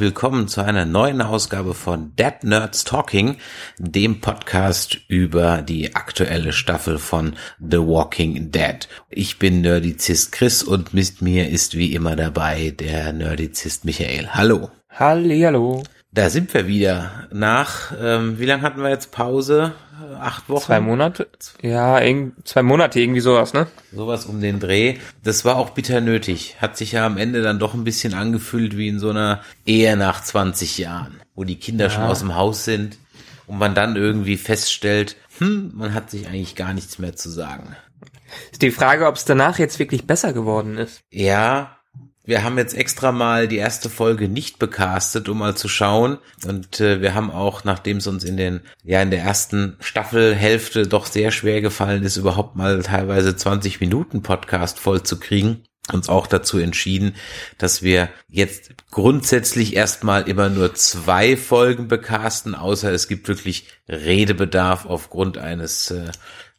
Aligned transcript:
herzlich 0.00 0.14
willkommen 0.14 0.48
zu 0.48 0.64
einer 0.64 0.86
neuen 0.86 1.20
Ausgabe 1.20 1.74
von 1.74 2.16
Dead 2.16 2.42
Nerds 2.42 2.84
Talking, 2.84 3.36
dem 3.76 4.22
Podcast 4.22 4.96
über 5.08 5.60
die 5.60 5.94
aktuelle 5.94 6.54
Staffel 6.54 6.98
von 6.98 7.36
The 7.58 7.80
Walking 7.80 8.50
Dead. 8.50 8.88
Ich 9.10 9.38
bin 9.38 9.60
Nerdizist 9.60 10.32
Chris 10.32 10.62
und 10.62 10.94
mit 10.94 11.20
mir 11.20 11.50
ist 11.50 11.76
wie 11.76 11.92
immer 11.92 12.16
dabei 12.16 12.70
der 12.70 13.12
Nerdizist 13.12 13.84
Michael. 13.84 14.30
Hallo. 14.30 14.70
Hallo. 14.88 15.82
Da 16.12 16.30
sind 16.30 16.54
wir 16.54 16.66
wieder. 16.66 17.28
Nach, 17.30 17.92
ähm, 18.00 18.38
wie 18.38 18.46
lange 18.46 18.62
hatten 18.62 18.80
wir 18.80 18.88
jetzt 18.88 19.12
Pause? 19.12 19.74
Acht 20.20 20.48
Wochen. 20.48 20.64
Zwei 20.64 20.80
Monate? 20.80 21.28
Ja, 21.62 22.00
zwei 22.44 22.62
Monate, 22.62 23.00
irgendwie 23.00 23.20
sowas, 23.20 23.52
ne? 23.52 23.66
Sowas 23.92 24.26
um 24.26 24.40
den 24.40 24.60
Dreh. 24.60 24.96
Das 25.22 25.44
war 25.44 25.56
auch 25.56 25.70
bitter 25.70 26.00
nötig. 26.00 26.56
Hat 26.60 26.76
sich 26.76 26.92
ja 26.92 27.06
am 27.06 27.16
Ende 27.16 27.42
dann 27.42 27.58
doch 27.58 27.74
ein 27.74 27.84
bisschen 27.84 28.14
angefühlt 28.14 28.76
wie 28.76 28.88
in 28.88 28.98
so 28.98 29.10
einer 29.10 29.42
Ehe 29.66 29.96
nach 29.96 30.22
20 30.22 30.78
Jahren, 30.78 31.20
wo 31.34 31.44
die 31.44 31.56
Kinder 31.56 31.86
ja. 31.86 31.90
schon 31.90 32.04
aus 32.04 32.20
dem 32.20 32.34
Haus 32.34 32.64
sind 32.64 32.98
und 33.46 33.58
man 33.58 33.74
dann 33.74 33.96
irgendwie 33.96 34.36
feststellt, 34.36 35.16
hm, 35.38 35.72
man 35.74 35.94
hat 35.94 36.10
sich 36.10 36.28
eigentlich 36.28 36.54
gar 36.54 36.72
nichts 36.72 36.98
mehr 36.98 37.16
zu 37.16 37.30
sagen. 37.30 37.76
Ist 38.52 38.62
die 38.62 38.70
Frage, 38.70 39.06
ob 39.06 39.16
es 39.16 39.24
danach 39.24 39.58
jetzt 39.58 39.78
wirklich 39.78 40.06
besser 40.06 40.32
geworden 40.32 40.78
ist. 40.78 41.02
Ja, 41.10 41.79
wir 42.24 42.44
haben 42.44 42.58
jetzt 42.58 42.74
extra 42.74 43.12
mal 43.12 43.48
die 43.48 43.56
erste 43.56 43.88
Folge 43.88 44.28
nicht 44.28 44.58
becastet, 44.58 45.28
um 45.28 45.38
mal 45.38 45.56
zu 45.56 45.68
schauen. 45.68 46.18
Und 46.46 46.80
äh, 46.80 47.00
wir 47.00 47.14
haben 47.14 47.30
auch, 47.30 47.64
nachdem 47.64 47.96
es 47.96 48.06
uns 48.06 48.24
in 48.24 48.36
den, 48.36 48.60
ja, 48.84 49.00
in 49.02 49.10
der 49.10 49.22
ersten 49.22 49.76
Staffelhälfte 49.80 50.86
doch 50.86 51.06
sehr 51.06 51.30
schwer 51.30 51.60
gefallen 51.60 52.02
ist, 52.02 52.16
überhaupt 52.16 52.56
mal 52.56 52.82
teilweise 52.82 53.34
20 53.34 53.80
Minuten 53.80 54.22
Podcast 54.22 54.78
voll 54.78 55.02
zu 55.02 55.18
kriegen, 55.18 55.64
uns 55.92 56.08
auch 56.08 56.26
dazu 56.26 56.58
entschieden, 56.58 57.16
dass 57.58 57.82
wir 57.82 58.10
jetzt 58.28 58.70
grundsätzlich 58.90 59.74
erstmal 59.74 60.28
immer 60.28 60.50
nur 60.50 60.74
zwei 60.74 61.36
Folgen 61.36 61.88
becasten, 61.88 62.54
außer 62.54 62.92
es 62.92 63.08
gibt 63.08 63.28
wirklich 63.28 63.66
Redebedarf 63.88 64.86
aufgrund 64.86 65.38
eines 65.38 65.90
äh, 65.90 66.10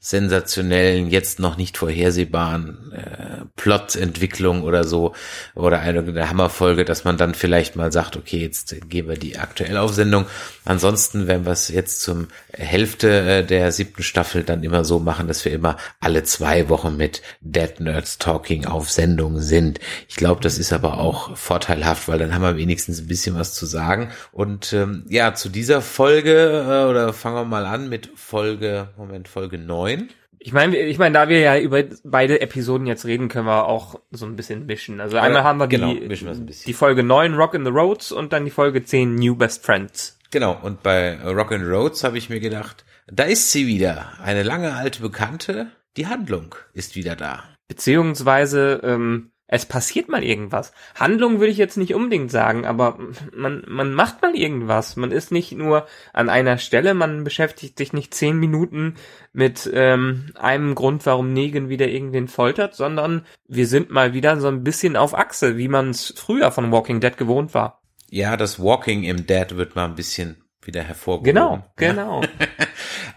sensationellen, 0.03 1.11
jetzt 1.11 1.39
noch 1.39 1.57
nicht 1.57 1.77
vorhersehbaren 1.77 2.91
äh, 2.91 3.45
Plotentwicklung 3.55 4.63
oder 4.63 4.83
so 4.83 5.13
oder 5.53 5.79
eine, 5.79 6.27
Hammerfolge, 6.27 6.85
dass 6.85 7.03
man 7.03 7.17
dann 7.17 7.35
vielleicht 7.35 7.75
mal 7.75 7.91
sagt, 7.91 8.17
okay, 8.17 8.39
jetzt 8.39 8.75
geben 8.89 9.09
wir 9.09 9.17
die 9.17 9.37
aktuelle 9.37 9.79
Aufsendung. 9.79 10.25
Ansonsten, 10.65 11.27
wenn 11.27 11.45
wir 11.45 11.51
es 11.51 11.67
jetzt 11.67 12.01
zum 12.01 12.29
Hälfte 12.51 13.09
äh, 13.09 13.45
der 13.45 13.71
siebten 13.71 14.01
Staffel 14.01 14.43
dann 14.43 14.63
immer 14.63 14.83
so 14.85 14.97
machen, 14.97 15.27
dass 15.27 15.45
wir 15.45 15.51
immer 15.51 15.77
alle 15.99 16.23
zwei 16.23 16.67
Wochen 16.67 16.97
mit 16.97 17.21
Dead 17.41 17.79
Nerds 17.79 18.17
Talking 18.17 18.65
auf 18.65 18.89
Sendung 18.89 19.39
sind. 19.39 19.79
Ich 20.07 20.15
glaube, 20.15 20.41
das 20.41 20.57
ist 20.57 20.73
aber 20.73 20.97
auch 20.97 21.37
vorteilhaft, 21.37 22.07
weil 22.07 22.17
dann 22.17 22.33
haben 22.33 22.41
wir 22.41 22.57
wenigstens 22.57 23.01
ein 23.01 23.07
bisschen 23.07 23.35
was 23.35 23.53
zu 23.53 23.67
sagen. 23.67 24.09
Und 24.31 24.73
ähm, 24.73 25.05
ja, 25.09 25.35
zu 25.35 25.49
dieser 25.49 25.83
Folge, 25.83 26.65
äh, 26.67 26.89
oder 26.89 27.13
fangen 27.13 27.35
wir 27.35 27.45
mal 27.45 27.67
an 27.67 27.87
mit 27.87 28.09
Folge, 28.15 28.89
Moment, 28.97 29.27
Folge 29.27 29.59
neun 29.59 29.90
neun. 29.97 30.09
Ich 30.43 30.53
meine, 30.53 30.75
ich 30.75 30.97
meine, 30.97 31.13
da 31.13 31.29
wir 31.29 31.39
ja 31.39 31.57
über 31.59 31.83
beide 32.03 32.41
Episoden 32.41 32.87
jetzt 32.87 33.05
reden, 33.05 33.27
können 33.27 33.45
wir 33.45 33.67
auch 33.67 33.99
so 34.09 34.25
ein 34.25 34.35
bisschen 34.35 34.65
mischen. 34.65 34.99
Also 34.99 35.17
einmal 35.17 35.43
haben 35.43 35.59
wir 35.59 35.67
genau, 35.67 35.93
die, 35.93 36.55
die 36.65 36.73
Folge 36.73 37.03
9 37.03 37.35
Rock 37.35 37.53
in 37.53 37.63
the 37.63 37.69
Roads 37.69 38.11
und 38.11 38.33
dann 38.33 38.45
die 38.45 38.51
Folge 38.51 38.83
10 38.83 39.15
New 39.15 39.35
Best 39.35 39.63
Friends. 39.63 40.17
Genau, 40.31 40.57
und 40.63 40.81
bei 40.81 41.21
Rock 41.23 41.51
in 41.51 41.63
the 41.63 41.69
Roads 41.69 42.03
habe 42.03 42.17
ich 42.17 42.29
mir 42.29 42.39
gedacht, 42.39 42.85
da 43.05 43.23
ist 43.23 43.51
sie 43.51 43.67
wieder, 43.67 44.13
eine 44.23 44.41
lange 44.41 44.73
alte 44.73 45.01
Bekannte, 45.01 45.67
die 45.97 46.07
Handlung 46.07 46.55
ist 46.73 46.95
wieder 46.95 47.15
da. 47.15 47.43
Beziehungsweise 47.67 48.81
ähm, 48.83 49.31
es 49.51 49.65
passiert 49.65 50.07
mal 50.07 50.23
irgendwas. 50.23 50.71
Handlung 50.95 51.39
würde 51.39 51.51
ich 51.51 51.57
jetzt 51.57 51.75
nicht 51.75 51.93
unbedingt 51.93 52.31
sagen, 52.31 52.65
aber 52.65 52.97
man, 53.35 53.63
man 53.67 53.93
macht 53.93 54.21
mal 54.21 54.33
irgendwas. 54.33 54.95
Man 54.95 55.11
ist 55.11 55.29
nicht 55.33 55.51
nur 55.51 55.87
an 56.13 56.29
einer 56.29 56.57
Stelle, 56.57 56.93
man 56.93 57.25
beschäftigt 57.25 57.77
sich 57.77 57.91
nicht 57.91 58.13
zehn 58.13 58.37
Minuten 58.39 58.95
mit 59.33 59.69
ähm, 59.73 60.31
einem 60.35 60.73
Grund, 60.73 61.05
warum 61.05 61.33
Negan 61.33 61.67
wieder 61.67 61.89
irgendwen 61.89 62.29
foltert, 62.29 62.75
sondern 62.75 63.25
wir 63.45 63.67
sind 63.67 63.91
mal 63.91 64.13
wieder 64.13 64.39
so 64.39 64.47
ein 64.47 64.63
bisschen 64.63 64.95
auf 64.95 65.13
Achse, 65.13 65.57
wie 65.57 65.67
man 65.67 65.89
es 65.89 66.13
früher 66.15 66.51
von 66.51 66.71
Walking 66.71 67.01
Dead 67.01 67.17
gewohnt 67.17 67.53
war. 67.53 67.81
Ja, 68.09 68.37
das 68.37 68.57
Walking 68.57 69.03
im 69.03 69.27
Dead 69.27 69.57
wird 69.57 69.75
mal 69.75 69.83
ein 69.83 69.95
bisschen 69.95 70.45
wieder 70.61 70.81
hervorgehoben. 70.81 71.25
Genau, 71.25 71.65
genau. 71.75 72.21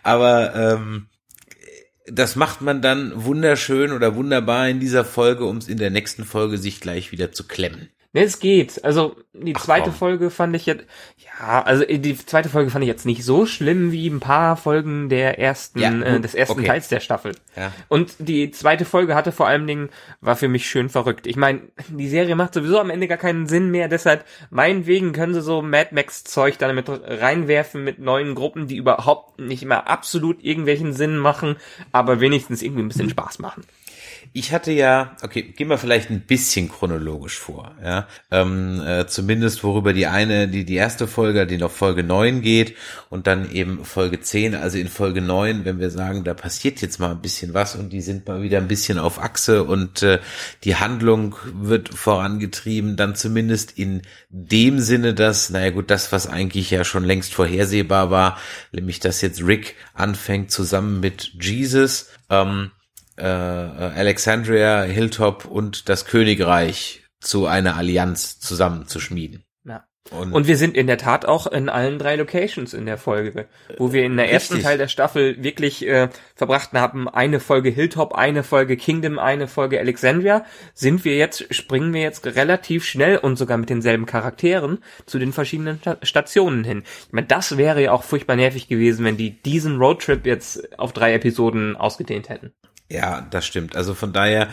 aber 0.02 0.52
ähm, 0.56 1.06
das 2.06 2.36
macht 2.36 2.60
man 2.60 2.82
dann 2.82 3.12
wunderschön 3.24 3.92
oder 3.92 4.14
wunderbar 4.14 4.68
in 4.68 4.80
dieser 4.80 5.04
Folge, 5.04 5.46
um 5.46 5.56
es 5.56 5.68
in 5.68 5.78
der 5.78 5.90
nächsten 5.90 6.24
Folge 6.24 6.58
sich 6.58 6.80
gleich 6.80 7.12
wieder 7.12 7.32
zu 7.32 7.46
klemmen. 7.46 7.88
Ne, 8.14 8.22
es 8.22 8.38
geht. 8.38 8.84
Also 8.84 9.16
die 9.32 9.54
Ach, 9.56 9.60
zweite 9.60 9.90
komm. 9.90 9.94
Folge 9.94 10.30
fand 10.30 10.54
ich 10.54 10.66
jetzt, 10.66 10.84
ja, 11.18 11.62
also 11.64 11.84
die 11.84 12.16
zweite 12.16 12.48
Folge 12.48 12.70
fand 12.70 12.84
ich 12.84 12.88
jetzt 12.88 13.04
nicht 13.04 13.24
so 13.24 13.44
schlimm 13.44 13.90
wie 13.90 14.08
ein 14.08 14.20
paar 14.20 14.56
Folgen 14.56 15.08
der 15.08 15.40
ersten, 15.40 15.80
ja, 15.80 15.90
äh, 15.90 16.20
des 16.20 16.36
ersten 16.36 16.60
okay. 16.60 16.68
Teils 16.68 16.86
der 16.86 17.00
Staffel. 17.00 17.34
Ja. 17.56 17.72
Und 17.88 18.14
die 18.20 18.52
zweite 18.52 18.84
Folge 18.84 19.16
hatte 19.16 19.32
vor 19.32 19.48
allen 19.48 19.66
Dingen, 19.66 19.88
war 20.20 20.36
für 20.36 20.46
mich 20.46 20.68
schön 20.68 20.90
verrückt. 20.90 21.26
Ich 21.26 21.34
meine, 21.34 21.62
die 21.88 22.08
Serie 22.08 22.36
macht 22.36 22.54
sowieso 22.54 22.78
am 22.78 22.90
Ende 22.90 23.08
gar 23.08 23.18
keinen 23.18 23.48
Sinn 23.48 23.72
mehr, 23.72 23.88
deshalb 23.88 24.24
meinetwegen 24.48 25.12
können 25.12 25.34
sie 25.34 25.42
so 25.42 25.60
Mad 25.60 25.88
Max 25.92 26.22
Zeug 26.22 26.56
da 26.58 26.72
mit 26.72 26.88
reinwerfen 26.88 27.82
mit 27.82 27.98
neuen 27.98 28.36
Gruppen, 28.36 28.68
die 28.68 28.76
überhaupt 28.76 29.40
nicht 29.40 29.64
immer 29.64 29.88
absolut 29.88 30.40
irgendwelchen 30.44 30.92
Sinn 30.92 31.16
machen, 31.16 31.56
aber 31.90 32.20
wenigstens 32.20 32.62
irgendwie 32.62 32.84
ein 32.84 32.88
bisschen 32.88 33.10
Spaß 33.10 33.40
machen. 33.40 33.64
Ich 34.36 34.52
hatte 34.52 34.72
ja, 34.72 35.16
okay, 35.22 35.42
gehen 35.42 35.68
wir 35.68 35.78
vielleicht 35.78 36.10
ein 36.10 36.22
bisschen 36.22 36.68
chronologisch 36.68 37.38
vor, 37.38 37.76
ja. 37.80 38.08
Ähm, 38.32 38.82
äh, 38.84 39.06
zumindest 39.06 39.62
worüber 39.62 39.92
die 39.92 40.08
eine, 40.08 40.48
die, 40.48 40.64
die 40.64 40.74
erste 40.74 41.06
Folge, 41.06 41.46
die 41.46 41.56
noch 41.56 41.70
Folge 41.70 42.02
9 42.02 42.42
geht 42.42 42.74
und 43.10 43.28
dann 43.28 43.48
eben 43.52 43.84
Folge 43.84 44.20
10, 44.20 44.56
also 44.56 44.76
in 44.76 44.88
Folge 44.88 45.20
9, 45.20 45.64
wenn 45.64 45.78
wir 45.78 45.88
sagen, 45.90 46.24
da 46.24 46.34
passiert 46.34 46.80
jetzt 46.82 46.98
mal 46.98 47.12
ein 47.12 47.22
bisschen 47.22 47.54
was 47.54 47.76
und 47.76 47.92
die 47.92 48.00
sind 48.00 48.26
mal 48.26 48.42
wieder 48.42 48.58
ein 48.58 48.66
bisschen 48.66 48.98
auf 48.98 49.22
Achse 49.22 49.62
und 49.62 50.02
äh, 50.02 50.18
die 50.64 50.74
Handlung 50.74 51.36
wird 51.54 51.90
vorangetrieben, 51.90 52.96
dann 52.96 53.14
zumindest 53.14 53.78
in 53.78 54.02
dem 54.30 54.80
Sinne, 54.80 55.14
dass, 55.14 55.50
naja 55.50 55.70
gut, 55.70 55.92
das, 55.92 56.10
was 56.10 56.26
eigentlich 56.26 56.72
ja 56.72 56.82
schon 56.82 57.04
längst 57.04 57.34
vorhersehbar 57.34 58.10
war, 58.10 58.36
nämlich 58.72 58.98
dass 58.98 59.20
jetzt 59.20 59.46
Rick 59.46 59.76
anfängt 59.94 60.50
zusammen 60.50 60.98
mit 60.98 61.34
Jesus, 61.40 62.08
ähm, 62.30 62.72
äh, 63.16 63.24
Alexandria, 63.24 64.82
Hilltop 64.82 65.44
und 65.44 65.88
das 65.88 66.06
Königreich 66.06 67.04
zu 67.20 67.46
einer 67.46 67.76
Allianz 67.76 68.38
zusammenzuschmieden. 68.38 69.44
Ja. 69.64 69.84
Und, 70.10 70.34
und, 70.34 70.46
wir 70.46 70.58
sind 70.58 70.76
in 70.76 70.86
der 70.86 70.98
Tat 70.98 71.24
auch 71.24 71.46
in 71.46 71.70
allen 71.70 71.98
drei 71.98 72.16
Locations 72.16 72.74
in 72.74 72.84
der 72.84 72.98
Folge, 72.98 73.48
wo 73.78 73.94
wir 73.94 74.04
in 74.04 74.18
der 74.18 74.30
ersten 74.30 74.60
Teil 74.60 74.76
der 74.76 74.88
Staffel 74.88 75.42
wirklich 75.42 75.86
äh, 75.86 76.10
verbracht 76.34 76.72
haben, 76.74 77.08
eine 77.08 77.40
Folge 77.40 77.70
Hilltop, 77.70 78.12
eine 78.14 78.42
Folge 78.42 78.76
Kingdom, 78.76 79.18
eine 79.18 79.48
Folge 79.48 79.80
Alexandria, 79.80 80.44
sind 80.74 81.06
wir 81.06 81.16
jetzt, 81.16 81.54
springen 81.54 81.94
wir 81.94 82.02
jetzt 82.02 82.26
relativ 82.26 82.84
schnell 82.84 83.16
und 83.16 83.36
sogar 83.36 83.56
mit 83.56 83.70
denselben 83.70 84.04
Charakteren 84.04 84.84
zu 85.06 85.18
den 85.18 85.32
verschiedenen 85.32 85.80
Stationen 86.02 86.64
hin. 86.64 86.82
Ich 87.06 87.12
meine, 87.12 87.26
das 87.26 87.56
wäre 87.56 87.82
ja 87.82 87.92
auch 87.92 88.02
furchtbar 88.02 88.36
nervig 88.36 88.68
gewesen, 88.68 89.06
wenn 89.06 89.16
die 89.16 89.40
diesen 89.42 89.78
Roadtrip 89.78 90.26
jetzt 90.26 90.78
auf 90.78 90.92
drei 90.92 91.14
Episoden 91.14 91.76
ausgedehnt 91.76 92.28
hätten. 92.28 92.52
Ja, 92.90 93.26
das 93.30 93.46
stimmt. 93.46 93.76
Also 93.76 93.94
von 93.94 94.12
daher, 94.12 94.48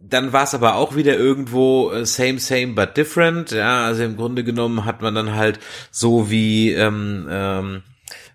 dann 0.00 0.32
war 0.32 0.44
es 0.44 0.54
aber 0.54 0.76
auch 0.76 0.96
wieder 0.96 1.16
irgendwo 1.16 1.90
äh, 1.90 2.06
same, 2.06 2.38
same, 2.38 2.68
but 2.68 2.96
different. 2.96 3.50
Ja, 3.50 3.84
also 3.84 4.04
im 4.04 4.16
Grunde 4.16 4.44
genommen 4.44 4.84
hat 4.84 5.02
man 5.02 5.14
dann 5.14 5.34
halt 5.34 5.58
so 5.90 6.30
wie, 6.30 6.72
ähm, 6.72 7.26
ähm, 7.30 7.82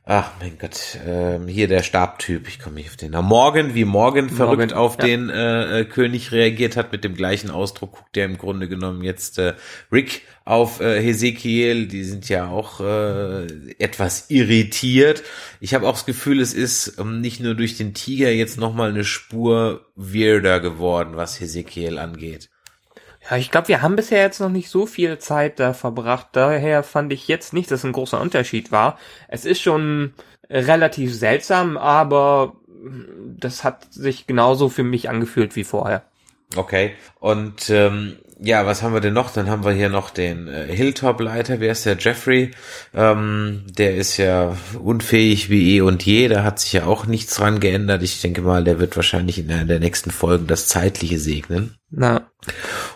ach 0.05 0.31
mein 0.39 0.57
Gott, 0.57 0.97
ähm, 1.05 1.47
hier 1.47 1.67
der 1.67 1.81
Stabtyp, 1.81 2.47
ich 2.47 2.59
komme 2.59 2.75
nicht 2.75 2.89
auf 2.89 2.97
den 2.97 3.11
Namen. 3.11 3.27
Morgan, 3.27 3.73
wie 3.73 3.85
Morgan 3.85 4.29
verrückt 4.29 4.71
Morgan, 4.71 4.77
auf 4.77 4.97
ja. 4.97 5.05
den 5.05 5.29
äh, 5.29 5.79
äh, 5.79 5.85
König 5.85 6.31
reagiert 6.31 6.75
hat, 6.75 6.91
mit 6.91 7.03
dem 7.03 7.15
gleichen 7.15 7.49
Ausdruck 7.49 7.93
guckt 7.93 8.15
der 8.15 8.25
im 8.25 8.37
Grunde 8.37 8.67
genommen 8.67 9.03
jetzt 9.03 9.39
äh, 9.39 9.53
Rick 9.91 10.23
auf 10.45 10.81
äh, 10.81 11.01
Hesekiel, 11.01 11.87
die 11.87 12.03
sind 12.03 12.27
ja 12.27 12.47
auch 12.47 12.81
äh, 12.81 13.45
etwas 13.79 14.29
irritiert. 14.29 15.23
Ich 15.61 15.73
habe 15.73 15.87
auch 15.87 15.93
das 15.93 16.05
Gefühl, 16.05 16.41
es 16.41 16.53
ist 16.53 16.99
ähm, 16.99 17.21
nicht 17.21 17.39
nur 17.39 17.55
durch 17.55 17.77
den 17.77 17.93
Tiger 17.93 18.29
jetzt 18.29 18.57
nochmal 18.57 18.89
eine 18.89 19.05
Spur 19.05 19.85
weirder 19.95 20.59
geworden, 20.59 21.11
was 21.15 21.39
Hesekiel 21.39 21.97
angeht. 21.97 22.49
Ja, 23.29 23.37
ich 23.37 23.51
glaube, 23.51 23.69
wir 23.69 23.81
haben 23.81 23.95
bisher 23.95 24.21
jetzt 24.21 24.39
noch 24.39 24.49
nicht 24.49 24.69
so 24.69 24.85
viel 24.85 25.17
Zeit 25.17 25.59
da 25.59 25.73
verbracht. 25.73 26.27
Daher 26.33 26.83
fand 26.83 27.13
ich 27.13 27.27
jetzt 27.27 27.53
nicht, 27.53 27.71
dass 27.71 27.83
ein 27.85 27.93
großer 27.93 28.19
Unterschied 28.19 28.71
war. 28.71 28.97
Es 29.27 29.45
ist 29.45 29.61
schon 29.61 30.13
relativ 30.49 31.15
seltsam, 31.15 31.77
aber 31.77 32.55
das 33.37 33.63
hat 33.63 33.93
sich 33.93 34.27
genauso 34.27 34.69
für 34.69 34.83
mich 34.83 35.09
angefühlt 35.09 35.55
wie 35.55 35.63
vorher. 35.63 36.03
Okay. 36.55 36.91
Und 37.19 37.69
ähm, 37.69 38.17
ja, 38.39 38.65
was 38.65 38.83
haben 38.83 38.93
wir 38.93 38.99
denn 38.99 39.13
noch? 39.13 39.31
Dann 39.31 39.49
haben 39.49 39.63
wir 39.63 39.71
hier 39.71 39.89
noch 39.89 40.09
den 40.09 40.47
äh, 40.47 40.65
Hilltop-Leiter, 40.67 41.59
wer 41.59 41.71
ist 41.71 41.85
der? 41.85 41.97
Jeffrey. 41.97 42.51
Ähm, 42.93 43.65
der 43.69 43.95
ist 43.95 44.17
ja 44.17 44.57
unfähig 44.81 45.49
wie 45.49 45.77
eh 45.77 45.81
und 45.81 46.05
je, 46.05 46.27
da 46.27 46.43
hat 46.43 46.59
sich 46.59 46.73
ja 46.73 46.85
auch 46.85 47.05
nichts 47.05 47.35
dran 47.35 47.59
geändert. 47.59 48.03
Ich 48.03 48.21
denke 48.21 48.41
mal, 48.41 48.63
der 48.63 48.79
wird 48.79 48.95
wahrscheinlich 48.95 49.39
in 49.39 49.49
einer 49.49 49.65
der 49.65 49.79
nächsten 49.79 50.11
Folgen 50.11 50.47
das 50.47 50.67
Zeitliche 50.67 51.19
segnen. 51.19 51.77
Na. 51.89 52.27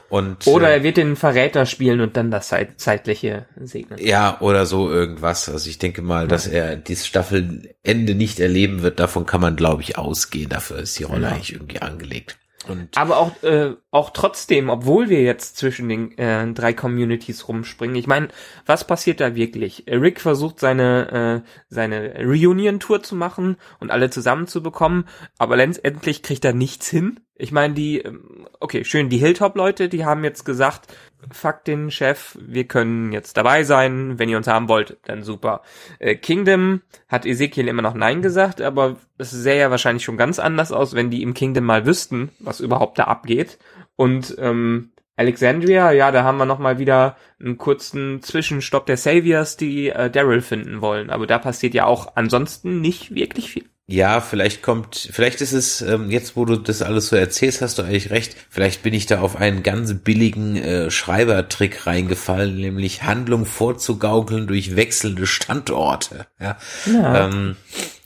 Und, 0.09 0.47
oder 0.47 0.69
er 0.69 0.83
wird 0.83 0.97
den 0.97 1.15
Verräter 1.15 1.65
spielen 1.65 1.99
und 1.99 2.15
dann 2.15 2.31
das 2.31 2.53
zeitliche 2.77 3.45
segnen. 3.59 3.99
Ja, 4.01 4.39
oder 4.39 4.65
so 4.65 4.89
irgendwas. 4.89 5.49
Also 5.49 5.69
ich 5.69 5.79
denke 5.79 6.01
mal, 6.01 6.27
dass 6.27 6.47
er 6.47 6.77
dieses 6.77 7.07
Staffelende 7.07 8.15
nicht 8.15 8.39
erleben 8.39 8.83
wird. 8.83 8.99
Davon 8.99 9.25
kann 9.25 9.41
man, 9.41 9.57
glaube 9.57 9.81
ich, 9.81 9.97
ausgehen. 9.97 10.49
Dafür 10.49 10.79
ist 10.79 10.97
die 10.97 11.03
Rolle 11.03 11.23
ja. 11.23 11.33
eigentlich 11.33 11.53
irgendwie 11.53 11.81
angelegt. 11.81 12.37
Und 12.67 12.97
Aber 12.97 13.17
auch, 13.17 13.43
äh, 13.43 13.75
auch 13.91 14.09
trotzdem, 14.11 14.69
obwohl 14.69 15.09
wir 15.09 15.21
jetzt 15.21 15.57
zwischen 15.57 15.89
den 15.89 16.17
äh, 16.17 16.51
drei 16.53 16.73
Communities 16.73 17.47
rumspringen, 17.47 17.95
ich 17.95 18.07
meine, 18.07 18.29
was 18.65 18.85
passiert 18.85 19.19
da 19.19 19.35
wirklich? 19.35 19.85
Rick 19.87 20.19
versucht 20.19 20.59
seine, 20.59 21.43
äh, 21.45 21.49
seine 21.69 22.15
Reunion-Tour 22.19 23.03
zu 23.03 23.15
machen 23.15 23.57
und 23.79 23.91
alle 23.91 24.09
zusammenzubekommen, 24.09 25.05
aber 25.37 25.57
letztendlich 25.57 26.23
kriegt 26.23 26.45
er 26.45 26.53
nichts 26.53 26.89
hin. 26.89 27.19
Ich 27.39 27.51
meine, 27.51 27.73
die, 27.73 27.99
ähm, 27.99 28.47
okay, 28.59 28.83
schön, 28.83 29.09
die 29.09 29.17
Hilltop-Leute, 29.17 29.89
die 29.89 30.05
haben 30.05 30.23
jetzt 30.23 30.43
gesagt, 30.43 30.87
fuck 31.31 31.63
den 31.65 31.91
Chef, 31.91 32.37
wir 32.41 32.65
können 32.65 33.11
jetzt 33.11 33.37
dabei 33.37 33.63
sein, 33.63 34.17
wenn 34.17 34.29
ihr 34.29 34.37
uns 34.37 34.47
haben 34.47 34.67
wollt, 34.67 34.97
dann 35.05 35.23
super. 35.23 35.61
Äh, 35.99 36.15
Kingdom 36.15 36.81
hat 37.07 37.25
Ezekiel 37.25 37.67
immer 37.67 37.81
noch 37.81 37.93
Nein 37.93 38.21
gesagt, 38.21 38.61
aber 38.61 38.97
es 39.17 39.31
sähe 39.31 39.59
ja 39.59 39.71
wahrscheinlich 39.71 40.03
schon 40.03 40.17
ganz 40.17 40.39
anders 40.39 40.71
aus, 40.71 40.95
wenn 40.95 41.11
die 41.11 41.21
im 41.21 41.33
Kingdom 41.33 41.65
mal 41.65 41.85
wüssten, 41.85 42.29
was 42.39 42.59
überhaupt 42.59 42.97
da 42.97 43.05
abgeht. 43.05 43.59
Und 43.95 44.35
ähm, 44.39 44.91
Alexandria, 45.15 45.91
ja, 45.91 46.11
da 46.11 46.23
haben 46.23 46.37
wir 46.37 46.45
noch 46.45 46.59
mal 46.59 46.77
wieder 46.79 47.17
einen 47.39 47.57
kurzen 47.57 48.21
Zwischenstopp 48.21 48.85
der 48.85 48.97
Saviors, 48.97 49.57
die 49.57 49.89
äh, 49.89 50.09
Daryl 50.11 50.41
finden 50.41 50.81
wollen. 50.81 51.09
Aber 51.09 51.25
da 51.27 51.39
passiert 51.39 51.73
ja 51.73 51.85
auch 51.85 52.15
ansonsten 52.15 52.81
nicht 52.81 53.13
wirklich 53.13 53.49
viel. 53.49 53.65
Ja, 53.89 54.19
vielleicht 54.19 54.63
kommt, 54.63 55.07
vielleicht 55.13 55.39
ist 55.39 55.53
es, 55.53 55.81
ähm, 55.81 56.11
jetzt 56.11 56.35
wo 56.35 56.43
du 56.43 56.57
das 56.57 56.81
alles 56.81 57.07
so 57.07 57.15
erzählst, 57.15 57.61
hast 57.61 57.77
du 57.77 57.83
eigentlich 57.83 58.09
recht, 58.09 58.35
vielleicht 58.49 58.83
bin 58.83 58.93
ich 58.93 59.05
da 59.05 59.21
auf 59.21 59.37
einen 59.37 59.63
ganz 59.63 59.93
billigen 59.93 60.57
äh, 60.57 60.91
Schreibertrick 60.91 61.87
reingefallen, 61.87 62.57
nämlich 62.57 63.03
Handlung 63.03 63.45
vorzugaukeln 63.45 64.45
durch 64.45 64.75
wechselnde 64.75 65.25
Standorte. 65.25 66.27
Ja. 66.37 66.57
ja. 66.85 67.27
Ähm, 67.27 67.55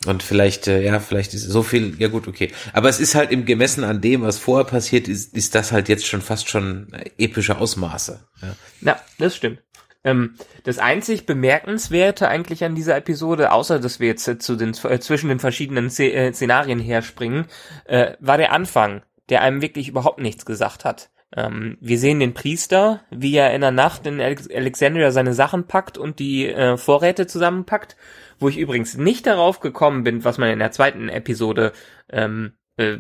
und 0.05 0.21
vielleicht, 0.21 0.67
äh, 0.67 0.83
ja, 0.83 0.99
vielleicht 0.99 1.33
ist 1.33 1.45
so 1.45 1.63
viel, 1.63 1.95
ja 1.97 2.09
gut, 2.09 2.27
okay. 2.27 2.51
Aber 2.73 2.87
es 2.87 2.99
ist 2.99 3.15
halt 3.15 3.31
im 3.31 3.45
Gemessen 3.45 3.83
an 3.83 4.01
dem, 4.01 4.21
was 4.21 4.37
vorher 4.37 4.65
passiert 4.65 5.07
ist, 5.07 5.35
ist 5.35 5.55
das 5.55 5.71
halt 5.71 5.89
jetzt 5.89 6.05
schon 6.05 6.21
fast 6.21 6.47
schon 6.47 6.93
epische 7.17 7.57
Ausmaße. 7.57 8.19
Ja, 8.43 8.55
ja 8.81 9.01
das 9.17 9.35
stimmt. 9.35 9.59
Ähm, 10.03 10.35
das 10.63 10.79
einzig 10.79 11.25
Bemerkenswerte 11.25 12.27
eigentlich 12.27 12.63
an 12.63 12.75
dieser 12.75 12.97
Episode, 12.97 13.51
außer 13.51 13.79
dass 13.79 13.99
wir 13.99 14.07
jetzt 14.07 14.41
zu 14.41 14.55
den, 14.55 14.75
äh, 14.83 14.99
zwischen 14.99 15.29
den 15.29 15.39
verschiedenen 15.39 15.89
Szen 15.89 16.11
äh, 16.11 16.33
Szenarien 16.33 16.79
herspringen, 16.79 17.45
äh, 17.85 18.13
war 18.19 18.37
der 18.37 18.51
Anfang, 18.51 19.03
der 19.29 19.41
einem 19.41 19.61
wirklich 19.61 19.87
überhaupt 19.87 20.19
nichts 20.19 20.45
gesagt 20.45 20.85
hat. 20.85 21.11
Ähm, 21.35 21.77
wir 21.79 21.97
sehen 21.97 22.19
den 22.19 22.33
Priester, 22.33 23.01
wie 23.09 23.35
er 23.35 23.53
in 23.53 23.61
der 23.61 23.71
Nacht 23.71 24.05
in 24.05 24.19
Alexandria 24.19 25.11
seine 25.11 25.33
Sachen 25.33 25.65
packt 25.65 25.97
und 25.97 26.19
die 26.19 26.47
äh, 26.47 26.77
Vorräte 26.77 27.27
zusammenpackt, 27.27 27.95
wo 28.39 28.49
ich 28.49 28.57
übrigens 28.57 28.97
nicht 28.97 29.27
darauf 29.27 29.59
gekommen 29.59 30.03
bin, 30.03 30.25
was 30.25 30.37
man 30.37 30.49
in 30.49 30.59
der 30.59 30.71
zweiten 30.71 31.07
Episode 31.07 31.71
ähm, 32.09 32.53
äh, 32.77 32.97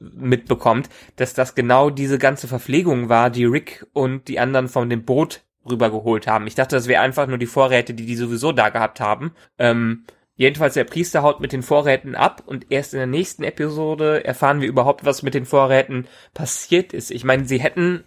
mitbekommt, 0.00 0.88
dass 1.16 1.34
das 1.34 1.54
genau 1.54 1.90
diese 1.90 2.18
ganze 2.18 2.48
Verpflegung 2.48 3.08
war, 3.08 3.30
die 3.30 3.44
Rick 3.44 3.86
und 3.92 4.26
die 4.28 4.40
anderen 4.40 4.68
von 4.68 4.88
dem 4.88 5.04
Boot 5.04 5.42
rübergeholt 5.70 6.26
haben. 6.26 6.46
Ich 6.46 6.54
dachte, 6.54 6.76
das 6.76 6.88
wäre 6.88 7.02
einfach 7.02 7.26
nur 7.26 7.38
die 7.38 7.46
Vorräte, 7.46 7.94
die 7.94 8.06
die 8.06 8.16
sowieso 8.16 8.52
da 8.52 8.68
gehabt 8.68 9.00
haben. 9.00 9.32
Ähm, 9.58 10.04
jedenfalls 10.36 10.74
der 10.74 10.84
Priester 10.84 11.22
haut 11.22 11.40
mit 11.40 11.52
den 11.52 11.62
Vorräten 11.62 12.14
ab 12.14 12.42
und 12.46 12.66
erst 12.70 12.94
in 12.94 12.98
der 12.98 13.06
nächsten 13.06 13.42
Episode 13.42 14.24
erfahren 14.24 14.60
wir 14.60 14.68
überhaupt, 14.68 15.04
was 15.04 15.22
mit 15.22 15.34
den 15.34 15.46
Vorräten 15.46 16.06
passiert 16.34 16.92
ist. 16.92 17.10
Ich 17.10 17.24
meine, 17.24 17.44
sie 17.46 17.60
hätten 17.60 18.04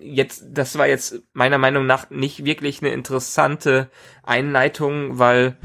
jetzt, 0.00 0.44
das 0.50 0.76
war 0.78 0.86
jetzt 0.86 1.22
meiner 1.32 1.58
Meinung 1.58 1.86
nach 1.86 2.10
nicht 2.10 2.44
wirklich 2.44 2.82
eine 2.82 2.92
interessante 2.92 3.90
Einleitung, 4.22 5.18
weil 5.18 5.56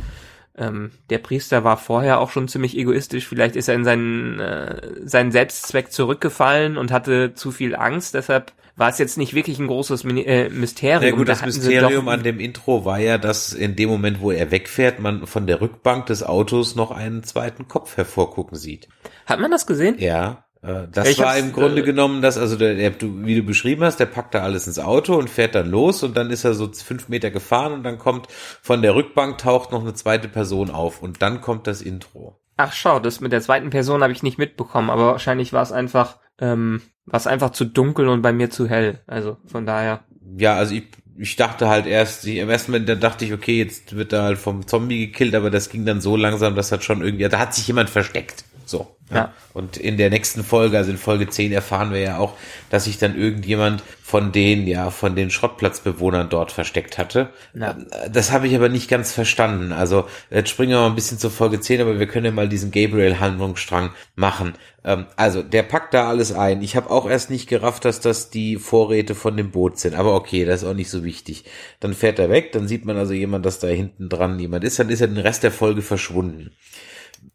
ähm, 0.57 0.91
der 1.09 1.19
Priester 1.19 1.63
war 1.63 1.77
vorher 1.77 2.19
auch 2.19 2.31
schon 2.31 2.47
ziemlich 2.47 2.77
egoistisch. 2.77 3.27
Vielleicht 3.27 3.55
ist 3.55 3.67
er 3.67 3.75
in 3.75 3.85
seinen, 3.85 4.39
äh, 4.39 5.07
seinen 5.07 5.31
Selbstzweck 5.31 5.91
zurückgefallen 5.91 6.77
und 6.77 6.91
hatte 6.91 7.33
zu 7.33 7.51
viel 7.51 7.75
Angst. 7.75 8.13
Deshalb 8.13 8.53
war 8.77 8.89
es 8.89 8.99
jetzt 8.99 9.17
nicht 9.17 9.33
wirklich 9.33 9.59
ein 9.59 9.67
großes 9.67 10.05
äh, 10.05 10.49
Mysterium. 10.49 11.03
Ja 11.03 11.11
gut, 11.11 11.27
das 11.27 11.43
Mysterium 11.43 12.07
an 12.07 12.23
dem 12.23 12.39
Intro 12.39 12.85
war 12.85 12.99
ja, 12.99 13.17
dass 13.17 13.51
in 13.51 13.75
dem 13.75 13.89
Moment, 13.89 14.21
wo 14.21 14.31
er 14.31 14.51
wegfährt, 14.51 14.99
man 14.99 15.25
von 15.25 15.47
der 15.47 15.59
Rückbank 15.59 16.05
des 16.05 16.23
Autos 16.23 16.75
noch 16.75 16.91
einen 16.91 17.23
zweiten 17.23 17.67
Kopf 17.67 17.97
hervorgucken 17.97 18.55
sieht. 18.55 18.87
Hat 19.25 19.39
man 19.39 19.49
das 19.49 19.65
gesehen? 19.65 19.95
Ja. 19.97 20.45
Äh, 20.61 20.87
das 20.91 21.09
ich 21.09 21.17
war 21.17 21.35
im 21.37 21.53
Grunde 21.53 21.81
äh, 21.81 21.85
genommen 21.85 22.21
das, 22.21 22.37
also 22.37 22.55
der, 22.55 22.75
der, 22.75 22.93
wie 23.01 23.35
du 23.35 23.43
beschrieben 23.43 23.83
hast, 23.83 23.99
der 23.99 24.05
packt 24.05 24.35
da 24.35 24.43
alles 24.43 24.67
ins 24.67 24.79
Auto 24.79 25.15
und 25.15 25.29
fährt 25.29 25.55
dann 25.55 25.71
los 25.71 26.03
und 26.03 26.15
dann 26.15 26.29
ist 26.29 26.43
er 26.43 26.53
so 26.53 26.71
fünf 26.71 27.09
Meter 27.09 27.31
gefahren 27.31 27.73
und 27.73 27.83
dann 27.83 27.97
kommt 27.97 28.27
von 28.61 28.83
der 28.83 28.93
Rückbank 28.93 29.39
taucht 29.39 29.71
noch 29.71 29.81
eine 29.81 29.95
zweite 29.95 30.27
Person 30.27 30.69
auf 30.69 31.01
und 31.01 31.23
dann 31.23 31.41
kommt 31.41 31.65
das 31.65 31.81
Intro. 31.81 32.39
Ach 32.57 32.73
schau, 32.73 32.99
das 32.99 33.21
mit 33.21 33.31
der 33.31 33.41
zweiten 33.41 33.71
Person 33.71 34.03
habe 34.03 34.13
ich 34.13 34.23
nicht 34.23 34.37
mitbekommen, 34.37 34.91
aber 34.91 35.07
wahrscheinlich 35.07 35.53
war 35.53 35.61
es 35.61 35.71
einfach 35.71 36.17
ähm, 36.39 36.81
war 37.05 37.17
es 37.17 37.27
einfach 37.27 37.51
zu 37.51 37.65
dunkel 37.65 38.07
und 38.07 38.21
bei 38.21 38.33
mir 38.33 38.49
zu 38.49 38.67
hell. 38.67 39.01
Also 39.07 39.37
von 39.45 39.65
daher. 39.65 40.03
Ja, 40.37 40.55
also 40.55 40.75
ich, 40.75 40.83
ich 41.17 41.35
dachte 41.35 41.67
halt 41.67 41.85
erst, 41.85 42.25
ich, 42.25 42.37
im 42.37 42.49
ersten 42.49 42.71
Moment, 42.71 42.89
da 42.89 42.95
dachte 42.95 43.25
ich, 43.25 43.33
okay, 43.33 43.57
jetzt 43.57 43.95
wird 43.95 44.13
er 44.13 44.23
halt 44.23 44.37
vom 44.37 44.67
Zombie 44.67 45.07
gekillt, 45.07 45.35
aber 45.35 45.49
das 45.49 45.69
ging 45.69 45.85
dann 45.85 46.01
so 46.01 46.15
langsam, 46.15 46.55
dass 46.55 46.71
hat 46.71 46.83
schon 46.83 47.01
irgendwie, 47.01 47.27
da 47.27 47.39
hat 47.39 47.53
sich 47.53 47.67
jemand 47.67 47.89
versteckt. 47.89 48.43
So. 48.65 48.96
Ja. 49.09 49.33
Und 49.53 49.77
in 49.77 49.97
der 49.97 50.09
nächsten 50.09 50.43
Folge, 50.43 50.77
also 50.77 50.91
in 50.91 50.97
Folge 50.97 51.29
10, 51.29 51.53
erfahren 51.53 51.91
wir 51.93 51.99
ja 51.99 52.17
auch, 52.17 52.33
dass 52.69 52.83
sich 52.85 52.97
dann 52.97 53.17
irgendjemand 53.17 53.81
von 54.03 54.33
den, 54.33 54.67
ja, 54.67 54.89
von 54.89 55.15
den 55.15 55.29
Schrottplatzbewohnern 55.29 56.29
dort 56.29 56.51
versteckt 56.51 56.97
hatte. 56.97 57.29
Ja. 57.53 57.77
Das 58.11 58.31
habe 58.31 58.47
ich 58.47 58.55
aber 58.55 58.67
nicht 58.67 58.89
ganz 58.89 59.13
verstanden. 59.13 59.71
Also, 59.71 60.07
jetzt 60.29 60.49
springen 60.49 60.71
wir 60.71 60.79
mal 60.79 60.87
ein 60.87 60.95
bisschen 60.95 61.19
zur 61.19 61.31
Folge 61.31 61.61
10, 61.61 61.81
aber 61.81 61.99
wir 61.99 62.07
können 62.07 62.25
ja 62.25 62.31
mal 62.31 62.49
diesen 62.49 62.71
Gabriel-Handlungsstrang 62.71 63.91
machen. 64.15 64.53
Ähm, 64.83 65.05
also, 65.15 65.41
der 65.41 65.63
packt 65.63 65.93
da 65.93 66.09
alles 66.09 66.33
ein. 66.33 66.61
Ich 66.61 66.75
habe 66.75 66.89
auch 66.89 67.09
erst 67.09 67.29
nicht 67.29 67.47
gerafft, 67.47 67.85
dass 67.85 68.01
das 68.01 68.29
die 68.29 68.57
Vorräte 68.57 69.15
von 69.15 69.37
dem 69.37 69.51
Boot 69.51 69.79
sind. 69.79 69.95
Aber 69.95 70.15
okay, 70.15 70.43
das 70.43 70.63
ist 70.63 70.67
auch 70.67 70.73
nicht 70.73 70.89
so 70.89 71.05
wichtig. 71.05 71.45
Dann 71.79 71.93
fährt 71.93 72.19
er 72.19 72.29
weg, 72.29 72.51
dann 72.51 72.67
sieht 72.67 72.85
man 72.85 72.97
also 72.97 73.13
jemand, 73.13 73.45
dass 73.45 73.59
da 73.59 73.67
hinten 73.67 74.09
dran 74.09 74.37
jemand 74.37 74.65
ist, 74.65 74.79
dann 74.79 74.89
ist 74.89 74.99
er 74.99 75.07
den 75.07 75.17
Rest 75.17 75.43
der 75.43 75.51
Folge 75.51 75.81
verschwunden 75.81 76.51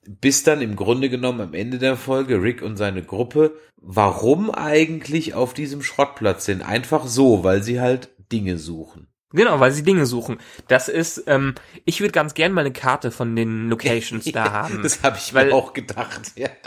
bis 0.06 0.42
dann 0.42 0.60
im 0.62 0.76
Grunde 0.76 1.08
genommen 1.08 1.40
am 1.40 1.54
Ende 1.54 1.78
der 1.78 1.96
Folge 1.96 2.42
Rick 2.42 2.62
und 2.62 2.76
seine 2.76 3.02
Gruppe, 3.02 3.56
warum 3.76 4.50
eigentlich 4.50 5.34
auf 5.34 5.54
diesem 5.54 5.82
Schrottplatz 5.82 6.44
sind? 6.44 6.62
Einfach 6.62 7.06
so, 7.06 7.44
weil 7.44 7.62
sie 7.62 7.80
halt 7.80 8.10
Dinge 8.32 8.58
suchen. 8.58 9.11
Genau, 9.32 9.60
weil 9.60 9.72
sie 9.72 9.82
Dinge 9.82 10.06
suchen. 10.06 10.38
Das 10.68 10.88
ist, 10.88 11.24
ähm, 11.26 11.54
ich 11.84 12.00
würde 12.00 12.12
ganz 12.12 12.34
gern 12.34 12.52
mal 12.52 12.62
eine 12.62 12.72
Karte 12.72 13.10
von 13.10 13.34
den 13.36 13.68
Locations 13.68 14.24
da 14.32 14.52
haben. 14.52 14.82
Das 14.82 15.02
habe 15.02 15.16
ich 15.18 15.34
weil, 15.34 15.46
mir 15.46 15.54
auch 15.54 15.72
gedacht, 15.72 16.32
ja. 16.36 16.48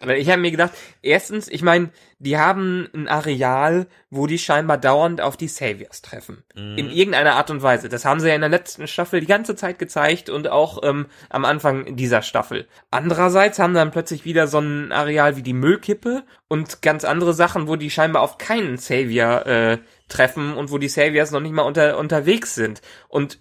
Weil 0.00 0.18
ich 0.18 0.30
habe 0.30 0.40
mir 0.40 0.52
gedacht, 0.52 0.72
erstens, 1.02 1.48
ich 1.48 1.62
meine, 1.62 1.90
die 2.20 2.36
haben 2.38 2.88
ein 2.94 3.08
Areal, 3.08 3.86
wo 4.10 4.26
die 4.26 4.38
scheinbar 4.38 4.78
dauernd 4.78 5.20
auf 5.20 5.36
die 5.36 5.48
Saviors 5.48 6.02
treffen. 6.02 6.44
Mhm. 6.54 6.78
In 6.78 6.90
irgendeiner 6.90 7.34
Art 7.34 7.50
und 7.50 7.62
Weise. 7.62 7.88
Das 7.88 8.04
haben 8.04 8.20
sie 8.20 8.28
ja 8.28 8.34
in 8.34 8.40
der 8.40 8.50
letzten 8.50 8.86
Staffel 8.86 9.20
die 9.20 9.26
ganze 9.26 9.56
Zeit 9.56 9.78
gezeigt 9.78 10.30
und 10.30 10.48
auch 10.48 10.82
ähm, 10.84 11.06
am 11.30 11.44
Anfang 11.44 11.96
dieser 11.96 12.22
Staffel. 12.22 12.68
Andererseits 12.90 13.58
haben 13.58 13.74
dann 13.74 13.90
plötzlich 13.90 14.24
wieder 14.24 14.46
so 14.46 14.58
ein 14.58 14.92
Areal 14.92 15.36
wie 15.36 15.42
die 15.42 15.52
Müllkippe 15.52 16.22
und 16.46 16.80
ganz 16.82 17.04
andere 17.04 17.34
Sachen, 17.34 17.66
wo 17.66 17.76
die 17.76 17.90
scheinbar 17.90 18.22
auf 18.22 18.38
keinen 18.38 18.78
Savior 18.78 19.46
äh, 19.46 19.78
treffen 20.08 20.54
und 20.54 20.70
wo 20.70 20.78
die 20.78 20.88
Saviors 20.88 21.30
noch 21.30 21.40
nicht 21.40 21.52
mal 21.52 21.62
unter, 21.62 21.98
unterwegs 21.98 22.54
sind. 22.54 22.82
Und 23.08 23.38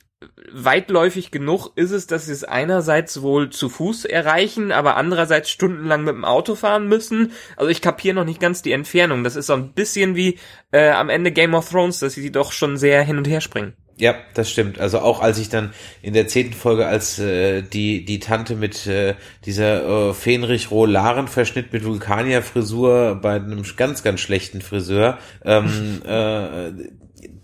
weitläufig 0.52 1.30
genug 1.30 1.72
ist 1.76 1.92
es, 1.92 2.08
dass 2.08 2.26
sie 2.26 2.32
es 2.32 2.44
einerseits 2.44 3.22
wohl 3.22 3.50
zu 3.50 3.70
Fuß 3.70 4.06
erreichen, 4.06 4.72
aber 4.72 4.96
andererseits 4.96 5.50
stundenlang 5.50 6.04
mit 6.04 6.16
dem 6.16 6.26
Auto 6.26 6.56
fahren 6.56 6.88
müssen. 6.88 7.34
Also 7.56 7.70
ich 7.70 7.82
kapiere 7.82 8.16
noch 8.16 8.26
nicht 8.26 8.40
ganz 8.40 8.62
die 8.62 8.72
Entfernung. 8.72 9.24
Das 9.24 9.36
ist 9.36 9.48
so 9.48 9.54
ein 9.54 9.74
bisschen 9.74 10.16
wie 10.16 10.40
äh, 10.72 10.90
am 10.90 11.10
Ende 11.10 11.32
Game 11.32 11.54
of 11.54 11.70
Thrones, 11.70 12.00
dass 12.00 12.14
sie 12.14 12.32
doch 12.32 12.52
schon 12.52 12.78
sehr 12.78 13.04
hin 13.04 13.18
und 13.18 13.28
her 13.28 13.42
springen. 13.42 13.76
Ja, 14.00 14.16
das 14.36 14.52
stimmt. 14.52 14.80
Also 14.80 15.00
auch 15.00 15.22
als 15.22 15.40
ich 15.40 15.50
dann 15.50 15.74
in 16.04 16.14
der 16.14 16.28
zehnten 16.28 16.54
Folge, 16.54 16.86
als 16.86 17.18
äh, 17.18 17.64
die 17.64 18.06
die 18.06 18.20
Tante 18.20 18.56
mit 18.56 18.86
äh, 18.86 19.16
dieser 19.44 20.10
äh, 20.10 20.14
Fenrich 20.14 20.70
Rohlaren 20.70 21.28
Verschnitt 21.28 21.74
mit 21.74 21.84
Vulkanier-Frisur 21.84 23.20
bei 23.22 23.36
einem 23.36 23.64
ganz 23.76 24.04
ganz 24.04 24.20
schlechten 24.20 24.62
Friseur, 24.62 25.18
ähm, 25.44 26.02
äh, 26.06 26.70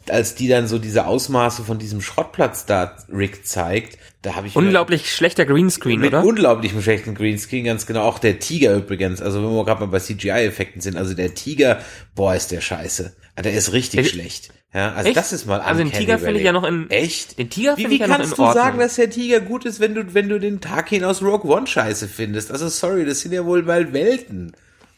als 0.09 0.35
die 0.35 0.47
dann 0.47 0.67
so 0.67 0.79
diese 0.79 1.05
Ausmaße 1.05 1.63
von 1.63 1.79
diesem 1.79 2.01
Schrottplatz 2.01 2.65
da 2.65 2.97
Rick 3.11 3.45
zeigt, 3.45 3.97
da 4.21 4.35
habe 4.35 4.47
ich 4.47 4.55
unglaublich 4.55 5.13
schlechter 5.13 5.45
Greenscreen, 5.45 5.99
mit 5.99 6.13
oder? 6.13 6.23
Unglaublichem 6.23 6.81
schlechten 6.81 7.13
Greenscreen, 7.13 7.65
ganz 7.65 7.85
genau. 7.85 8.03
Auch 8.03 8.19
der 8.19 8.39
Tiger 8.39 8.75
übrigens. 8.75 9.21
Also 9.21 9.43
wenn 9.43 9.53
wir 9.53 9.65
gerade 9.65 9.81
mal 9.81 9.87
bei 9.87 9.99
CGI-Effekten 9.99 10.81
sind, 10.81 10.95
also 10.95 11.13
der 11.13 11.33
Tiger, 11.33 11.79
boah, 12.15 12.33
ist 12.33 12.51
der 12.51 12.61
Scheiße. 12.61 13.13
Der 13.43 13.53
ist 13.53 13.73
richtig 13.73 14.03
der, 14.03 14.09
schlecht. 14.09 14.53
Ja, 14.73 14.93
also 14.93 15.09
Echt? 15.09 15.17
das 15.17 15.33
ist 15.33 15.45
mal 15.45 15.59
Also 15.59 15.83
den 15.83 15.91
Tiger 15.91 16.17
finde 16.19 16.39
ich 16.39 16.45
ja 16.45 16.51
noch 16.51 16.63
in 16.63 16.89
Echt? 16.89 17.37
Den 17.37 17.49
Tiger 17.49 17.75
finde 17.75 17.93
ich 17.93 17.99
ja 17.99 18.07
noch 18.07 18.15
in. 18.15 18.21
Wie 18.21 18.25
kannst 18.25 18.39
du 18.39 18.53
sagen, 18.53 18.79
dass 18.79 18.95
der 18.95 19.09
Tiger 19.09 19.39
gut 19.39 19.65
ist, 19.65 19.79
wenn 19.79 19.93
du 19.93 20.13
wenn 20.13 20.29
du 20.29 20.39
den 20.39 20.61
Tarkin 20.61 21.03
aus 21.03 21.21
Rogue 21.21 21.51
One 21.51 21.67
Scheiße 21.67 22.07
findest? 22.07 22.51
Also 22.51 22.69
sorry, 22.69 23.05
das 23.05 23.21
sind 23.21 23.33
ja 23.33 23.45
wohl 23.45 23.63
mal 23.63 23.93
Welten. 23.93 24.53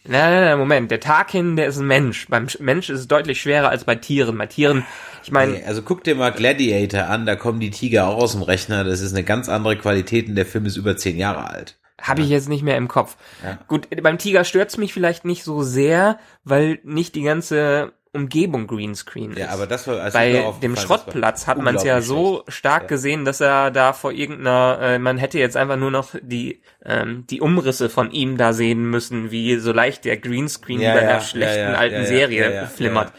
Nein, 0.07 0.31
nein, 0.31 0.43
nein, 0.43 0.59
Moment. 0.59 0.91
Der 0.91 0.99
Tarkin, 0.99 1.55
der 1.55 1.67
ist 1.67 1.77
ein 1.77 1.87
Mensch. 1.87 2.27
Beim 2.29 2.47
Mensch 2.59 2.89
ist 2.89 2.99
es 2.99 3.07
deutlich 3.07 3.41
schwerer 3.41 3.69
als 3.69 3.85
bei 3.85 3.95
Tieren. 3.95 4.37
Bei 4.37 4.45
Tieren, 4.45 4.85
ich 5.23 5.31
meine. 5.31 5.53
Nee, 5.53 5.63
also 5.65 5.81
guck 5.81 6.03
dir 6.03 6.15
mal 6.15 6.31
Gladiator 6.31 7.07
an, 7.07 7.25
da 7.25 7.35
kommen 7.35 7.59
die 7.59 7.71
Tiger 7.71 8.07
auch 8.07 8.17
aus 8.17 8.33
dem 8.33 8.43
Rechner. 8.43 8.83
Das 8.83 9.01
ist 9.01 9.13
eine 9.13 9.23
ganz 9.23 9.49
andere 9.49 9.77
Qualität 9.77 10.29
und 10.29 10.35
der 10.35 10.45
Film 10.45 10.65
ist 10.65 10.77
über 10.77 10.95
zehn 10.95 11.17
Jahre 11.17 11.49
alt. 11.49 11.77
Habe 12.01 12.21
ich 12.21 12.29
jetzt 12.29 12.49
nicht 12.49 12.61
mehr 12.61 12.77
im 12.77 12.87
Kopf. 12.87 13.15
Ja. 13.43 13.57
Gut, 13.67 13.87
beim 14.03 14.17
Tiger 14.17 14.43
stört's 14.43 14.77
mich 14.77 14.93
vielleicht 14.93 15.25
nicht 15.25 15.43
so 15.43 15.63
sehr, 15.63 16.19
weil 16.43 16.79
nicht 16.83 17.15
die 17.15 17.23
ganze 17.23 17.93
Umgebung 18.15 18.67
Greenscreen 18.67 19.31
ist. 19.31 19.39
Ja, 19.39 19.49
aber 19.49 19.67
das 19.67 19.87
war 19.87 19.99
also 19.99 20.17
bei 20.17 20.53
dem 20.61 20.75
Schrottplatz 20.75 21.47
hat 21.47 21.59
man 21.59 21.75
es 21.75 21.83
ja 21.83 22.01
so 22.01 22.41
schlecht. 22.43 22.57
stark 22.57 22.81
ja. 22.83 22.87
gesehen, 22.87 23.25
dass 23.25 23.41
er 23.41 23.71
da 23.71 23.93
vor 23.93 24.11
irgendeiner, 24.11 24.79
äh, 24.81 24.99
man 24.99 25.17
hätte 25.17 25.37
jetzt 25.37 25.57
einfach 25.57 25.77
nur 25.77 25.91
noch 25.91 26.15
die 26.21 26.61
ähm, 26.85 27.25
die 27.29 27.41
Umrisse 27.41 27.89
von 27.89 28.11
ihm 28.11 28.37
da 28.37 28.53
sehen 28.53 28.89
müssen, 28.89 29.31
wie 29.31 29.57
so 29.57 29.71
leicht 29.71 30.05
der 30.05 30.17
Greenscreen 30.17 30.81
ja, 30.81 30.93
bei 30.93 31.01
einer 31.01 31.21
schlechten 31.21 31.75
alten 31.75 32.05
Serie 32.05 32.67
flimmert. 32.73 33.11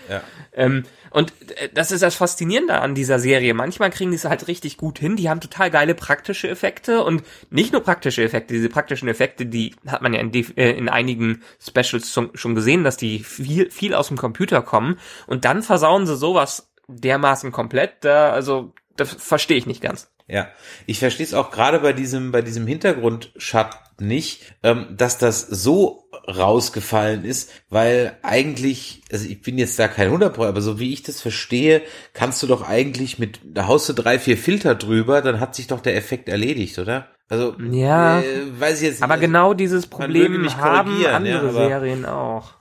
Ähm, 0.53 0.85
und 1.17 1.33
äh, 1.53 1.71
das 1.73 1.93
ist 1.93 2.03
das 2.03 2.15
Faszinierende 2.15 2.79
an 2.79 2.95
dieser 2.95 3.19
Serie. 3.19 3.55
Manchmal 3.55 3.89
kriegen 3.89 4.11
die 4.11 4.17
es 4.17 4.27
halt 4.27 4.49
richtig 4.49 4.77
gut 4.77 4.99
hin. 4.99 5.17
Die 5.17 5.31
haben 5.31 5.41
total 5.41 5.71
geile 5.71 5.95
praktische 5.95 6.47
Effekte 6.47 7.03
und 7.03 7.23
nicht 7.49 7.73
nur 7.73 7.83
praktische 7.83 8.23
Effekte. 8.23 8.53
Diese 8.53 8.69
praktischen 8.69 9.09
Effekte, 9.09 9.47
die 9.47 9.75
hat 9.87 10.03
man 10.03 10.13
ja 10.13 10.21
in, 10.21 10.31
äh, 10.35 10.73
in 10.73 10.91
einigen 10.91 11.43
Specials 11.59 12.13
schon 12.13 12.55
gesehen, 12.55 12.85
dass 12.85 12.99
die 12.99 13.21
viel, 13.21 13.71
viel 13.71 13.95
aus 13.95 14.09
dem 14.09 14.19
Computer 14.19 14.61
kommen. 14.61 14.99
Und 15.27 15.47
dann 15.47 15.63
versauen 15.63 16.07
sie 16.07 16.17
sowas 16.17 16.71
dermaßen 16.87 17.51
komplett. 17.51 18.05
Da, 18.05 18.33
also, 18.33 18.75
das 18.97 19.15
verstehe 19.15 19.57
ich 19.57 19.65
nicht 19.65 19.81
ganz. 19.81 20.11
Ja, 20.29 20.49
ich 20.87 20.99
verstehe 20.99 21.27
es 21.27 21.35
auch 21.35 21.51
gerade 21.51 21.79
bei 21.79 21.93
diesem 21.93 22.33
bei 22.33 22.43
diesem 22.43 22.67
Hintergrundschatten 22.67 23.87
nicht, 24.01 24.43
ähm, 24.63 24.87
dass 24.97 25.19
das 25.19 25.41
so 25.41 26.09
rausgefallen 26.29 27.25
ist, 27.25 27.53
weil 27.71 28.17
eigentlich, 28.23 29.03
also 29.13 29.29
ich 29.29 29.41
bin 29.43 29.59
jetzt 29.59 29.79
da 29.79 29.89
kein 29.89 30.09
100 30.09 30.39
aber 30.39 30.61
so 30.61 30.79
wie 30.79 30.93
ich 30.93 31.03
das 31.03 31.21
verstehe, 31.21 31.83
kannst 32.13 32.43
du 32.43 32.47
doch 32.47 32.69
eigentlich 32.69 33.19
mit, 33.19 33.41
da 33.45 33.67
haust 33.67 33.89
du 33.89 33.93
drei, 33.93 34.19
vier 34.19 34.37
Filter 34.37 34.75
drüber, 34.75 35.23
dann 35.23 35.41
hat 35.41 35.55
sich 35.55 35.69
doch 35.69 35.81
der 35.81 35.97
Effekt 35.97 36.29
erledigt, 36.29 36.79
oder? 36.79 37.09
Also, 37.29 37.57
ja, 37.71 38.21
äh, 38.21 38.25
weiß 38.59 38.83
ich 38.83 38.89
jetzt 38.89 39.03
Aber 39.03 39.17
nicht, 39.17 39.27
genau 39.27 39.55
dieses 39.55 39.87
Problem 39.87 40.49
haben 40.57 41.05
andere 41.07 41.47
ja, 41.47 41.53
Serien 41.53 42.05
auch. 42.05 42.55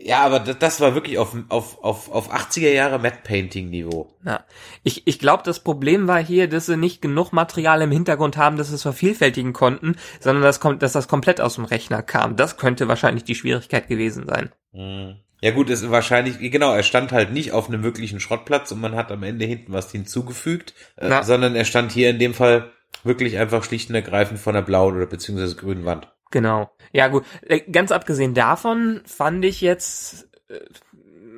Ja, 0.00 0.20
aber 0.20 0.38
das 0.38 0.80
war 0.80 0.94
wirklich 0.94 1.18
auf, 1.18 1.34
auf, 1.48 1.82
auf, 1.82 2.10
auf 2.10 2.32
80er 2.32 2.70
Jahre 2.70 3.00
Matte 3.00 3.18
Painting 3.24 3.68
Niveau. 3.68 4.08
Ja. 4.24 4.44
Ich, 4.84 5.06
ich 5.06 5.18
glaube, 5.18 5.42
das 5.44 5.60
Problem 5.60 6.06
war 6.06 6.22
hier, 6.22 6.48
dass 6.48 6.66
sie 6.66 6.76
nicht 6.76 7.02
genug 7.02 7.32
Material 7.32 7.82
im 7.82 7.90
Hintergrund 7.90 8.36
haben, 8.36 8.56
dass 8.56 8.68
sie 8.68 8.76
es 8.76 8.82
vervielfältigen 8.82 9.52
konnten, 9.52 9.96
sondern 10.20 10.44
dass, 10.44 10.60
dass 10.78 10.92
das 10.92 11.08
komplett 11.08 11.40
aus 11.40 11.56
dem 11.56 11.64
Rechner 11.64 12.02
kam. 12.02 12.36
Das 12.36 12.56
könnte 12.56 12.86
wahrscheinlich 12.86 13.24
die 13.24 13.34
Schwierigkeit 13.34 13.88
gewesen 13.88 14.26
sein. 14.26 14.52
Hm. 14.72 15.16
Ja 15.40 15.50
gut, 15.52 15.70
es 15.70 15.82
ist 15.82 15.90
wahrscheinlich, 15.90 16.38
genau, 16.50 16.74
er 16.74 16.82
stand 16.82 17.12
halt 17.12 17.32
nicht 17.32 17.52
auf 17.52 17.68
einem 17.68 17.82
wirklichen 17.82 18.20
Schrottplatz 18.20 18.72
und 18.72 18.80
man 18.80 18.96
hat 18.96 19.12
am 19.12 19.22
Ende 19.22 19.44
hinten 19.44 19.72
was 19.72 19.90
hinzugefügt, 19.90 20.74
äh, 20.96 21.22
sondern 21.22 21.54
er 21.54 21.64
stand 21.64 21.92
hier 21.92 22.10
in 22.10 22.18
dem 22.18 22.34
Fall 22.34 22.72
wirklich 23.04 23.38
einfach 23.38 23.62
schlicht 23.62 23.88
und 23.88 23.94
ergreifend 23.94 24.40
von 24.40 24.54
der 24.54 24.62
blauen 24.62 24.96
oder 24.96 25.06
beziehungsweise 25.06 25.54
grünen 25.54 25.84
Wand. 25.84 26.08
Genau. 26.30 26.70
Ja, 26.92 27.08
gut. 27.08 27.24
Äh, 27.46 27.60
ganz 27.70 27.92
abgesehen 27.92 28.34
davon 28.34 29.02
fand 29.06 29.44
ich 29.44 29.60
jetzt, 29.60 30.28
äh, 30.48 30.60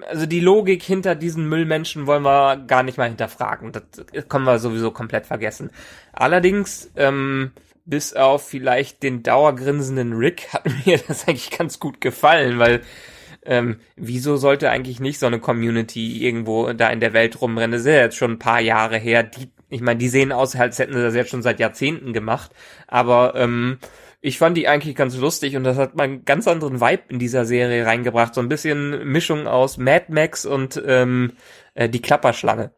also 0.09 0.26
die 0.26 0.40
Logik 0.40 0.82
hinter 0.82 1.14
diesen 1.14 1.49
Müllmenschen 1.49 2.06
wollen 2.06 2.23
wir 2.23 2.56
gar 2.56 2.82
nicht 2.82 2.99
mal 2.99 3.09
hinterfragen. 3.09 3.73
Das 3.73 4.28
können 4.28 4.44
wir 4.44 4.59
sowieso 4.59 4.90
komplett 4.90 5.26
vergessen. 5.26 5.70
Allerdings, 6.12 6.90
ähm, 6.97 7.52
bis 7.85 8.14
auf 8.14 8.47
vielleicht 8.47 9.02
den 9.02 9.23
dauergrinsenden 9.23 10.12
Rick 10.14 10.49
hat 10.52 10.66
mir 10.87 10.99
das 11.06 11.26
eigentlich 11.28 11.50
ganz 11.50 11.80
gut 11.80 12.00
gefallen, 12.00 12.59
weil 12.59 12.82
ähm, 13.42 13.80
wieso 13.97 14.37
sollte 14.37 14.70
eigentlich 14.70 15.00
nicht 15.00 15.18
so 15.18 15.26
eine 15.26 15.40
Community 15.40 16.25
irgendwo 16.25 16.73
da 16.73 16.88
in 16.90 17.00
der 17.00 17.12
Welt 17.12 17.40
rumrennen? 17.40 17.73
Das 17.73 17.82
ist 17.82 17.87
ja 17.87 17.94
jetzt 17.94 18.16
schon 18.16 18.32
ein 18.32 18.38
paar 18.38 18.61
Jahre 18.61 18.99
her. 18.99 19.23
Die, 19.23 19.50
ich 19.70 19.80
meine, 19.80 19.99
die 19.99 20.09
sehen 20.09 20.32
aus, 20.32 20.54
als 20.56 20.78
hätten 20.78 20.92
sie 20.92 21.02
das 21.02 21.14
jetzt 21.14 21.30
schon 21.30 21.42
seit 21.42 21.59
Jahrzehnten 21.59 22.12
gemacht. 22.12 22.50
Aber 22.87 23.35
ähm, 23.37 23.78
ich 24.21 24.39
fand 24.39 24.57
die 24.57 24.69
eigentlich 24.69 24.97
ganz 24.97 25.17
lustig 25.17 25.57
und 25.57 25.65
das 25.65 25.79
hat 25.79 25.97
mal 25.97 26.05
einen 26.05 26.25
ganz 26.25 26.47
anderen 26.47 26.81
Vibe 26.81 27.05
in 27.09 27.19
dieser 27.19 27.45
Serie 27.45 27.87
reingebracht. 27.87 28.35
So 28.35 28.41
ein 28.41 28.49
bisschen 28.49 29.11
Mischung 29.11 29.47
aus 29.47 29.79
Mad 29.79 30.07
Max 30.09 30.45
und 30.45 30.83
ähm, 30.87 31.33
äh, 31.75 31.89
die 31.89 32.03
Klapperschlange. 32.03 32.73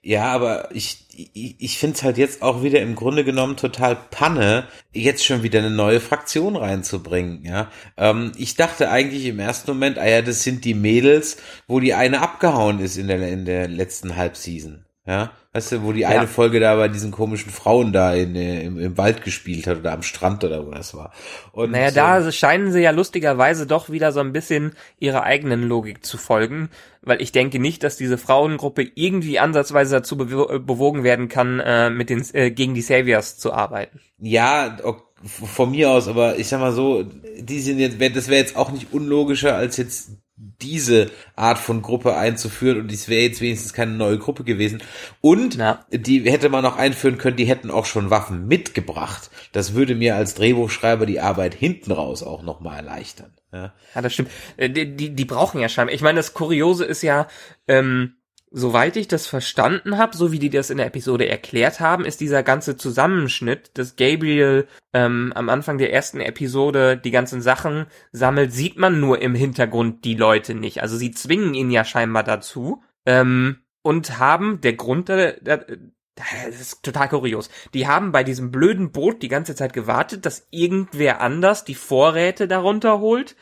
Ja, 0.00 0.26
aber 0.26 0.68
ich, 0.72 1.06
ich, 1.34 1.56
ich 1.58 1.78
finde 1.78 1.96
es 1.96 2.02
halt 2.02 2.18
jetzt 2.18 2.40
auch 2.40 2.62
wieder 2.62 2.80
im 2.80 2.94
Grunde 2.94 3.24
genommen 3.24 3.56
total 3.56 3.96
Panne, 4.10 4.68
jetzt 4.92 5.24
schon 5.24 5.42
wieder 5.42 5.58
eine 5.58 5.70
neue 5.70 6.00
Fraktion 6.00 6.56
reinzubringen. 6.56 7.44
Ja, 7.44 7.70
ähm, 7.96 8.32
Ich 8.36 8.54
dachte 8.54 8.88
eigentlich 8.90 9.26
im 9.26 9.40
ersten 9.40 9.72
Moment, 9.72 9.98
ah 9.98 10.06
ja, 10.06 10.22
das 10.22 10.44
sind 10.44 10.64
die 10.64 10.74
Mädels, 10.74 11.38
wo 11.66 11.80
die 11.80 11.94
eine 11.94 12.22
abgehauen 12.22 12.78
ist 12.78 12.96
in 12.96 13.08
der, 13.08 13.28
in 13.28 13.44
der 13.44 13.68
letzten 13.68 14.16
Halbseason. 14.16 14.84
Ja, 15.06 15.32
weißt 15.56 15.72
du, 15.72 15.82
wo 15.82 15.92
die 15.92 16.04
eine 16.04 16.26
Folge 16.26 16.60
da 16.60 16.76
bei 16.76 16.88
diesen 16.88 17.10
komischen 17.10 17.50
Frauen 17.50 17.92
da 17.92 18.12
in, 18.12 18.36
äh, 18.36 18.62
im, 18.62 18.78
im 18.78 18.98
Wald 18.98 19.24
gespielt 19.24 19.66
hat 19.66 19.78
oder 19.78 19.92
am 19.92 20.02
Strand 20.02 20.44
oder 20.44 20.66
wo 20.66 20.70
das 20.70 20.94
war. 20.94 21.12
Und 21.52 21.70
naja, 21.70 21.90
da 21.90 22.30
scheinen 22.30 22.72
sie 22.72 22.82
ja 22.82 22.90
lustigerweise 22.90 23.66
doch 23.66 23.88
wieder 23.88 24.12
so 24.12 24.20
ein 24.20 24.32
bisschen 24.32 24.72
ihrer 24.98 25.22
eigenen 25.22 25.62
Logik 25.62 26.04
zu 26.04 26.18
folgen, 26.18 26.68
weil 27.00 27.22
ich 27.22 27.32
denke 27.32 27.58
nicht, 27.58 27.82
dass 27.82 27.96
diese 27.96 28.18
Frauengruppe 28.18 28.86
irgendwie 28.94 29.38
ansatzweise 29.38 29.96
dazu 29.96 30.18
bewogen 30.18 31.04
werden 31.04 31.28
kann, 31.28 31.60
äh, 31.60 31.88
mit 31.88 32.10
den 32.10 32.22
äh, 32.34 32.50
gegen 32.50 32.74
die 32.74 32.82
Saviors 32.82 33.38
zu 33.38 33.54
arbeiten. 33.54 34.00
Ja, 34.18 34.76
von 35.24 35.70
mir 35.70 35.90
aus, 35.90 36.06
aber 36.06 36.38
ich 36.38 36.48
sag 36.48 36.60
mal 36.60 36.72
so, 36.72 37.02
die 37.38 37.60
sind 37.60 37.78
jetzt, 37.78 37.96
das 38.14 38.28
wäre 38.28 38.40
jetzt 38.40 38.56
auch 38.56 38.70
nicht 38.70 38.92
unlogischer 38.92 39.56
als 39.56 39.78
jetzt 39.78 40.10
diese 40.36 41.10
Art 41.34 41.58
von 41.58 41.80
Gruppe 41.80 42.16
einzuführen 42.16 42.80
und 42.80 42.88
dies 42.88 43.08
wäre 43.08 43.22
jetzt 43.22 43.40
wenigstens 43.40 43.72
keine 43.72 43.92
neue 43.92 44.18
Gruppe 44.18 44.44
gewesen. 44.44 44.82
Und 45.22 45.56
Na. 45.56 45.86
die 45.90 46.30
hätte 46.30 46.50
man 46.50 46.64
auch 46.66 46.76
einführen 46.76 47.16
können, 47.16 47.36
die 47.36 47.46
hätten 47.46 47.70
auch 47.70 47.86
schon 47.86 48.10
Waffen 48.10 48.46
mitgebracht. 48.46 49.30
Das 49.52 49.74
würde 49.74 49.94
mir 49.94 50.14
als 50.16 50.34
Drehbuchschreiber 50.34 51.06
die 51.06 51.20
Arbeit 51.20 51.54
hinten 51.54 51.90
raus 51.90 52.22
auch 52.22 52.42
nochmal 52.42 52.76
erleichtern. 52.76 53.32
Ja. 53.52 53.72
ja, 53.94 54.02
das 54.02 54.12
stimmt. 54.12 54.30
Äh, 54.58 54.68
die, 54.68 54.94
die, 54.94 55.10
die 55.14 55.24
brauchen 55.24 55.60
ja 55.60 55.68
scheinbar. 55.68 55.94
Ich 55.94 56.02
meine, 56.02 56.16
das 56.16 56.34
Kuriose 56.34 56.84
ist 56.84 57.02
ja, 57.02 57.28
ähm, 57.66 58.16
soweit 58.58 58.96
ich 58.96 59.06
das 59.06 59.26
verstanden 59.26 59.98
habe, 59.98 60.16
so 60.16 60.32
wie 60.32 60.38
die 60.38 60.48
das 60.48 60.70
in 60.70 60.78
der 60.78 60.86
Episode 60.86 61.28
erklärt 61.28 61.78
haben, 61.78 62.06
ist 62.06 62.22
dieser 62.22 62.42
ganze 62.42 62.78
Zusammenschnitt, 62.78 63.72
dass 63.74 63.96
Gabriel 63.96 64.66
ähm, 64.94 65.30
am 65.34 65.50
Anfang 65.50 65.76
der 65.76 65.92
ersten 65.92 66.20
Episode 66.20 66.96
die 66.96 67.10
ganzen 67.10 67.42
Sachen 67.42 67.84
sammelt, 68.12 68.54
sieht 68.54 68.78
man 68.78 68.98
nur 68.98 69.20
im 69.20 69.34
Hintergrund 69.34 70.06
die 70.06 70.14
Leute 70.14 70.54
nicht. 70.54 70.80
Also 70.80 70.96
sie 70.96 71.10
zwingen 71.10 71.52
ihn 71.52 71.70
ja 71.70 71.84
scheinbar 71.84 72.24
dazu 72.24 72.82
ähm, 73.04 73.58
und 73.82 74.18
haben 74.18 74.62
der 74.62 74.72
Grund, 74.72 75.10
der, 75.10 75.38
der, 75.38 75.66
das 76.14 76.58
ist 76.58 76.82
total 76.82 77.10
kurios. 77.10 77.50
Die 77.74 77.86
haben 77.86 78.10
bei 78.10 78.24
diesem 78.24 78.50
blöden 78.50 78.90
Boot 78.90 79.22
die 79.22 79.28
ganze 79.28 79.54
Zeit 79.54 79.74
gewartet, 79.74 80.24
dass 80.24 80.48
irgendwer 80.50 81.20
anders 81.20 81.66
die 81.66 81.74
Vorräte 81.74 82.48
darunter 82.48 83.00
holt 83.00 83.36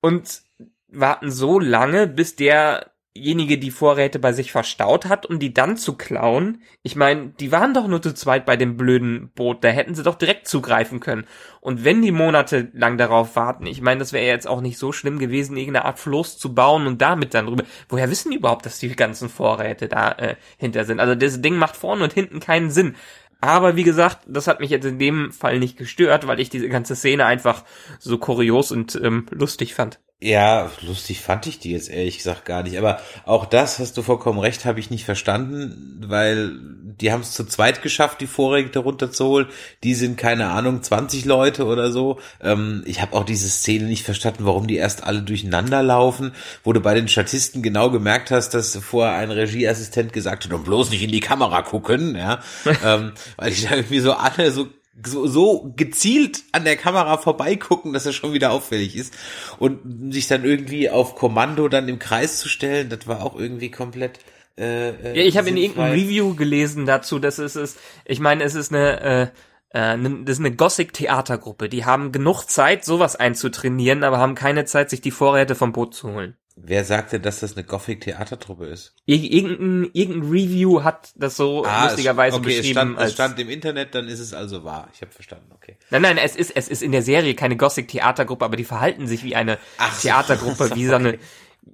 und 0.00 0.42
warten 0.86 1.32
so 1.32 1.58
lange, 1.58 2.06
bis 2.06 2.36
der 2.36 2.93
derjenige 3.16 3.58
die 3.58 3.70
Vorräte 3.70 4.18
bei 4.18 4.32
sich 4.32 4.50
verstaut 4.50 5.06
hat, 5.06 5.24
um 5.24 5.38
die 5.38 5.54
dann 5.54 5.76
zu 5.76 5.96
klauen. 5.96 6.62
Ich 6.82 6.96
meine, 6.96 7.28
die 7.38 7.52
waren 7.52 7.72
doch 7.72 7.86
nur 7.86 8.02
zu 8.02 8.12
zweit 8.12 8.44
bei 8.44 8.56
dem 8.56 8.76
blöden 8.76 9.30
Boot, 9.34 9.62
da 9.62 9.68
hätten 9.68 9.94
sie 9.94 10.02
doch 10.02 10.16
direkt 10.16 10.48
zugreifen 10.48 10.98
können. 10.98 11.24
Und 11.60 11.84
wenn 11.84 12.02
die 12.02 12.10
Monate 12.10 12.70
lang 12.72 12.98
darauf 12.98 13.36
warten, 13.36 13.66
ich 13.66 13.80
meine, 13.80 14.00
das 14.00 14.12
wäre 14.12 14.26
jetzt 14.26 14.48
auch 14.48 14.60
nicht 14.60 14.78
so 14.78 14.90
schlimm 14.90 15.20
gewesen, 15.20 15.56
irgendeine 15.56 15.84
Art 15.84 16.00
Floß 16.00 16.38
zu 16.38 16.54
bauen 16.54 16.88
und 16.88 17.00
damit 17.00 17.34
dann 17.34 17.46
rüber. 17.46 17.64
Woher 17.88 18.10
wissen 18.10 18.32
die 18.32 18.38
überhaupt, 18.38 18.66
dass 18.66 18.80
die 18.80 18.94
ganzen 18.94 19.28
Vorräte 19.28 19.86
da 19.86 20.10
äh, 20.12 20.34
hinter 20.58 20.84
sind? 20.84 20.98
Also 20.98 21.14
das 21.14 21.40
Ding 21.40 21.56
macht 21.56 21.76
vorne 21.76 22.02
und 22.02 22.12
hinten 22.12 22.40
keinen 22.40 22.70
Sinn. 22.70 22.96
Aber 23.40 23.76
wie 23.76 23.84
gesagt, 23.84 24.20
das 24.26 24.48
hat 24.48 24.58
mich 24.58 24.70
jetzt 24.70 24.86
in 24.86 24.98
dem 24.98 25.30
Fall 25.30 25.58
nicht 25.58 25.76
gestört, 25.76 26.26
weil 26.26 26.40
ich 26.40 26.48
diese 26.48 26.68
ganze 26.68 26.96
Szene 26.96 27.26
einfach 27.26 27.62
so 27.98 28.18
kurios 28.18 28.72
und 28.72 28.98
ähm, 29.02 29.26
lustig 29.30 29.74
fand. 29.74 30.00
Ja, 30.20 30.70
lustig 30.80 31.20
fand 31.20 31.46
ich 31.46 31.58
die 31.58 31.72
jetzt 31.72 31.90
ehrlich 31.90 32.16
gesagt 32.16 32.46
gar 32.46 32.62
nicht. 32.62 32.78
Aber 32.78 32.98
auch 33.26 33.44
das, 33.44 33.78
hast 33.78 33.96
du 33.98 34.02
vollkommen 34.02 34.38
recht, 34.38 34.64
habe 34.64 34.80
ich 34.80 34.88
nicht 34.88 35.04
verstanden, 35.04 36.02
weil 36.06 36.52
die 36.98 37.12
haben 37.12 37.20
es 37.20 37.32
zu 37.32 37.44
zweit 37.44 37.82
geschafft, 37.82 38.20
die 38.20 38.26
Vorräte 38.26 38.78
runterzuholen. 38.78 39.48
Die 39.82 39.94
sind, 39.94 40.16
keine 40.16 40.46
Ahnung, 40.48 40.82
20 40.82 41.26
Leute 41.26 41.66
oder 41.66 41.90
so. 41.92 42.20
Ähm, 42.40 42.82
ich 42.86 43.02
habe 43.02 43.14
auch 43.14 43.24
diese 43.24 43.50
Szene 43.50 43.84
nicht 43.84 44.04
verstanden, 44.04 44.46
warum 44.46 44.66
die 44.66 44.76
erst 44.76 45.04
alle 45.04 45.20
durcheinander 45.20 45.82
laufen, 45.82 46.32
wo 46.62 46.72
du 46.72 46.80
bei 46.80 46.94
den 46.94 47.08
Statisten 47.08 47.62
genau 47.62 47.90
gemerkt 47.90 48.30
hast, 48.30 48.54
dass 48.54 48.76
vorher 48.76 49.16
ein 49.16 49.30
Regieassistent 49.30 50.12
gesagt 50.12 50.44
hat, 50.44 50.52
und 50.52 50.64
bloß 50.64 50.90
nicht 50.90 51.02
in 51.02 51.12
die 51.12 51.20
Kamera 51.20 51.62
gucken, 51.62 52.16
ja. 52.16 52.40
ähm, 52.84 53.12
weil 53.36 53.52
ich 53.52 53.64
da 53.64 53.76
irgendwie 53.76 54.00
so 54.00 54.12
alle 54.12 54.52
so 54.52 54.68
so, 55.02 55.26
so 55.26 55.72
gezielt 55.76 56.42
an 56.52 56.64
der 56.64 56.76
Kamera 56.76 57.16
vorbeigucken, 57.18 57.92
dass 57.92 58.06
er 58.06 58.12
schon 58.12 58.32
wieder 58.32 58.52
auffällig 58.52 58.96
ist. 58.96 59.14
Und 59.58 60.12
sich 60.12 60.28
dann 60.28 60.44
irgendwie 60.44 60.90
auf 60.90 61.14
Kommando 61.16 61.68
dann 61.68 61.88
im 61.88 61.98
Kreis 61.98 62.38
zu 62.38 62.48
stellen, 62.48 62.88
das 62.88 63.06
war 63.06 63.22
auch 63.22 63.38
irgendwie 63.38 63.70
komplett. 63.70 64.20
Äh, 64.56 64.90
äh 64.90 65.18
ja, 65.18 65.24
ich 65.24 65.36
habe 65.36 65.48
in 65.48 65.56
irgendeinem 65.56 65.92
Review 65.92 66.34
gelesen 66.34 66.86
dazu, 66.86 67.18
dass 67.18 67.38
es 67.38 67.56
ist, 67.56 67.78
ich 68.04 68.20
meine, 68.20 68.44
es 68.44 68.54
ist 68.54 68.72
eine 68.72 69.00
äh, 69.00 69.26
äh, 69.74 69.98
das 69.98 70.38
ist 70.38 70.40
eine 70.40 70.54
Gothic-Theatergruppe. 70.54 71.68
Die 71.68 71.84
haben 71.84 72.12
genug 72.12 72.44
Zeit, 72.44 72.84
sowas 72.84 73.16
einzutrainieren, 73.16 74.04
aber 74.04 74.18
haben 74.18 74.36
keine 74.36 74.64
Zeit, 74.64 74.90
sich 74.90 75.00
die 75.00 75.10
Vorräte 75.10 75.54
vom 75.54 75.72
Boot 75.72 75.94
zu 75.94 76.12
holen. 76.12 76.36
Wer 76.56 76.84
sagte, 76.84 77.18
dass 77.18 77.40
das 77.40 77.56
eine 77.56 77.64
Gothic-Theatertruppe 77.64 78.66
ist? 78.66 78.94
Ir 79.06 79.16
irgendein, 79.16 79.90
irgendein 79.92 80.30
Review 80.30 80.84
hat 80.84 81.12
das 81.16 81.36
so 81.36 81.64
ah, 81.64 81.86
lustigerweise 81.86 82.36
okay, 82.36 82.58
beschrieben. 82.58 82.66
Es 82.66 82.70
stand, 82.70 83.00
es 83.00 83.12
stand 83.12 83.38
im 83.40 83.50
Internet, 83.50 83.94
dann 83.94 84.06
ist 84.06 84.20
es 84.20 84.32
also 84.32 84.62
wahr. 84.62 84.88
Ich 84.94 85.00
habe 85.00 85.10
verstanden, 85.10 85.50
okay. 85.52 85.76
Nein, 85.90 86.02
nein, 86.02 86.16
es 86.16 86.36
ist, 86.36 86.52
es 86.54 86.68
ist 86.68 86.82
in 86.82 86.92
der 86.92 87.02
Serie 87.02 87.34
keine 87.34 87.56
Gothic-Theatergruppe, 87.56 88.44
aber 88.44 88.56
die 88.56 88.64
verhalten 88.64 89.08
sich 89.08 89.24
wie 89.24 89.34
eine 89.34 89.58
Ach, 89.78 90.00
Theatergruppe, 90.00 90.68
so, 90.68 90.76
wie 90.76 90.86
so 90.86 90.94
eine, 90.94 91.18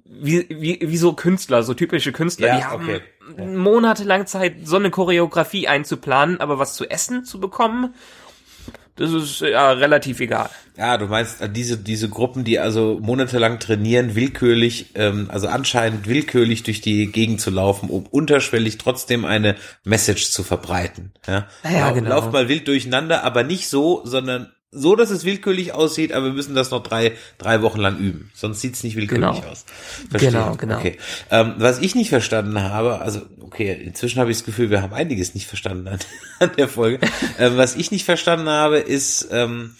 wie, 0.05 0.47
wie, 0.49 0.79
wie 0.81 0.97
so 0.97 1.13
Künstler, 1.13 1.61
so 1.61 1.75
typische 1.75 2.11
Künstler, 2.11 2.47
ja, 2.47 2.57
die 2.57 2.63
haben 2.63 2.89
okay. 2.89 3.45
monatelang 3.45 4.25
Zeit, 4.25 4.55
so 4.63 4.77
eine 4.77 4.89
Choreografie 4.89 5.67
einzuplanen, 5.67 6.39
aber 6.39 6.57
was 6.57 6.73
zu 6.73 6.89
essen 6.89 7.23
zu 7.23 7.39
bekommen 7.39 7.93
das 8.95 9.11
ist 9.11 9.41
ja 9.41 9.71
relativ 9.71 10.19
egal. 10.19 10.49
Ja, 10.77 10.97
du 10.97 11.07
meinst 11.07 11.41
äh, 11.41 11.49
diese 11.49 11.77
diese 11.77 12.09
Gruppen, 12.09 12.43
die 12.43 12.59
also 12.59 12.99
monatelang 13.01 13.59
trainieren, 13.59 14.15
willkürlich, 14.15 14.91
ähm, 14.95 15.29
also 15.31 15.47
anscheinend 15.47 16.07
willkürlich 16.07 16.63
durch 16.63 16.81
die 16.81 17.11
Gegend 17.11 17.41
zu 17.41 17.49
laufen, 17.49 17.89
um 17.89 18.05
unterschwellig 18.05 18.77
trotzdem 18.77 19.25
eine 19.25 19.55
Message 19.83 20.31
zu 20.31 20.43
verbreiten. 20.43 21.13
Ja, 21.27 21.47
ja 21.63 21.91
genau. 21.91 22.09
Lauf 22.09 22.31
mal 22.31 22.49
wild 22.49 22.67
durcheinander, 22.67 23.23
aber 23.23 23.43
nicht 23.43 23.69
so, 23.69 24.01
sondern 24.05 24.51
so, 24.71 24.95
dass 24.95 25.09
es 25.09 25.25
willkürlich 25.25 25.73
aussieht, 25.73 26.13
aber 26.13 26.27
wir 26.27 26.33
müssen 26.33 26.55
das 26.55 26.71
noch 26.71 26.81
drei, 26.81 27.13
drei 27.37 27.61
Wochen 27.61 27.79
lang 27.79 27.97
üben. 27.97 28.31
Sonst 28.33 28.61
sieht's 28.61 28.83
nicht 28.83 28.95
willkürlich 28.95 29.41
genau. 29.41 29.51
aus. 29.51 29.65
Verstehe. 30.09 30.31
Genau, 30.31 30.55
genau. 30.55 30.77
Okay. 30.77 30.97
Ähm, 31.29 31.55
was 31.57 31.79
ich 31.79 31.93
nicht 31.93 32.09
verstanden 32.09 32.61
habe, 32.61 33.01
also 33.01 33.21
okay, 33.41 33.73
inzwischen 33.73 34.19
habe 34.19 34.31
ich 34.31 34.37
das 34.37 34.45
Gefühl, 34.45 34.69
wir 34.69 34.81
haben 34.81 34.93
einiges 34.93 35.35
nicht 35.35 35.47
verstanden 35.47 35.89
an, 35.89 35.99
an 36.39 36.51
der 36.57 36.69
Folge. 36.69 37.05
ähm, 37.37 37.57
was 37.57 37.75
ich 37.75 37.91
nicht 37.91 38.05
verstanden 38.05 38.47
habe, 38.47 38.77
ist 38.77 39.27
ähm, 39.31 39.75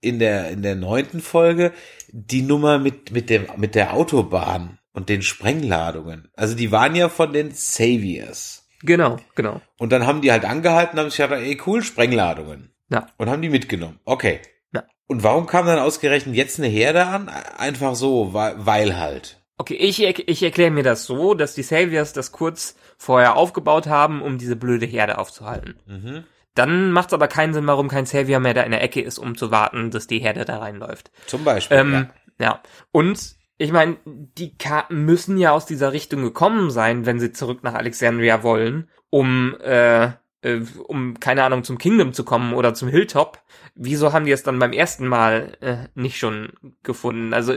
in 0.00 0.20
der 0.20 0.50
in 0.50 0.62
der 0.62 0.76
neunten 0.76 1.20
Folge 1.20 1.72
die 2.12 2.42
Nummer 2.42 2.78
mit 2.78 3.10
mit 3.10 3.30
dem 3.30 3.46
mit 3.56 3.74
der 3.74 3.94
Autobahn 3.94 4.78
und 4.92 5.08
den 5.08 5.22
Sprengladungen. 5.22 6.28
Also 6.36 6.54
die 6.54 6.70
waren 6.70 6.94
ja 6.94 7.08
von 7.08 7.32
den 7.32 7.50
Saviors. 7.52 8.68
Genau, 8.82 9.16
genau. 9.34 9.60
Und 9.78 9.90
dann 9.90 10.06
haben 10.06 10.20
die 10.20 10.30
halt 10.30 10.44
angehalten, 10.44 10.98
haben 10.98 11.10
sich 11.10 11.18
gedacht, 11.18 11.40
ey 11.40 11.60
cool, 11.66 11.82
Sprengladungen. 11.82 12.75
Ja. 12.88 13.08
Und 13.16 13.28
haben 13.28 13.42
die 13.42 13.48
mitgenommen. 13.48 13.98
Okay. 14.04 14.40
Ja. 14.72 14.84
Und 15.06 15.22
warum 15.22 15.46
kam 15.46 15.66
dann 15.66 15.78
ausgerechnet 15.78 16.34
jetzt 16.34 16.58
eine 16.58 16.68
Herde 16.68 17.06
an? 17.06 17.28
Einfach 17.28 17.94
so, 17.94 18.32
weil, 18.32 18.54
weil 18.58 18.98
halt. 18.98 19.42
Okay, 19.58 19.74
ich, 19.74 20.02
ich 20.02 20.42
erkläre 20.42 20.70
mir 20.70 20.82
das 20.82 21.06
so, 21.06 21.34
dass 21.34 21.54
die 21.54 21.62
Saviors 21.62 22.12
das 22.12 22.30
kurz 22.30 22.76
vorher 22.98 23.36
aufgebaut 23.36 23.86
haben, 23.86 24.22
um 24.22 24.38
diese 24.38 24.56
blöde 24.56 24.86
Herde 24.86 25.18
aufzuhalten. 25.18 25.76
Mhm. 25.86 26.24
Dann 26.54 26.90
macht 26.90 27.08
es 27.08 27.14
aber 27.14 27.28
keinen 27.28 27.54
Sinn, 27.54 27.66
warum 27.66 27.88
kein 27.88 28.06
Savior 28.06 28.40
mehr 28.40 28.54
da 28.54 28.62
in 28.62 28.70
der 28.70 28.82
Ecke 28.82 29.00
ist, 29.00 29.18
um 29.18 29.36
zu 29.36 29.50
warten, 29.50 29.90
dass 29.90 30.06
die 30.06 30.18
Herde 30.18 30.44
da 30.44 30.58
reinläuft. 30.58 31.10
Zum 31.26 31.44
Beispiel. 31.44 31.76
Ähm, 31.76 31.92
ja. 32.38 32.46
ja. 32.46 32.62
Und 32.92 33.36
ich 33.58 33.72
meine, 33.72 33.96
die 34.04 34.56
Karten 34.56 35.04
müssen 35.04 35.38
ja 35.38 35.52
aus 35.52 35.66
dieser 35.66 35.92
Richtung 35.92 36.22
gekommen 36.22 36.70
sein, 36.70 37.06
wenn 37.06 37.20
sie 37.20 37.32
zurück 37.32 37.62
nach 37.62 37.74
Alexandria 37.74 38.42
wollen, 38.42 38.90
um 39.10 39.56
äh, 39.60 40.10
äh, 40.42 40.60
um, 40.86 41.18
keine 41.20 41.44
Ahnung, 41.44 41.64
zum 41.64 41.78
Kingdom 41.78 42.12
zu 42.12 42.24
kommen 42.24 42.54
oder 42.54 42.74
zum 42.74 42.88
Hilltop. 42.88 43.42
Wieso 43.74 44.12
haben 44.12 44.26
die 44.26 44.32
es 44.32 44.42
dann 44.42 44.58
beim 44.58 44.72
ersten 44.72 45.06
Mal 45.06 45.56
äh, 45.60 45.88
nicht 45.94 46.18
schon 46.18 46.52
gefunden? 46.82 47.34
Also 47.34 47.54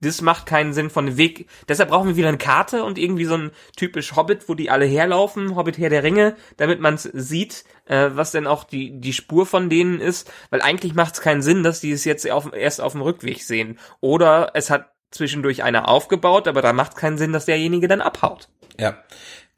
das 0.00 0.20
macht 0.20 0.46
keinen 0.46 0.72
Sinn 0.72 0.90
von 0.90 1.06
dem 1.06 1.16
Weg. 1.16 1.48
Deshalb 1.68 1.90
brauchen 1.90 2.08
wir 2.08 2.16
wieder 2.16 2.28
eine 2.28 2.38
Karte 2.38 2.84
und 2.84 2.98
irgendwie 2.98 3.24
so 3.24 3.34
ein 3.34 3.50
typisch 3.76 4.14
Hobbit, 4.14 4.48
wo 4.48 4.54
die 4.54 4.70
alle 4.70 4.84
herlaufen, 4.84 5.56
Hobbit 5.56 5.78
her 5.78 5.90
der 5.90 6.02
Ringe, 6.02 6.36
damit 6.56 6.80
man 6.80 6.96
sieht, 6.98 7.64
äh, 7.86 8.10
was 8.12 8.32
denn 8.32 8.46
auch 8.46 8.64
die 8.64 9.00
die 9.00 9.12
Spur 9.12 9.46
von 9.46 9.68
denen 9.68 10.00
ist. 10.00 10.30
Weil 10.50 10.62
eigentlich 10.62 10.94
macht 10.94 11.14
es 11.14 11.20
keinen 11.20 11.42
Sinn, 11.42 11.62
dass 11.62 11.80
die 11.80 11.92
es 11.92 12.04
jetzt 12.04 12.30
auf, 12.30 12.52
erst 12.52 12.80
auf 12.80 12.92
dem 12.92 13.02
Rückweg 13.02 13.42
sehen. 13.42 13.78
Oder 14.00 14.52
es 14.54 14.70
hat 14.70 14.92
zwischendurch 15.10 15.62
einer 15.62 15.88
aufgebaut, 15.88 16.48
aber 16.48 16.62
da 16.62 16.72
macht 16.72 16.96
keinen 16.96 17.18
Sinn, 17.18 17.32
dass 17.32 17.46
derjenige 17.46 17.88
dann 17.88 18.00
abhaut. 18.00 18.48
Ja. 18.78 18.98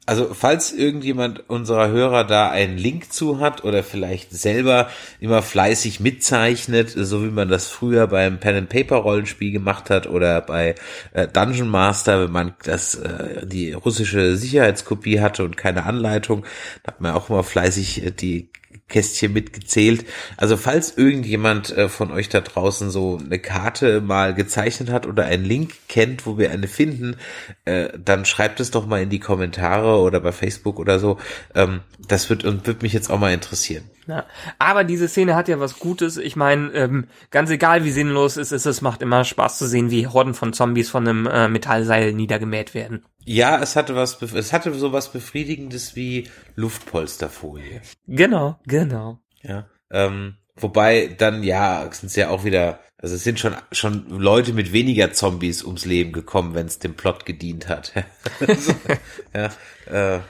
Also 0.09 0.33
falls 0.33 0.73
irgendjemand 0.73 1.51
unserer 1.51 1.89
Hörer 1.89 2.23
da 2.23 2.49
einen 2.49 2.79
Link 2.79 3.13
zu 3.13 3.39
hat 3.39 3.63
oder 3.63 3.83
vielleicht 3.83 4.31
selber 4.31 4.89
immer 5.19 5.43
fleißig 5.43 5.99
mitzeichnet, 5.99 6.89
so 6.89 7.23
wie 7.23 7.29
man 7.29 7.47
das 7.47 7.67
früher 7.67 8.07
beim 8.07 8.39
Pen 8.39 8.55
and 8.55 8.69
Paper 8.69 8.95
Rollenspiel 8.95 9.51
gemacht 9.51 9.91
hat 9.91 10.07
oder 10.07 10.41
bei 10.41 10.73
äh, 11.13 11.27
Dungeon 11.27 11.69
Master, 11.69 12.23
wenn 12.23 12.31
man 12.31 12.55
das 12.63 12.95
äh, 12.95 13.45
die 13.45 13.73
russische 13.73 14.35
Sicherheitskopie 14.35 15.19
hatte 15.19 15.43
und 15.43 15.57
keine 15.57 15.85
Anleitung, 15.85 16.43
hat 16.87 17.01
man 17.01 17.13
auch 17.13 17.29
immer 17.29 17.43
fleißig 17.43 18.03
äh, 18.03 18.09
die 18.09 18.49
Kästchen 18.89 19.31
mitgezählt. 19.33 20.05
Also 20.35 20.57
falls 20.57 20.97
irgendjemand 20.97 21.75
äh, 21.75 21.87
von 21.87 22.11
euch 22.11 22.27
da 22.29 22.41
draußen 22.41 22.89
so 22.89 23.19
eine 23.23 23.39
Karte 23.39 24.01
mal 24.01 24.33
gezeichnet 24.33 24.89
hat 24.89 25.07
oder 25.07 25.25
einen 25.25 25.45
Link 25.45 25.73
kennt, 25.87 26.25
wo 26.25 26.37
wir 26.37 26.51
eine 26.51 26.67
finden, 26.67 27.15
äh, 27.65 27.89
dann 27.97 28.25
schreibt 28.25 28.59
es 28.59 28.71
doch 28.71 28.85
mal 28.85 29.01
in 29.01 29.09
die 29.09 29.19
Kommentare 29.19 29.99
oder 29.99 30.19
bei 30.19 30.31
Facebook 30.31 30.79
oder 30.79 30.99
so. 30.99 31.17
Ähm, 31.55 31.81
das 32.07 32.29
wird, 32.29 32.43
und 32.43 32.67
wird 32.67 32.81
mich 32.81 32.93
jetzt 32.93 33.09
auch 33.09 33.19
mal 33.19 33.33
interessieren. 33.33 33.83
Ja. 34.07 34.25
Aber 34.57 34.83
diese 34.83 35.07
Szene 35.07 35.35
hat 35.35 35.47
ja 35.47 35.59
was 35.59 35.77
Gutes. 35.77 36.17
Ich 36.17 36.35
meine, 36.35 36.71
ähm, 36.73 37.07
ganz 37.29 37.51
egal 37.51 37.83
wie 37.83 37.91
sinnlos 37.91 38.37
es 38.37 38.51
ist, 38.51 38.65
es 38.65 38.81
macht 38.81 39.03
immer 39.03 39.23
Spaß 39.23 39.59
zu 39.59 39.67
sehen, 39.67 39.91
wie 39.91 40.07
Horden 40.07 40.33
von 40.33 40.51
Zombies 40.51 40.89
von 40.89 41.07
einem 41.07 41.27
äh, 41.27 41.47
Metallseil 41.47 42.13
niedergemäht 42.13 42.73
werden. 42.73 43.05
Ja, 43.31 43.61
es 43.61 43.75
hatte 43.75 43.95
was, 43.95 44.19
es 44.23 44.53
hatte 44.53 44.73
so 44.73 44.91
was 44.91 45.11
Befriedigendes 45.11 45.95
wie 45.95 46.27
Luftpolsterfolie. 46.55 47.79
Genau, 48.07 48.59
genau. 48.65 49.19
Ja, 49.43 49.67
ähm, 49.91 50.37
wobei 50.55 51.15
dann, 51.15 51.43
ja, 51.43 51.87
sind 51.91 52.07
es 52.07 52.15
ja 52.15 52.29
auch 52.29 52.43
wieder, 52.43 52.79
also 52.97 53.13
es 53.13 53.23
sind 53.23 53.39
schon, 53.39 53.53
schon 53.71 54.09
Leute 54.09 54.51
mit 54.53 54.73
weniger 54.73 55.13
Zombies 55.13 55.63
ums 55.63 55.85
Leben 55.85 56.11
gekommen, 56.11 56.55
wenn 56.55 56.65
es 56.65 56.79
dem 56.79 56.95
Plot 56.95 57.27
gedient 57.27 57.67
hat. 57.67 57.93
ja, 59.35 60.15
äh, 60.15 60.21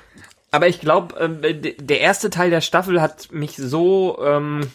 aber 0.51 0.67
ich 0.67 0.81
glaube, 0.81 1.17
äh, 1.41 1.75
der 1.77 2.01
erste 2.01 2.29
Teil 2.29 2.49
der 2.49 2.59
Staffel 2.59 3.01
hat 3.01 3.31
mich 3.31 3.55
so 3.55 4.19
ähm, 4.21 4.67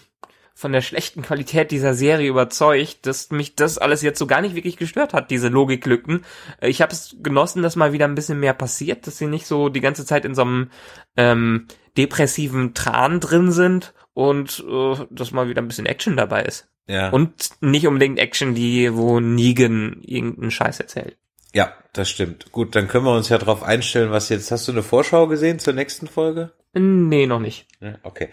von 0.55 0.73
der 0.73 0.81
schlechten 0.81 1.23
Qualität 1.23 1.73
dieser 1.73 1.95
Serie 1.95 2.29
überzeugt, 2.29 3.07
dass 3.07 3.31
mich 3.31 3.57
das 3.57 3.77
alles 3.77 4.03
jetzt 4.03 4.21
so 4.21 4.27
gar 4.27 4.40
nicht 4.40 4.55
wirklich 4.55 4.77
gestört 4.77 5.12
hat, 5.12 5.31
diese 5.31 5.49
Logiklücken. 5.49 6.25
Äh, 6.61 6.69
ich 6.69 6.81
habe 6.81 6.93
es 6.93 7.17
genossen, 7.23 7.62
dass 7.62 7.77
mal 7.77 7.93
wieder 7.93 8.07
ein 8.07 8.14
bisschen 8.14 8.40
mehr 8.40 8.55
passiert, 8.55 9.07
dass 9.07 9.19
sie 9.19 9.27
nicht 9.27 9.47
so 9.47 9.69
die 9.69 9.81
ganze 9.81 10.07
Zeit 10.07 10.25
in 10.25 10.35
so 10.35 10.43
einem 10.43 10.71
ähm, 11.17 11.67
depressiven 11.97 12.73
Tran 12.73 13.21
drin 13.21 13.51
sind 13.51 13.95
und 14.14 14.64
äh, 14.69 15.07
dass 15.11 15.33
mal 15.33 15.49
wieder 15.49 15.61
ein 15.61 15.69
bisschen 15.69 15.87
Action 15.87 16.17
dabei 16.17 16.43
ist. 16.43 16.69
Ja. 16.87 17.11
Und 17.11 17.51
nicht 17.61 17.87
unbedingt 17.87 18.19
Action, 18.19 18.55
die, 18.55 18.95
wo 18.95 19.19
Negan 19.19 20.03
irgendeinen 20.03 20.51
Scheiß 20.51 20.81
erzählt. 20.81 21.17
Ja, 21.53 21.73
das 21.93 22.11
stimmt. 22.11 22.53
Gut, 22.53 22.75
dann 22.75 22.88
können 22.88 23.07
wir 23.07 23.14
uns 23.14 23.29
ja 23.29 23.38
darauf 23.38 23.62
einstellen, 23.62 24.11
was 24.11 24.29
jetzt. 24.29 24.51
Hast 24.51 24.69
du 24.69 24.73
eine 24.73 24.83
Vorschau 24.83 25.27
gesehen 25.27 25.59
zur 25.59 25.73
nächsten 25.73 26.09
Folge? 26.09 26.53
Nee, 26.75 27.27
noch 27.27 27.41
nicht. 27.41 27.67
Okay. 28.03 28.29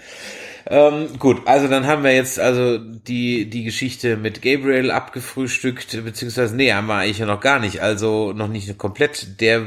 Ähm, 0.67 1.19
gut, 1.19 1.41
also 1.45 1.67
dann 1.67 1.87
haben 1.87 2.03
wir 2.03 2.13
jetzt 2.13 2.39
also 2.39 2.77
die, 2.77 3.49
die 3.49 3.63
Geschichte 3.63 4.15
mit 4.15 4.41
Gabriel 4.41 4.91
abgefrühstückt, 4.91 6.03
beziehungsweise, 6.03 6.55
nee, 6.55 6.71
haben 6.71 6.87
wir 6.87 6.95
eigentlich 6.95 7.19
ja 7.19 7.25
noch 7.25 7.41
gar 7.41 7.59
nicht, 7.59 7.81
also 7.81 8.33
noch 8.33 8.47
nicht 8.47 8.77
komplett. 8.77 9.41
Der, 9.41 9.65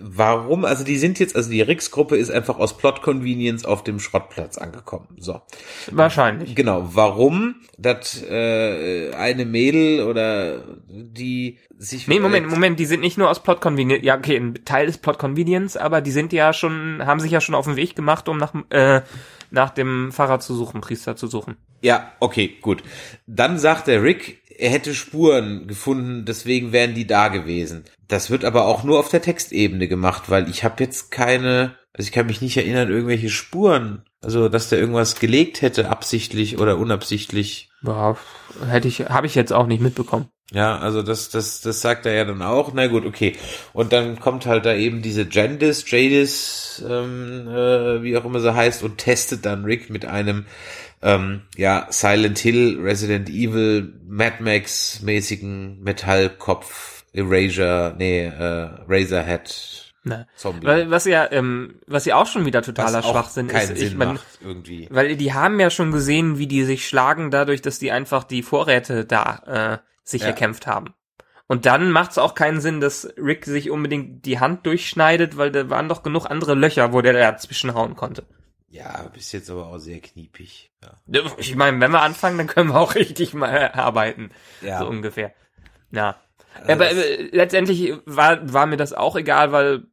warum, 0.00 0.64
also 0.64 0.84
die 0.84 0.98
sind 0.98 1.18
jetzt, 1.18 1.36
also 1.36 1.50
die 1.50 1.62
Rix-Gruppe 1.62 2.16
ist 2.16 2.30
einfach 2.30 2.58
aus 2.58 2.76
Plot 2.76 3.02
Convenience 3.02 3.64
auf 3.64 3.84
dem 3.84 4.00
Schrottplatz 4.00 4.58
angekommen. 4.58 5.08
So. 5.18 5.40
Wahrscheinlich. 5.90 6.54
Genau, 6.54 6.90
warum? 6.92 7.56
Das, 7.78 8.22
äh, 8.22 9.12
eine 9.14 9.44
Mädel 9.44 10.02
oder 10.06 10.64
die 10.88 11.58
sich. 11.78 12.08
Nee, 12.08 12.20
Moment, 12.20 12.48
Moment, 12.48 12.78
die 12.78 12.86
sind 12.86 13.00
nicht 13.00 13.18
nur 13.18 13.30
aus 13.30 13.42
Plot 13.42 13.60
Convenience, 13.60 14.04
ja, 14.04 14.16
okay, 14.16 14.36
ein 14.36 14.54
Teil 14.64 14.88
ist 14.88 14.98
Plot 14.98 15.18
Convenience, 15.18 15.76
aber 15.76 16.00
die 16.00 16.10
sind 16.10 16.32
ja 16.32 16.52
schon, 16.52 17.04
haben 17.04 17.20
sich 17.20 17.30
ja 17.30 17.40
schon 17.40 17.54
auf 17.54 17.66
den 17.66 17.76
Weg 17.76 17.94
gemacht, 17.94 18.11
um 18.20 18.38
nach, 18.38 18.54
äh, 18.70 19.02
nach 19.50 19.70
dem 19.70 20.12
Pfarrer 20.12 20.40
zu 20.40 20.54
suchen, 20.54 20.80
Priester 20.80 21.16
zu 21.16 21.26
suchen. 21.26 21.56
Ja, 21.80 22.12
okay, 22.20 22.56
gut. 22.60 22.82
Dann 23.26 23.58
sagt 23.58 23.88
der 23.88 24.02
Rick, 24.02 24.42
er 24.58 24.70
hätte 24.70 24.94
Spuren 24.94 25.66
gefunden, 25.66 26.24
deswegen 26.24 26.72
wären 26.72 26.94
die 26.94 27.06
da 27.06 27.28
gewesen. 27.28 27.84
Das 28.08 28.30
wird 28.30 28.44
aber 28.44 28.66
auch 28.66 28.84
nur 28.84 28.98
auf 28.98 29.08
der 29.08 29.22
Textebene 29.22 29.88
gemacht, 29.88 30.24
weil 30.28 30.48
ich 30.48 30.64
habe 30.64 30.82
jetzt 30.84 31.10
keine, 31.10 31.76
also 31.92 32.06
ich 32.06 32.12
kann 32.12 32.26
mich 32.26 32.40
nicht 32.40 32.56
erinnern, 32.56 32.88
irgendwelche 32.88 33.30
Spuren, 33.30 34.04
also 34.20 34.48
dass 34.48 34.68
der 34.68 34.78
irgendwas 34.78 35.18
gelegt 35.18 35.62
hätte, 35.62 35.88
absichtlich 35.88 36.58
oder 36.58 36.78
unabsichtlich. 36.78 37.70
Ja, 37.82 38.16
hätte 38.68 38.88
ich, 38.88 39.00
habe 39.00 39.26
ich 39.26 39.34
jetzt 39.34 39.52
auch 39.52 39.66
nicht 39.66 39.82
mitbekommen. 39.82 40.28
Ja, 40.52 40.78
also 40.78 41.02
das, 41.02 41.30
das, 41.30 41.60
das 41.62 41.80
sagt 41.80 42.04
er 42.06 42.12
ja 42.12 42.24
dann 42.24 42.42
auch. 42.42 42.72
Na 42.74 42.86
gut, 42.86 43.06
okay. 43.06 43.34
Und 43.72 43.92
dann 43.92 44.20
kommt 44.20 44.46
halt 44.46 44.66
da 44.66 44.74
eben 44.74 45.00
diese 45.00 45.26
Jandis, 45.30 45.90
Jadis, 45.90 46.84
ähm, 46.86 47.48
äh, 47.48 48.02
wie 48.02 48.16
auch 48.16 48.24
immer 48.24 48.40
sie 48.40 48.54
heißt, 48.54 48.82
und 48.82 48.98
testet 48.98 49.46
dann 49.46 49.64
Rick 49.64 49.88
mit 49.88 50.04
einem 50.04 50.44
ähm, 51.02 51.42
ja 51.56 51.86
Silent 51.90 52.38
Hill, 52.38 52.78
Resident 52.80 53.30
Evil, 53.30 53.94
Mad 54.06 54.36
Max 54.40 55.00
mäßigen 55.02 55.82
Metallkopf, 55.82 57.04
Erasure, 57.12 57.94
nee, 57.98 58.26
äh, 58.26 58.68
Razorhead 58.86 59.82
Ne. 60.04 60.26
Zombie. 60.34 60.66
Weil, 60.66 60.90
was 60.90 61.04
ja, 61.04 61.30
ähm, 61.30 61.76
was 61.86 62.06
ja 62.06 62.16
auch 62.16 62.26
schon 62.26 62.44
wieder 62.44 62.60
totaler 62.62 63.04
Schwachsinn 63.04 63.48
ist. 63.48 63.68
Sinn 63.68 63.76
ich 63.76 63.94
mein, 63.94 64.18
irgendwie. 64.44 64.88
Weil 64.90 65.16
die 65.16 65.32
haben 65.32 65.60
ja 65.60 65.70
schon 65.70 65.92
gesehen, 65.92 66.38
wie 66.38 66.48
die 66.48 66.64
sich 66.64 66.88
schlagen, 66.88 67.30
dadurch, 67.30 67.62
dass 67.62 67.78
die 67.78 67.92
einfach 67.92 68.24
die 68.24 68.42
Vorräte 68.42 69.04
da 69.04 69.78
äh, 69.80 69.91
sich 70.04 70.22
ja. 70.22 70.28
erkämpft 70.28 70.66
haben. 70.66 70.94
Und 71.46 71.66
dann 71.66 71.90
macht 71.90 72.12
es 72.12 72.18
auch 72.18 72.34
keinen 72.34 72.60
Sinn, 72.60 72.80
dass 72.80 73.12
Rick 73.18 73.44
sich 73.44 73.70
unbedingt 73.70 74.24
die 74.24 74.40
Hand 74.40 74.64
durchschneidet, 74.64 75.36
weil 75.36 75.50
da 75.50 75.68
waren 75.68 75.88
doch 75.88 76.02
genug 76.02 76.30
andere 76.30 76.54
Löcher, 76.54 76.92
wo 76.92 77.02
der 77.02 77.12
dazwischen 77.12 77.74
hauen 77.74 77.94
konnte. 77.94 78.24
Ja, 78.70 79.10
bist 79.12 79.34
jetzt 79.34 79.50
aber 79.50 79.66
auch 79.66 79.78
sehr 79.78 80.00
kniepig. 80.00 80.72
Ja. 80.82 81.24
Ich 81.36 81.54
meine, 81.54 81.78
wenn 81.78 81.90
wir 81.90 82.00
anfangen, 82.00 82.38
dann 82.38 82.46
können 82.46 82.70
wir 82.70 82.80
auch 82.80 82.94
richtig 82.94 83.34
mal 83.34 83.70
arbeiten. 83.72 84.30
Ja. 84.62 84.78
So 84.78 84.86
ungefähr. 84.86 85.34
Ja. 85.90 86.16
Also 86.54 86.72
aber 86.72 86.90
äh, 86.90 87.28
letztendlich 87.32 87.94
war, 88.06 88.50
war 88.50 88.64
mir 88.64 88.78
das 88.78 88.94
auch 88.94 89.16
egal, 89.16 89.52
weil 89.52 89.84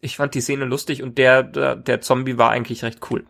ich 0.00 0.16
fand 0.16 0.34
die 0.34 0.40
Szene 0.40 0.64
lustig 0.64 1.02
und 1.02 1.18
der, 1.18 1.42
der, 1.42 1.76
der 1.76 2.00
Zombie 2.00 2.38
war 2.38 2.50
eigentlich 2.50 2.82
recht 2.82 3.00
cool. 3.10 3.26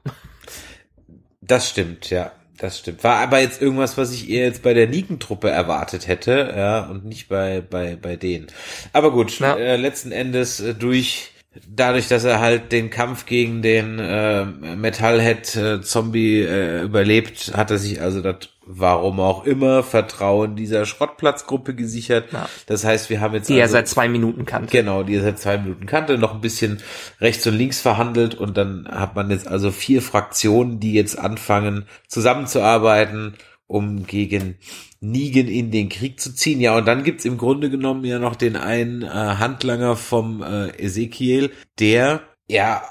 Das 1.41 1.69
stimmt, 1.69 2.11
ja. 2.11 2.33
Das 2.59 2.79
stimmt. 2.79 3.03
War 3.03 3.17
aber 3.17 3.41
jetzt 3.41 3.61
irgendwas, 3.61 3.99
was 3.99 4.13
ich 4.13 4.31
eher 4.31 4.45
jetzt 4.47 4.63
bei 4.63 4.75
der 4.75 4.87
Nikentruppe 4.87 5.51
erwartet 5.51 6.07
hätte, 6.07 6.55
ja, 6.57 6.87
und 6.87 7.05
nicht 7.05 7.29
bei, 7.29 7.61
bei, 7.61 7.97
bei 7.97 8.17
denen. 8.17 8.47
Aber 8.93 9.11
gut, 9.11 9.39
ja. 9.41 9.57
äh, 9.57 9.77
letzten 9.77 10.13
Endes 10.13 10.61
äh, 10.61 10.75
durch 10.75 11.33
dadurch, 11.69 12.09
dass 12.09 12.25
er 12.25 12.41
halt 12.41 12.73
den 12.73 12.91
Kampf 12.91 13.27
gegen 13.27 13.63
den 13.63 13.99
äh, 13.99 14.45
Metallhead-Zombie 14.45 16.41
äh, 16.41 16.83
überlebt, 16.83 17.53
hat 17.57 17.71
er 17.71 17.79
sich 17.79 18.01
also 18.01 18.21
das, 18.21 18.49
warum 18.67 19.21
auch 19.21 19.45
immer, 19.45 19.83
Vertrauen 19.83 20.57
dieser 20.57 20.85
Schrottplatzgruppe 20.87 21.75
gesichert. 21.75 22.33
Ja. 22.33 22.49
Das 22.67 22.85
heißt, 22.85 23.11
wir 23.11 23.21
haben 23.21 23.35
jetzt. 23.35 23.49
Die 23.49 23.61
also, 23.61 23.77
er 23.77 23.81
seit 23.81 23.89
zwei 23.89 24.09
Minuten 24.09 24.47
kannte. 24.47 24.71
Genau, 24.71 25.03
die 25.03 25.15
er 25.15 25.23
seit 25.23 25.39
zwei 25.39 25.59
Minuten 25.59 25.87
kannte, 25.87 26.19
noch 26.19 26.35
ein 26.35 26.41
bisschen 26.41 26.83
rechts 27.21 27.47
und 27.47 27.55
links 27.55 27.81
verhandelt 27.81 28.35
und 28.35 28.57
dann 28.57 28.89
hat 28.91 29.15
man 29.15 29.31
jetzt 29.31 29.47
also 29.47 29.71
vier 29.71 30.03
Fraktionen, 30.03 30.81
die 30.81 30.95
jetzt 30.95 31.19
anfangen 31.19 31.87
zusammenzuarbeiten, 32.09 33.35
um 33.67 34.07
gegen 34.07 34.57
Negan 35.01 35.49
in 35.49 35.71
den 35.71 35.89
Krieg 35.89 36.21
zu 36.21 36.35
ziehen. 36.35 36.61
Ja, 36.61 36.77
und 36.77 36.87
dann 36.87 37.05
gibt's 37.05 37.25
im 37.25 37.39
Grunde 37.39 37.71
genommen 37.71 38.05
ja 38.05 38.19
noch 38.19 38.37
den 38.37 38.57
einen 38.57 39.03
äh, 39.03 39.07
Handlanger 39.09 39.97
vom 39.97 40.43
äh, 40.43 40.69
Ezekiel, 40.79 41.51
der 41.79 42.23
ja 42.47 42.83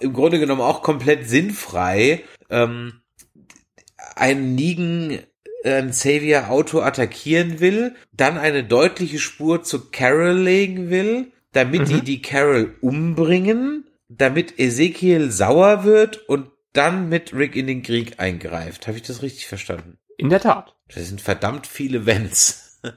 im 0.00 0.12
Grunde 0.12 0.38
genommen 0.38 0.60
auch 0.60 0.82
komplett 0.82 1.28
sinnfrei 1.28 2.22
ähm, 2.50 3.02
einen 4.16 4.54
Negan 4.54 5.18
äh, 5.64 5.74
ein 5.74 5.92
Savior 5.92 6.50
Auto 6.50 6.80
attackieren 6.80 7.60
will, 7.60 7.94
dann 8.12 8.38
eine 8.38 8.64
deutliche 8.64 9.18
Spur 9.18 9.62
zu 9.62 9.90
Carol 9.90 10.32
legen 10.32 10.90
will, 10.90 11.32
damit 11.52 11.82
mhm. 11.82 11.86
die 11.86 12.00
die 12.02 12.22
Carol 12.22 12.74
umbringen, 12.80 13.84
damit 14.08 14.58
Ezekiel 14.58 15.30
sauer 15.30 15.84
wird 15.84 16.28
und 16.28 16.50
dann 16.72 17.08
mit 17.08 17.34
Rick 17.34 17.54
in 17.56 17.66
den 17.66 17.82
Krieg 17.82 18.18
eingreift. 18.18 18.86
Habe 18.86 18.96
ich 18.96 19.02
das 19.02 19.22
richtig 19.22 19.46
verstanden? 19.46 19.98
In 20.22 20.30
der 20.30 20.40
Tat. 20.40 20.76
Das 20.94 21.08
sind 21.08 21.20
verdammt 21.20 21.66
viele 21.66 22.06
Wenns. 22.06 22.80
ja. 22.84 22.92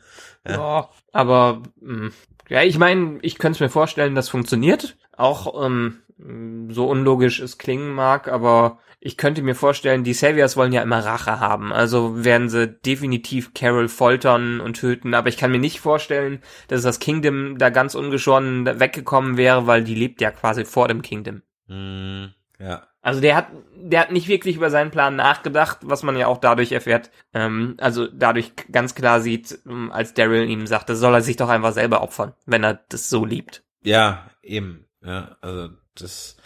ja. 0.47 0.89
aber 1.11 1.63
mh, 1.81 1.93
hm, 1.95 2.13
ja, 2.49 2.61
ich 2.61 2.77
meine, 2.77 3.17
ich 3.23 3.39
könnte 3.39 3.57
es 3.57 3.61
mir 3.61 3.69
vorstellen, 3.69 4.13
das 4.13 4.29
funktioniert. 4.29 4.95
Auch 5.17 5.65
ähm, 5.65 6.03
so 6.69 6.87
unlogisch 6.87 7.39
es 7.39 7.57
klingen 7.57 7.95
mag, 7.95 8.27
aber 8.27 8.77
ich 8.99 9.17
könnte 9.17 9.41
mir 9.41 9.55
vorstellen, 9.55 10.03
die 10.03 10.13
Saviors 10.13 10.55
wollen 10.55 10.71
ja 10.71 10.83
immer 10.83 11.03
Rache 11.03 11.39
haben. 11.39 11.73
Also 11.73 12.23
werden 12.23 12.47
sie 12.47 12.67
definitiv 12.67 13.55
Carol 13.55 13.87
foltern 13.87 14.61
und 14.61 14.75
töten. 14.75 15.15
Aber 15.15 15.27
ich 15.27 15.37
kann 15.37 15.51
mir 15.51 15.57
nicht 15.57 15.79
vorstellen, 15.79 16.43
dass 16.67 16.83
das 16.83 16.99
Kingdom 16.99 17.57
da 17.57 17.71
ganz 17.71 17.95
ungeschoren 17.95 18.67
weggekommen 18.79 19.35
wäre, 19.35 19.65
weil 19.65 19.83
die 19.83 19.95
lebt 19.95 20.21
ja 20.21 20.29
quasi 20.29 20.63
vor 20.63 20.87
dem 20.87 21.01
Kingdom. 21.01 21.41
Mm, 21.65 22.25
ja. 22.59 22.87
Also 23.05 23.21
der 23.21 23.35
hat, 23.35 23.49
der 23.77 23.99
hat 23.99 24.11
nicht 24.11 24.27
wirklich 24.27 24.55
über 24.55 24.71
seinen 24.71 24.89
Plan 24.89 25.15
nachgedacht, 25.15 25.77
was 25.83 26.01
man 26.01 26.17
ja 26.17 26.25
auch 26.25 26.39
dadurch 26.39 26.71
erfährt. 26.71 27.11
Ähm, 27.35 27.75
also 27.77 28.07
dadurch 28.07 28.51
ganz 28.71 28.95
klar 28.95 29.21
sieht, 29.21 29.59
ähm, 29.67 29.91
als 29.91 30.15
Daryl 30.15 30.49
ihm 30.49 30.65
sagte, 30.65 30.95
soll 30.95 31.13
er 31.13 31.21
sich 31.21 31.35
doch 31.35 31.49
einfach 31.49 31.71
selber 31.71 32.01
opfern, 32.01 32.33
wenn 32.47 32.63
er 32.63 32.79
das 32.89 33.07
so 33.07 33.23
liebt. 33.23 33.63
Ja, 33.83 34.25
eben. 34.41 34.87
Ja, 35.05 35.37
also 35.41 35.69
das. 35.93 36.37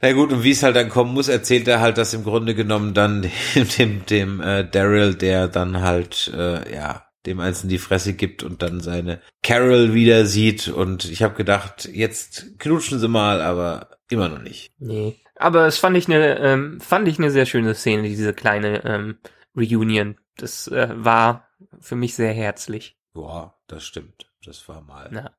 Na 0.00 0.12
gut, 0.12 0.32
und 0.32 0.44
wie 0.44 0.52
es 0.52 0.62
halt 0.62 0.76
dann 0.76 0.88
kommen 0.88 1.12
muss, 1.12 1.28
erzählt 1.28 1.68
er 1.68 1.82
halt 1.82 1.98
das 1.98 2.14
im 2.14 2.24
Grunde 2.24 2.54
genommen 2.54 2.94
dann 2.94 3.20
dem, 3.54 3.68
dem, 3.68 4.06
dem 4.06 4.40
äh, 4.40 4.64
Daryl, 4.64 5.14
der 5.14 5.48
dann 5.48 5.82
halt, 5.82 6.32
äh, 6.34 6.74
ja, 6.74 7.04
dem 7.26 7.38
Einzelnen 7.38 7.68
die 7.68 7.78
Fresse 7.78 8.14
gibt 8.14 8.42
und 8.42 8.62
dann 8.62 8.80
seine 8.80 9.20
Carol 9.42 9.92
wieder 9.92 10.24
sieht. 10.24 10.68
Und 10.68 11.04
ich 11.04 11.22
habe 11.22 11.34
gedacht, 11.34 11.86
jetzt 11.92 12.58
knutschen 12.58 12.98
sie 12.98 13.08
mal, 13.08 13.42
aber 13.42 13.90
immer 14.08 14.30
noch 14.30 14.40
nicht. 14.40 14.72
Nee. 14.78 15.16
Aber 15.42 15.66
es 15.66 15.78
fand 15.78 15.96
ich 15.96 16.06
eine, 16.06 16.38
ähm, 16.38 16.80
fand 16.80 17.08
ich 17.08 17.18
eine 17.18 17.30
sehr 17.30 17.46
schöne 17.46 17.74
Szene, 17.74 18.02
diese 18.04 18.32
kleine 18.32 18.84
ähm, 18.84 19.18
Reunion. 19.56 20.16
Das 20.36 20.68
äh, 20.68 20.88
war 20.92 21.48
für 21.80 21.96
mich 21.96 22.14
sehr 22.14 22.32
herzlich. 22.32 22.96
Boah, 23.12 23.54
das 23.66 23.84
stimmt. 23.84 24.30
Das 24.44 24.68
war 24.68 24.80
mal. 24.80 25.10
Ja. 25.12 25.30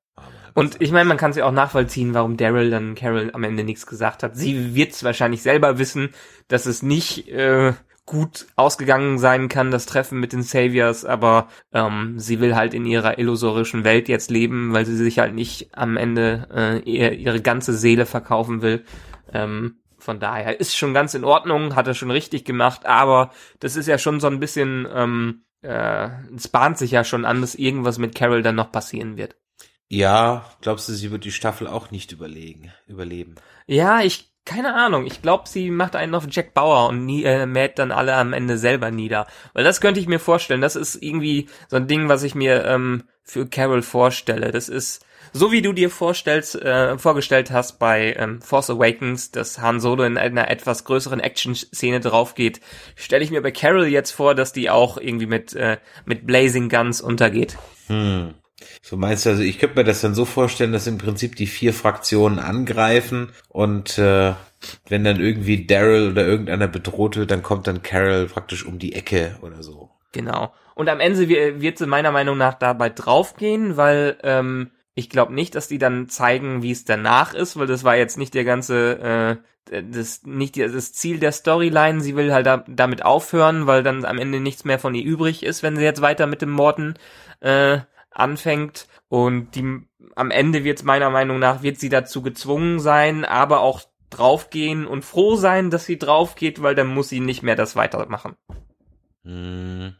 Und 0.53 0.79
ich 0.79 0.91
meine, 0.91 1.05
man 1.05 1.17
kann 1.17 1.33
sie 1.33 1.41
auch 1.41 1.51
nachvollziehen, 1.51 2.13
warum 2.13 2.37
Daryl 2.37 2.69
dann 2.69 2.95
Carol 2.95 3.31
am 3.33 3.43
Ende 3.43 3.63
nichts 3.63 3.87
gesagt 3.87 4.21
hat. 4.21 4.37
Sie 4.37 4.75
wird 4.75 4.91
es 4.91 5.03
wahrscheinlich 5.03 5.41
selber 5.41 5.79
wissen, 5.79 6.09
dass 6.47 6.67
es 6.67 6.83
nicht 6.83 7.27
äh, 7.29 7.73
gut 8.05 8.45
ausgegangen 8.55 9.17
sein 9.17 9.49
kann, 9.49 9.71
das 9.71 9.87
Treffen 9.87 10.19
mit 10.19 10.33
den 10.33 10.43
Saviors, 10.43 11.05
aber 11.05 11.47
ähm, 11.71 12.19
sie 12.19 12.39
will 12.39 12.55
halt 12.55 12.73
in 12.73 12.85
ihrer 12.85 13.17
illusorischen 13.17 13.83
Welt 13.83 14.07
jetzt 14.07 14.29
leben, 14.29 14.73
weil 14.73 14.85
sie 14.85 14.97
sich 14.97 15.19
halt 15.19 15.33
nicht 15.33 15.69
am 15.75 15.97
Ende 15.97 16.47
äh, 16.53 16.79
ihr, 16.79 17.13
ihre 17.13 17.41
ganze 17.41 17.73
Seele 17.73 18.05
verkaufen 18.05 18.61
will. 18.61 18.83
Ähm, 19.31 19.77
von 20.03 20.19
daher 20.19 20.59
ist 20.59 20.75
schon 20.75 20.93
ganz 20.93 21.13
in 21.13 21.23
Ordnung, 21.23 21.75
hat 21.75 21.87
er 21.87 21.93
schon 21.93 22.11
richtig 22.11 22.45
gemacht, 22.45 22.85
aber 22.85 23.31
das 23.59 23.75
ist 23.75 23.87
ja 23.87 23.97
schon 23.97 24.19
so 24.19 24.27
ein 24.27 24.39
bisschen, 24.39 24.87
ähm, 24.93 25.45
äh, 25.61 26.09
es 26.35 26.49
bahnt 26.49 26.77
sich 26.77 26.91
ja 26.91 27.03
schon 27.03 27.25
an, 27.25 27.41
dass 27.41 27.55
irgendwas 27.55 27.97
mit 27.97 28.13
Carol 28.13 28.43
dann 28.43 28.55
noch 28.55 28.71
passieren 28.71 29.17
wird. 29.17 29.35
Ja, 29.87 30.45
glaubst 30.61 30.89
du, 30.89 30.93
sie 30.93 31.11
wird 31.11 31.23
die 31.23 31.31
Staffel 31.31 31.67
auch 31.67 31.91
nicht 31.91 32.11
überlegen, 32.11 32.73
überleben? 32.87 33.35
Ja, 33.67 34.01
ich, 34.01 34.32
keine 34.45 34.75
Ahnung. 34.75 35.05
Ich 35.05 35.21
glaube, 35.21 35.47
sie 35.47 35.71
macht 35.71 35.95
einen 35.95 36.15
auf 36.15 36.25
Jack 36.29 36.53
Bauer 36.53 36.89
und 36.89 37.05
nie, 37.05 37.23
äh, 37.23 37.45
mäht 37.45 37.79
dann 37.79 37.91
alle 37.91 38.15
am 38.15 38.33
Ende 38.33 38.57
selber 38.57 38.91
nieder. 38.91 39.25
Weil 39.53 39.63
das 39.63 39.79
könnte 39.79 39.99
ich 39.99 40.07
mir 40.07 40.19
vorstellen. 40.19 40.61
Das 40.61 40.75
ist 40.75 40.95
irgendwie 40.95 41.47
so 41.69 41.77
ein 41.77 41.87
Ding, 41.87 42.09
was 42.09 42.23
ich 42.23 42.35
mir 42.35 42.65
ähm, 42.65 43.03
für 43.23 43.47
Carol 43.47 43.81
vorstelle. 43.81 44.51
Das 44.51 44.67
ist, 44.67 45.05
so 45.31 45.51
wie 45.51 45.61
du 45.61 45.71
dir 45.71 45.89
vorstellst, 45.89 46.55
äh, 46.55 46.97
vorgestellt 46.97 47.51
hast 47.51 47.79
bei 47.79 48.15
ähm, 48.19 48.41
Force 48.41 48.69
Awakens, 48.69 49.31
dass 49.31 49.59
Han 49.59 49.79
Solo 49.79 50.03
in 50.03 50.17
einer 50.17 50.49
etwas 50.49 50.83
größeren 50.83 51.21
Action-Szene 51.21 52.01
draufgeht, 52.01 52.59
stelle 52.95 53.23
ich 53.23 53.31
mir 53.31 53.41
bei 53.41 53.51
Carol 53.51 53.87
jetzt 53.87 54.11
vor, 54.11 54.35
dass 54.35 54.51
die 54.51 54.69
auch 54.69 54.97
irgendwie 54.97 55.27
mit, 55.27 55.53
äh, 55.53 55.77
mit 56.05 56.27
Blazing 56.27 56.67
Guns 56.67 56.99
untergeht. 56.99 57.57
Hm. 57.87 58.33
So 58.85 58.97
meinst 58.97 59.25
du, 59.25 59.29
also 59.29 59.43
ich 59.43 59.59
könnte 59.59 59.77
mir 59.77 59.85
das 59.85 60.01
dann 60.01 60.13
so 60.13 60.25
vorstellen, 60.25 60.73
dass 60.73 60.87
im 60.87 60.97
Prinzip 60.97 61.37
die 61.37 61.47
vier 61.47 61.73
Fraktionen 61.73 62.37
angreifen 62.37 63.31
und 63.47 63.97
äh, 63.97 64.33
wenn 64.89 65.05
dann 65.05 65.21
irgendwie 65.21 65.65
Daryl 65.65 66.11
oder 66.11 66.27
irgendeiner 66.27 66.67
bedroht 66.67 67.15
wird, 67.15 67.31
dann 67.31 67.43
kommt 67.43 67.65
dann 67.65 67.81
Carol 67.81 68.25
praktisch 68.25 68.65
um 68.65 68.79
die 68.79 68.93
Ecke 68.93 69.37
oder 69.41 69.63
so. 69.63 69.89
Genau. 70.11 70.53
Und 70.75 70.89
am 70.89 70.99
Ende 70.99 71.29
wird 71.29 71.77
sie 71.77 71.87
meiner 71.87 72.11
Meinung 72.11 72.37
nach 72.37 72.55
dabei 72.55 72.89
draufgehen, 72.89 73.77
weil 73.77 74.17
ähm, 74.21 74.71
ich 74.95 75.09
glaube 75.09 75.33
nicht, 75.33 75.55
dass 75.55 75.69
die 75.69 75.77
dann 75.77 76.09
zeigen, 76.09 76.61
wie 76.61 76.71
es 76.71 76.83
danach 76.83 77.33
ist, 77.33 77.57
weil 77.57 77.67
das 77.67 77.85
war 77.85 77.95
jetzt 77.95 78.17
nicht 78.17 78.33
der 78.33 78.43
ganze, 78.43 79.39
äh, 79.71 79.81
das 79.81 80.23
nicht 80.25 80.59
das 80.59 80.91
Ziel 80.91 81.19
der 81.19 81.31
Storyline. 81.31 82.01
Sie 82.01 82.17
will 82.17 82.33
halt 82.33 82.47
da, 82.47 82.65
damit 82.67 83.05
aufhören, 83.05 83.65
weil 83.65 83.81
dann 83.81 84.03
am 84.03 84.17
Ende 84.17 84.41
nichts 84.41 84.65
mehr 84.65 84.77
von 84.77 84.93
ihr 84.93 85.05
übrig 85.05 85.41
ist, 85.43 85.63
wenn 85.63 85.77
sie 85.77 85.83
jetzt 85.83 86.01
weiter 86.01 86.27
mit 86.27 86.41
dem 86.41 86.51
Morden 86.51 86.95
äh, 87.39 87.79
anfängt. 88.13 88.87
Und 89.09 89.55
die 89.55 89.81
am 90.15 90.31
Ende 90.31 90.63
wird 90.63 90.83
meiner 90.83 91.09
Meinung 91.09 91.39
nach 91.39 91.63
wird 91.63 91.79
sie 91.79 91.89
dazu 91.89 92.21
gezwungen 92.21 92.79
sein, 92.79 93.25
aber 93.25 93.61
auch 93.61 93.81
draufgehen 94.09 94.85
und 94.85 95.03
froh 95.03 95.35
sein, 95.35 95.69
dass 95.69 95.85
sie 95.85 95.97
draufgeht, 95.97 96.61
weil 96.61 96.75
dann 96.75 96.87
muss 96.87 97.09
sie 97.09 97.19
nicht 97.19 97.43
mehr 97.43 97.55
das 97.55 97.75
weitermachen. 97.75 98.35
Hm. 99.23 99.95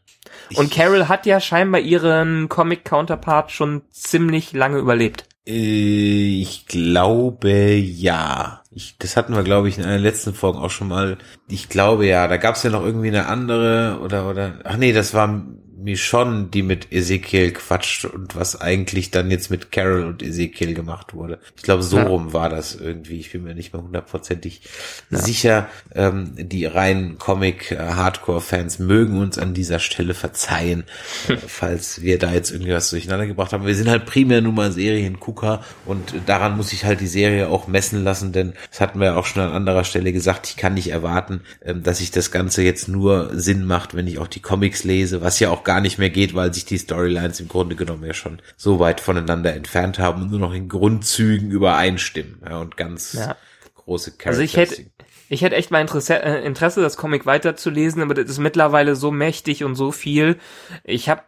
Und 0.54 0.70
Carol 0.70 1.08
hat 1.08 1.26
ja 1.26 1.40
scheinbar 1.40 1.80
ihren 1.80 2.48
Comic-Counterpart 2.48 3.50
schon 3.50 3.82
ziemlich 3.90 4.52
lange 4.52 4.78
überlebt. 4.78 5.26
Äh, 5.46 6.40
ich 6.40 6.66
glaube 6.66 7.50
ja. 7.50 8.62
Ich, 8.70 8.96
das 8.98 9.16
hatten 9.16 9.34
wir, 9.34 9.42
glaube 9.42 9.68
ich, 9.68 9.78
in 9.78 9.84
einer 9.84 9.98
letzten 9.98 10.34
Folge 10.34 10.58
auch 10.58 10.70
schon 10.70 10.88
mal. 10.88 11.18
Ich 11.48 11.68
glaube 11.68 12.06
ja, 12.06 12.28
da 12.28 12.36
gab 12.36 12.56
es 12.56 12.62
ja 12.62 12.70
noch 12.70 12.84
irgendwie 12.84 13.08
eine 13.08 13.26
andere 13.26 14.00
oder 14.02 14.28
oder. 14.28 14.60
Ach 14.64 14.76
nee, 14.76 14.92
das 14.92 15.14
war 15.14 15.44
Michonne, 15.84 16.46
die 16.46 16.62
mit 16.62 16.92
Ezekiel 16.92 17.52
quatscht 17.52 18.06
und 18.06 18.34
was 18.34 18.58
eigentlich 18.58 19.10
dann 19.10 19.30
jetzt 19.30 19.50
mit 19.50 19.70
Carol 19.70 20.04
und 20.04 20.22
Ezekiel 20.22 20.72
gemacht 20.72 21.12
wurde. 21.12 21.38
Ich 21.56 21.62
glaube, 21.62 21.82
so 21.82 21.98
ja. 21.98 22.04
rum 22.04 22.32
war 22.32 22.48
das 22.48 22.74
irgendwie. 22.74 23.20
Ich 23.20 23.32
bin 23.32 23.44
mir 23.44 23.54
nicht 23.54 23.74
mehr 23.74 23.82
hundertprozentig 23.82 24.62
ja. 25.10 25.18
sicher. 25.18 25.68
Ähm, 25.94 26.32
die 26.36 26.64
reinen 26.64 27.18
Comic-Hardcore-Fans 27.18 28.78
mögen 28.78 29.18
uns 29.18 29.36
an 29.36 29.52
dieser 29.52 29.78
Stelle 29.78 30.14
verzeihen, 30.14 30.84
hm. 31.26 31.36
falls 31.46 32.00
wir 32.00 32.18
da 32.18 32.32
jetzt 32.32 32.50
irgendwie 32.50 32.72
was 32.72 32.88
durcheinander 32.88 33.26
gebracht 33.26 33.52
haben. 33.52 33.66
Wir 33.66 33.74
sind 33.74 33.90
halt 33.90 34.06
primär 34.06 34.40
nur 34.40 34.54
mal 34.54 34.72
Seriengucker 34.72 35.62
und 35.84 36.14
daran 36.24 36.56
muss 36.56 36.72
ich 36.72 36.86
halt 36.86 37.02
die 37.02 37.06
Serie 37.06 37.50
auch 37.50 37.66
messen 37.66 38.02
lassen, 38.02 38.32
denn 38.32 38.54
das 38.70 38.80
hatten 38.80 39.00
wir 39.00 39.08
ja 39.08 39.16
auch 39.16 39.26
schon 39.26 39.42
an 39.42 39.52
anderer 39.52 39.84
Stelle 39.84 40.14
gesagt, 40.14 40.48
ich 40.48 40.56
kann 40.56 40.72
nicht 40.72 40.88
erwarten, 40.88 41.42
ähm, 41.62 41.82
dass 41.82 41.98
sich 41.98 42.10
das 42.10 42.30
Ganze 42.30 42.62
jetzt 42.62 42.88
nur 42.88 43.38
Sinn 43.38 43.66
macht, 43.66 43.94
wenn 43.94 44.06
ich 44.06 44.18
auch 44.18 44.28
die 44.28 44.40
Comics 44.40 44.84
lese, 44.84 45.20
was 45.20 45.40
ja 45.40 45.50
auch 45.50 45.62
gar 45.62 45.73
nicht 45.80 45.98
mehr 45.98 46.10
geht, 46.10 46.34
weil 46.34 46.52
sich 46.52 46.64
die 46.64 46.78
Storylines 46.78 47.40
im 47.40 47.48
Grunde 47.48 47.76
genommen 47.76 48.04
ja 48.04 48.14
schon 48.14 48.40
so 48.56 48.80
weit 48.80 49.00
voneinander 49.00 49.54
entfernt 49.54 49.98
haben 49.98 50.22
und 50.22 50.30
nur 50.30 50.40
noch 50.40 50.54
in 50.54 50.68
Grundzügen 50.68 51.50
übereinstimmen 51.50 52.40
ja, 52.48 52.58
und 52.58 52.76
ganz 52.76 53.14
ja. 53.14 53.36
große 53.74 54.12
Charaktere. 54.12 54.30
Also 54.30 54.42
ich 54.42 54.56
hätte 54.56 54.90
ich 55.28 55.42
hätte 55.42 55.56
echt 55.56 55.70
mal 55.70 55.80
Interesse, 55.80 56.22
äh, 56.22 56.44
Interesse, 56.44 56.82
das 56.82 56.96
Comic 56.96 57.26
weiterzulesen, 57.26 58.02
aber 58.02 58.14
das 58.14 58.30
ist 58.30 58.38
mittlerweile 58.38 58.94
so 58.94 59.10
mächtig 59.10 59.64
und 59.64 59.74
so 59.74 59.90
viel. 59.90 60.38
Ich 60.84 61.08
habe 61.08 61.22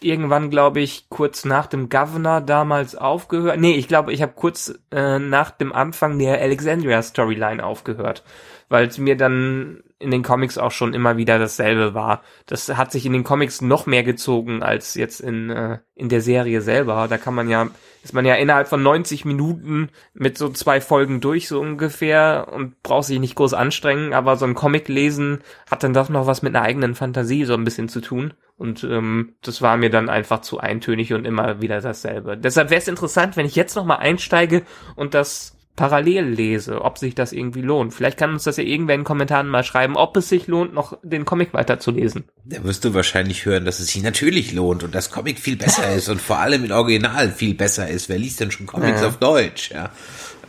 irgendwann, 0.00 0.50
glaube 0.50 0.80
ich, 0.80 1.08
kurz 1.08 1.44
nach 1.44 1.66
dem 1.66 1.88
Governor 1.88 2.40
damals 2.40 2.94
aufgehört. 2.94 3.58
Nee, 3.58 3.74
ich 3.74 3.88
glaube, 3.88 4.12
ich 4.12 4.22
habe 4.22 4.32
kurz 4.34 4.78
äh, 4.90 5.18
nach 5.18 5.50
dem 5.50 5.72
Anfang 5.72 6.18
der 6.18 6.40
Alexandria 6.40 7.02
Storyline 7.02 7.64
aufgehört, 7.64 8.24
weil 8.68 8.86
es 8.86 8.98
mir 8.98 9.16
dann 9.16 9.82
in 10.00 10.10
den 10.12 10.22
Comics 10.22 10.58
auch 10.58 10.70
schon 10.70 10.94
immer 10.94 11.16
wieder 11.16 11.38
dasselbe 11.38 11.92
war. 11.92 12.22
Das 12.46 12.68
hat 12.68 12.92
sich 12.92 13.04
in 13.04 13.12
den 13.12 13.24
Comics 13.24 13.60
noch 13.60 13.86
mehr 13.86 14.04
gezogen 14.04 14.62
als 14.62 14.94
jetzt 14.94 15.20
in, 15.20 15.50
äh, 15.50 15.78
in 15.94 16.08
der 16.08 16.20
Serie 16.20 16.60
selber. 16.60 17.08
Da 17.08 17.18
kann 17.18 17.34
man 17.34 17.48
ja, 17.48 17.68
ist 18.04 18.14
man 18.14 18.24
ja 18.24 18.36
innerhalb 18.36 18.68
von 18.68 18.80
90 18.80 19.24
Minuten 19.24 19.88
mit 20.14 20.38
so 20.38 20.50
zwei 20.50 20.80
Folgen 20.80 21.20
durch, 21.20 21.48
so 21.48 21.60
ungefähr, 21.60 22.46
und 22.52 22.80
braucht 22.84 23.06
sich 23.06 23.18
nicht 23.18 23.34
groß 23.34 23.54
anstrengen, 23.54 24.12
aber 24.14 24.36
so 24.36 24.46
ein 24.46 24.54
Comic 24.54 24.86
lesen 24.88 25.40
hat 25.68 25.82
dann 25.82 25.94
doch 25.94 26.08
noch 26.08 26.26
was 26.26 26.42
mit 26.42 26.54
einer 26.54 26.64
eigenen 26.64 26.94
Fantasie 26.94 27.44
so 27.44 27.54
ein 27.54 27.64
bisschen 27.64 27.88
zu 27.88 28.00
tun. 28.00 28.34
Und 28.56 28.84
ähm, 28.84 29.34
das 29.42 29.62
war 29.62 29.76
mir 29.76 29.90
dann 29.90 30.08
einfach 30.08 30.40
zu 30.40 30.58
eintönig 30.58 31.12
und 31.12 31.24
immer 31.24 31.60
wieder 31.60 31.80
dasselbe. 31.80 32.36
Deshalb 32.36 32.70
wäre 32.70 32.80
es 32.80 32.88
interessant, 32.88 33.36
wenn 33.36 33.46
ich 33.46 33.56
jetzt 33.56 33.74
nochmal 33.74 33.98
einsteige 33.98 34.62
und 34.94 35.14
das 35.14 35.57
parallel 35.78 36.24
lese, 36.24 36.82
ob 36.82 36.98
sich 36.98 37.14
das 37.14 37.32
irgendwie 37.32 37.62
lohnt. 37.62 37.94
Vielleicht 37.94 38.18
kann 38.18 38.32
uns 38.32 38.42
das 38.42 38.56
ja 38.56 38.64
irgendwer 38.64 38.96
in 38.96 39.02
den 39.02 39.06
Kommentaren 39.06 39.46
mal 39.46 39.62
schreiben, 39.62 39.96
ob 39.96 40.16
es 40.16 40.28
sich 40.28 40.48
lohnt, 40.48 40.74
noch 40.74 40.98
den 41.02 41.24
Comic 41.24 41.54
weiterzulesen. 41.54 42.24
Da 42.44 42.64
wirst 42.64 42.84
du 42.84 42.94
wahrscheinlich 42.94 43.46
hören, 43.46 43.64
dass 43.64 43.78
es 43.78 43.92
sich 43.92 44.02
natürlich 44.02 44.52
lohnt 44.52 44.82
und 44.82 44.94
das 44.94 45.10
Comic 45.10 45.38
viel 45.38 45.56
besser 45.56 45.88
ist 45.94 46.08
und 46.08 46.20
vor 46.20 46.38
allem 46.38 46.64
im 46.64 46.72
Original 46.72 47.30
viel 47.30 47.54
besser 47.54 47.88
ist. 47.88 48.08
Wer 48.08 48.18
liest 48.18 48.40
denn 48.40 48.50
schon 48.50 48.66
Comics 48.66 49.00
ja. 49.00 49.06
auf 49.06 49.18
Deutsch? 49.18 49.70
Ja. 49.70 49.90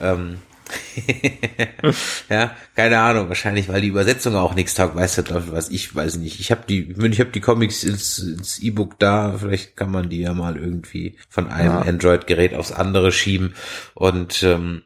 Ähm, 0.02 0.40
ja, 2.30 2.56
keine 2.76 3.00
Ahnung, 3.00 3.28
wahrscheinlich, 3.30 3.70
weil 3.70 3.82
die 3.82 3.88
Übersetzung 3.88 4.36
auch 4.36 4.54
nichts 4.54 4.76
taugt, 4.76 4.96
weiß 4.96 5.16
der 5.16 5.26
Teufel 5.26 5.54
was, 5.54 5.70
ich 5.70 5.94
weiß 5.94 6.18
nicht. 6.18 6.40
Ich 6.40 6.52
habe 6.52 6.62
die, 6.68 6.92
ich 6.92 7.20
habe 7.20 7.32
die 7.32 7.42
Comics 7.42 7.84
ins, 7.84 8.20
ins 8.20 8.60
E-Book 8.60 9.00
da, 9.00 9.38
vielleicht 9.38 9.76
kann 9.76 9.92
man 9.92 10.10
die 10.10 10.22
ja 10.22 10.34
mal 10.34 10.58
irgendwie 10.58 11.18
von 11.30 11.48
einem 11.48 11.74
ja. 11.74 11.82
Android-Gerät 11.82 12.54
aufs 12.54 12.72
andere 12.72 13.12
schieben. 13.12 13.56
Und 13.94 14.44
ähm, 14.44 14.84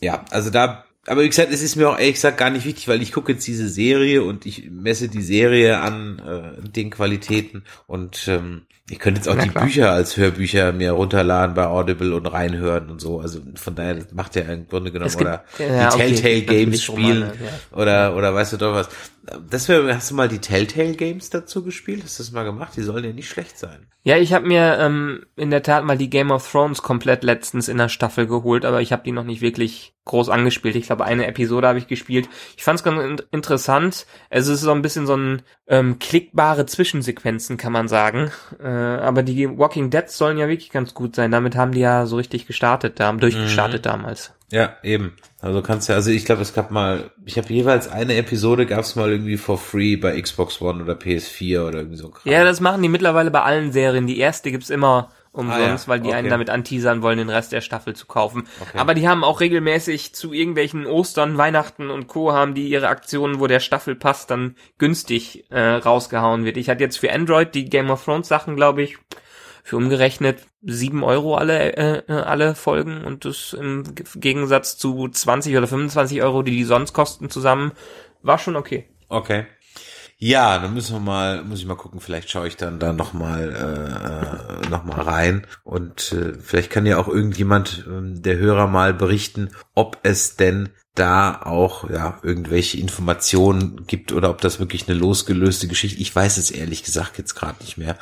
ja, 0.00 0.24
also 0.30 0.50
da 0.50 0.84
aber 1.06 1.22
wie 1.22 1.28
gesagt, 1.28 1.52
es 1.52 1.62
ist 1.62 1.76
mir 1.76 1.88
auch 1.88 1.98
ehrlich 1.98 2.14
gesagt 2.14 2.38
gar 2.38 2.50
nicht 2.50 2.64
wichtig, 2.64 2.88
weil 2.88 3.02
ich 3.02 3.12
gucke 3.12 3.32
jetzt 3.32 3.46
diese 3.46 3.68
Serie 3.68 4.22
und 4.22 4.46
ich 4.46 4.70
messe 4.70 5.08
die 5.08 5.22
Serie 5.22 5.80
an 5.80 6.18
äh, 6.18 6.68
den 6.68 6.90
Qualitäten 6.90 7.64
und 7.86 8.28
ähm, 8.28 8.62
ich 8.90 8.98
könnte 8.98 9.18
jetzt 9.18 9.28
auch 9.28 9.34
Na, 9.34 9.44
die 9.44 9.48
klar. 9.48 9.64
Bücher 9.64 9.92
als 9.92 10.18
Hörbücher 10.18 10.72
mir 10.72 10.92
runterladen 10.92 11.54
bei 11.54 11.66
Audible 11.66 12.14
und 12.14 12.26
reinhören 12.26 12.90
und 12.90 13.00
so. 13.00 13.18
Also 13.18 13.40
von 13.54 13.74
daher 13.74 14.04
macht 14.12 14.36
ja 14.36 14.42
im 14.42 14.68
Grunde 14.68 14.92
genommen 14.92 15.10
gibt, 15.10 15.22
oder 15.22 15.42
ja, 15.58 15.88
die 15.88 15.96
Telltale 15.96 16.42
okay, 16.42 16.64
Games 16.64 16.82
spielen 16.82 17.22
Romane, 17.22 17.38
ja. 17.42 17.78
oder 17.78 18.14
oder 18.14 18.34
weißt 18.34 18.52
du 18.52 18.56
doch 18.58 18.74
was. 18.74 18.90
Das 19.48 19.70
wäre, 19.70 19.94
hast 19.96 20.10
du 20.10 20.14
mal 20.14 20.28
die 20.28 20.38
Telltale 20.38 20.92
Games 20.92 21.30
dazu 21.30 21.64
gespielt? 21.64 22.02
Hast 22.04 22.18
du 22.18 22.24
das 22.24 22.32
mal 22.32 22.44
gemacht? 22.44 22.74
Die 22.76 22.82
sollen 22.82 23.04
ja 23.04 23.12
nicht 23.12 23.30
schlecht 23.30 23.58
sein. 23.58 23.86
Ja, 24.02 24.18
ich 24.18 24.34
habe 24.34 24.46
mir 24.46 24.76
ähm, 24.78 25.24
in 25.34 25.50
der 25.50 25.62
Tat 25.62 25.82
mal 25.84 25.96
die 25.96 26.10
Game 26.10 26.30
of 26.30 26.50
Thrones 26.50 26.82
komplett 26.82 27.24
letztens 27.24 27.68
in 27.68 27.78
der 27.78 27.88
Staffel 27.88 28.26
geholt, 28.26 28.66
aber 28.66 28.82
ich 28.82 28.92
habe 28.92 29.02
die 29.02 29.12
noch 29.12 29.24
nicht 29.24 29.40
wirklich 29.40 29.94
groß 30.04 30.28
angespielt. 30.28 30.76
Ich 30.76 30.86
glaube, 30.86 30.93
eine 31.00 31.26
Episode 31.26 31.68
habe 31.68 31.78
ich 31.78 31.86
gespielt. 31.86 32.28
Ich 32.56 32.64
fand 32.64 32.78
es 32.78 32.84
ganz 32.84 33.02
in 33.02 33.22
interessant. 33.32 34.06
Es 34.30 34.46
ist 34.46 34.60
so 34.60 34.72
ein 34.72 34.82
bisschen 34.82 35.06
so 35.06 35.16
ein 35.16 35.42
ähm, 35.66 35.98
klickbare 35.98 36.66
Zwischensequenzen, 36.66 37.56
kann 37.56 37.72
man 37.72 37.88
sagen. 37.88 38.30
Äh, 38.62 38.68
aber 38.68 39.22
die 39.22 39.58
Walking 39.58 39.90
Dead 39.90 40.08
sollen 40.08 40.38
ja 40.38 40.48
wirklich 40.48 40.70
ganz 40.70 40.94
gut 40.94 41.16
sein. 41.16 41.30
Damit 41.30 41.56
haben 41.56 41.72
die 41.72 41.80
ja 41.80 42.06
so 42.06 42.16
richtig 42.16 42.46
gestartet, 42.46 43.00
da, 43.00 43.12
durchgestartet 43.12 43.84
mhm. 43.84 43.90
damals. 43.90 44.32
Ja, 44.50 44.76
eben. 44.82 45.16
Also 45.40 45.62
kannst 45.62 45.88
ja, 45.88 45.94
also 45.96 46.10
ich 46.10 46.24
glaube, 46.24 46.42
es 46.42 46.54
gab 46.54 46.70
mal, 46.70 47.10
ich 47.24 47.36
habe 47.38 47.52
jeweils 47.52 47.88
eine 47.88 48.14
Episode, 48.16 48.66
gab 48.66 48.80
es 48.80 48.94
mal 48.94 49.10
irgendwie 49.10 49.36
for 49.36 49.58
free 49.58 49.96
bei 49.96 50.20
Xbox 50.20 50.60
One 50.60 50.82
oder 50.82 50.94
PS4 50.94 51.66
oder 51.66 51.78
irgendwie 51.78 51.96
so. 51.96 52.10
Kram. 52.10 52.32
Ja, 52.32 52.44
das 52.44 52.60
machen 52.60 52.80
die 52.80 52.88
mittlerweile 52.88 53.30
bei 53.30 53.42
allen 53.42 53.72
Serien. 53.72 54.06
Die 54.06 54.18
erste 54.18 54.50
gibt's 54.50 54.70
immer 54.70 55.10
umsonst, 55.34 55.60
ah, 55.62 55.68
ja. 55.68 55.88
weil 55.88 56.00
die 56.00 56.08
okay. 56.08 56.18
einen 56.18 56.30
damit 56.30 56.48
anteasern 56.48 57.02
wollen, 57.02 57.18
den 57.18 57.28
Rest 57.28 57.52
der 57.52 57.60
Staffel 57.60 57.94
zu 57.94 58.06
kaufen. 58.06 58.46
Okay. 58.60 58.78
Aber 58.78 58.94
die 58.94 59.08
haben 59.08 59.24
auch 59.24 59.40
regelmäßig 59.40 60.14
zu 60.14 60.32
irgendwelchen 60.32 60.86
Ostern, 60.86 61.36
Weihnachten 61.36 61.90
und 61.90 62.06
Co. 62.06 62.32
haben 62.32 62.54
die 62.54 62.68
ihre 62.68 62.88
Aktionen, 62.88 63.40
wo 63.40 63.46
der 63.46 63.60
Staffelpass 63.60 64.26
dann 64.26 64.54
günstig 64.78 65.50
äh, 65.50 65.60
rausgehauen 65.60 66.44
wird. 66.44 66.56
Ich 66.56 66.70
hatte 66.70 66.84
jetzt 66.84 66.98
für 66.98 67.12
Android 67.12 67.54
die 67.54 67.68
Game 67.68 67.90
of 67.90 68.04
Thrones 68.04 68.28
Sachen, 68.28 68.54
glaube 68.54 68.82
ich, 68.82 68.96
für 69.64 69.76
umgerechnet 69.76 70.46
sieben 70.62 71.02
Euro 71.02 71.36
alle, 71.36 71.76
äh, 71.76 72.02
äh 72.06 72.12
alle 72.12 72.54
Folgen 72.54 73.04
und 73.04 73.24
das 73.24 73.54
im 73.54 73.82
Gegensatz 74.14 74.78
zu 74.78 75.08
20 75.08 75.56
oder 75.56 75.66
25 75.66 76.22
Euro, 76.22 76.42
die 76.42 76.52
die 76.52 76.64
sonst 76.64 76.92
kosten 76.92 77.28
zusammen, 77.28 77.72
war 78.22 78.38
schon 78.38 78.56
okay. 78.56 78.88
Okay. 79.08 79.46
Ja, 80.18 80.58
dann 80.58 80.74
müssen 80.74 80.94
wir 80.94 81.00
mal, 81.00 81.42
muss 81.42 81.58
ich 81.58 81.66
mal 81.66 81.76
gucken, 81.76 82.00
vielleicht 82.00 82.30
schaue 82.30 82.48
ich 82.48 82.56
dann 82.56 82.78
da 82.78 82.92
nochmal 82.92 84.62
äh, 84.64 84.68
noch 84.68 84.84
mal 84.84 85.00
rein 85.00 85.46
und 85.64 86.12
äh, 86.12 86.34
vielleicht 86.40 86.70
kann 86.70 86.86
ja 86.86 86.98
auch 86.98 87.08
irgendjemand 87.08 87.84
äh, 87.86 88.20
der 88.20 88.38
Hörer 88.38 88.66
mal 88.66 88.94
berichten, 88.94 89.50
ob 89.74 89.98
es 90.02 90.36
denn 90.36 90.70
da 90.94 91.42
auch 91.42 91.90
ja 91.90 92.18
irgendwelche 92.22 92.78
Informationen 92.78 93.84
gibt 93.86 94.12
oder 94.12 94.30
ob 94.30 94.40
das 94.40 94.60
wirklich 94.60 94.88
eine 94.88 94.96
losgelöste 94.96 95.66
Geschichte. 95.66 96.00
Ich 96.00 96.14
weiß 96.14 96.38
es 96.38 96.52
ehrlich 96.52 96.84
gesagt 96.84 97.18
jetzt 97.18 97.34
gerade 97.34 97.60
nicht 97.60 97.76
mehr. 97.76 97.98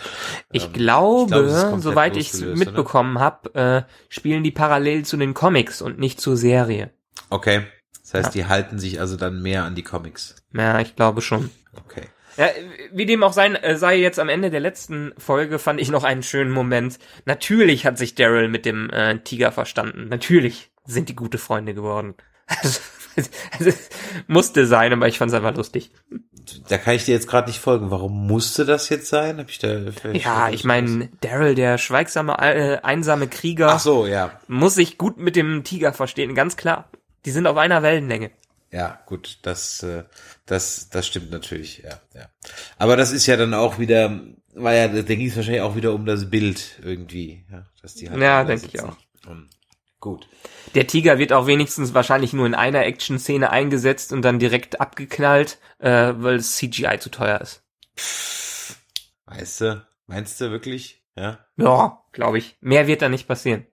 Ich 0.53 0.67
ähm, 0.67 0.73
glaube, 0.75 1.47
ich 1.47 1.53
glaube 1.53 1.81
soweit 1.81 2.17
ich 2.19 2.35
es 2.35 2.41
mitbekommen 2.43 3.19
habe, 3.19 3.55
äh, 3.55 3.83
spielen 4.11 4.45
die 4.45 4.51
parallel 4.51 5.07
zu 5.07 5.17
den 5.17 5.33
Comics 5.33 5.81
und 5.81 5.99
nicht 5.99 6.21
zur 6.21 6.37
Serie. 6.37 6.91
Okay, 7.31 7.63
das 8.03 8.13
heißt, 8.13 8.35
ja. 8.35 8.43
die 8.43 8.49
halten 8.49 8.79
sich 8.79 9.01
also 9.01 9.17
dann 9.17 9.41
mehr 9.41 9.65
an 9.65 9.75
die 9.75 9.83
Comics. 9.83 10.37
Ja, 10.53 10.79
ich 10.81 10.95
glaube 10.95 11.23
schon. 11.23 11.51
Okay. 11.75 12.09
Ja, 12.37 12.49
wie 12.93 13.07
dem 13.07 13.23
auch 13.23 13.33
sein, 13.33 13.57
äh, 13.57 13.77
sei 13.77 13.97
jetzt 13.97 14.19
am 14.19 14.29
Ende 14.29 14.51
der 14.51 14.61
letzten 14.61 15.13
Folge 15.19 15.59
fand 15.59 15.81
ich 15.81 15.91
noch 15.91 16.05
einen 16.05 16.23
schönen 16.23 16.51
Moment. 16.51 16.99
Natürlich 17.27 17.85
hat 17.85 17.99
sich 17.99 18.15
Daryl 18.15 18.49
mit 18.49 18.65
dem 18.65 18.89
äh, 18.91 19.19
Tiger 19.19 19.53
verstanden. 19.53 20.09
Natürlich 20.09 20.71
sind 20.87 21.09
die 21.09 21.17
gute 21.17 21.39
Freunde 21.39 21.75
geworden. 21.75 22.15
Also, 23.59 23.73
musste 24.27 24.67
sein, 24.67 24.93
aber 24.93 25.07
ich 25.07 25.19
fand's 25.19 25.35
einfach 25.35 25.55
lustig. 25.55 25.91
Da 26.69 26.79
kann 26.79 26.95
ich 26.95 27.05
dir 27.05 27.13
jetzt 27.13 27.29
gerade 27.29 27.49
nicht 27.49 27.61
folgen. 27.61 27.91
Warum 27.91 28.27
musste 28.27 28.65
das 28.65 28.89
jetzt 28.89 29.09
sein? 29.09 29.39
Hab 29.39 29.51
ich 29.51 29.59
da 29.59 29.81
ja, 30.13 30.49
ich 30.49 30.65
meine, 30.65 31.11
Daryl, 31.21 31.55
der 31.55 31.79
schweigsame, 31.79 32.39
äh, 32.39 32.79
einsame 32.83 33.29
Krieger, 33.29 33.69
Ach 33.69 33.81
so, 33.81 34.07
ja. 34.07 34.33
muss 34.49 34.75
sich 34.77 34.99
gut 34.99 35.19
mit 35.19 35.37
dem 35.37 35.63
Tiger 35.63 35.93
verstehen, 35.93 36.35
ganz 36.35 36.57
klar. 36.57 36.89
Die 37.25 37.31
sind 37.31 37.47
auf 37.47 37.57
einer 37.57 37.83
Wellenlänge. 37.83 38.31
Ja, 38.73 39.03
gut, 39.05 39.39
das, 39.43 39.83
äh, 39.83 40.05
das, 40.47 40.89
das 40.89 41.07
stimmt 41.07 41.31
natürlich, 41.31 41.83
ja, 41.85 42.01
ja. 42.15 42.31
Aber 42.79 42.97
das 42.97 43.13
ist 43.13 43.27
ja 43.27 43.37
dann 43.37 43.53
auch 43.53 43.79
wieder, 43.79 44.23
war 44.55 44.75
ja, 44.75 44.89
da 44.89 45.03
ging 45.03 45.29
es 45.29 45.37
wahrscheinlich 45.37 45.61
auch 45.61 45.77
wieder 45.77 45.93
um 45.93 46.07
das 46.07 46.31
Bild 46.31 46.81
irgendwie, 46.83 47.45
ja, 47.53 47.67
dass 47.83 47.95
die 47.95 48.09
halt 48.09 48.21
Ja, 48.21 48.45
denke 48.45 48.67
ich 48.73 48.81
auch. 48.81 48.97
Um, 49.27 49.51
gut. 50.01 50.27
Der 50.75 50.87
Tiger 50.87 51.19
wird 51.19 51.35
auch 51.35 51.47
wenigstens 51.47 51.93
wahrscheinlich 51.93 52.33
nur 52.33 52.47
in 52.47 52.55
einer 52.55 52.87
Action-Szene 52.87 53.51
eingesetzt 53.51 54.11
und 54.11 54.23
dann 54.23 54.39
direkt 54.39 54.81
abgeknallt, 54.81 55.59
äh, 55.79 56.15
weil 56.17 56.39
das 56.39 56.57
CGI 56.57 56.99
zu 56.99 57.11
teuer 57.11 57.43
ist. 57.43 57.63
Weißt 59.27 59.61
du, 59.61 59.87
meinst 60.07 60.41
du 60.41 60.51
wirklich? 60.51 61.05
Ja. 61.15 61.45
Ja, 61.59 62.03
glaube 62.13 62.39
ich. 62.39 62.57
Mehr 62.61 62.87
wird 62.87 63.03
da 63.03 63.11
nicht 63.11 63.29
passieren. 63.29 63.67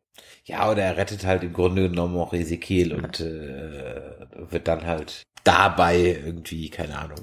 Ja, 0.46 0.70
oder 0.72 0.84
er 0.84 0.98
rettet 0.98 1.26
halt 1.26 1.44
im 1.44 1.54
Grunde 1.54 1.90
genommen 1.90 2.18
auch 2.18 2.34
Ezekiel 2.34 2.94
und 2.94 3.20
äh, 3.20 4.02
wird 4.50 4.68
dann 4.68 4.86
halt 4.86 5.24
dabei 5.44 6.20
irgendwie, 6.26 6.70
keine 6.70 6.98
Ahnung. 6.98 7.20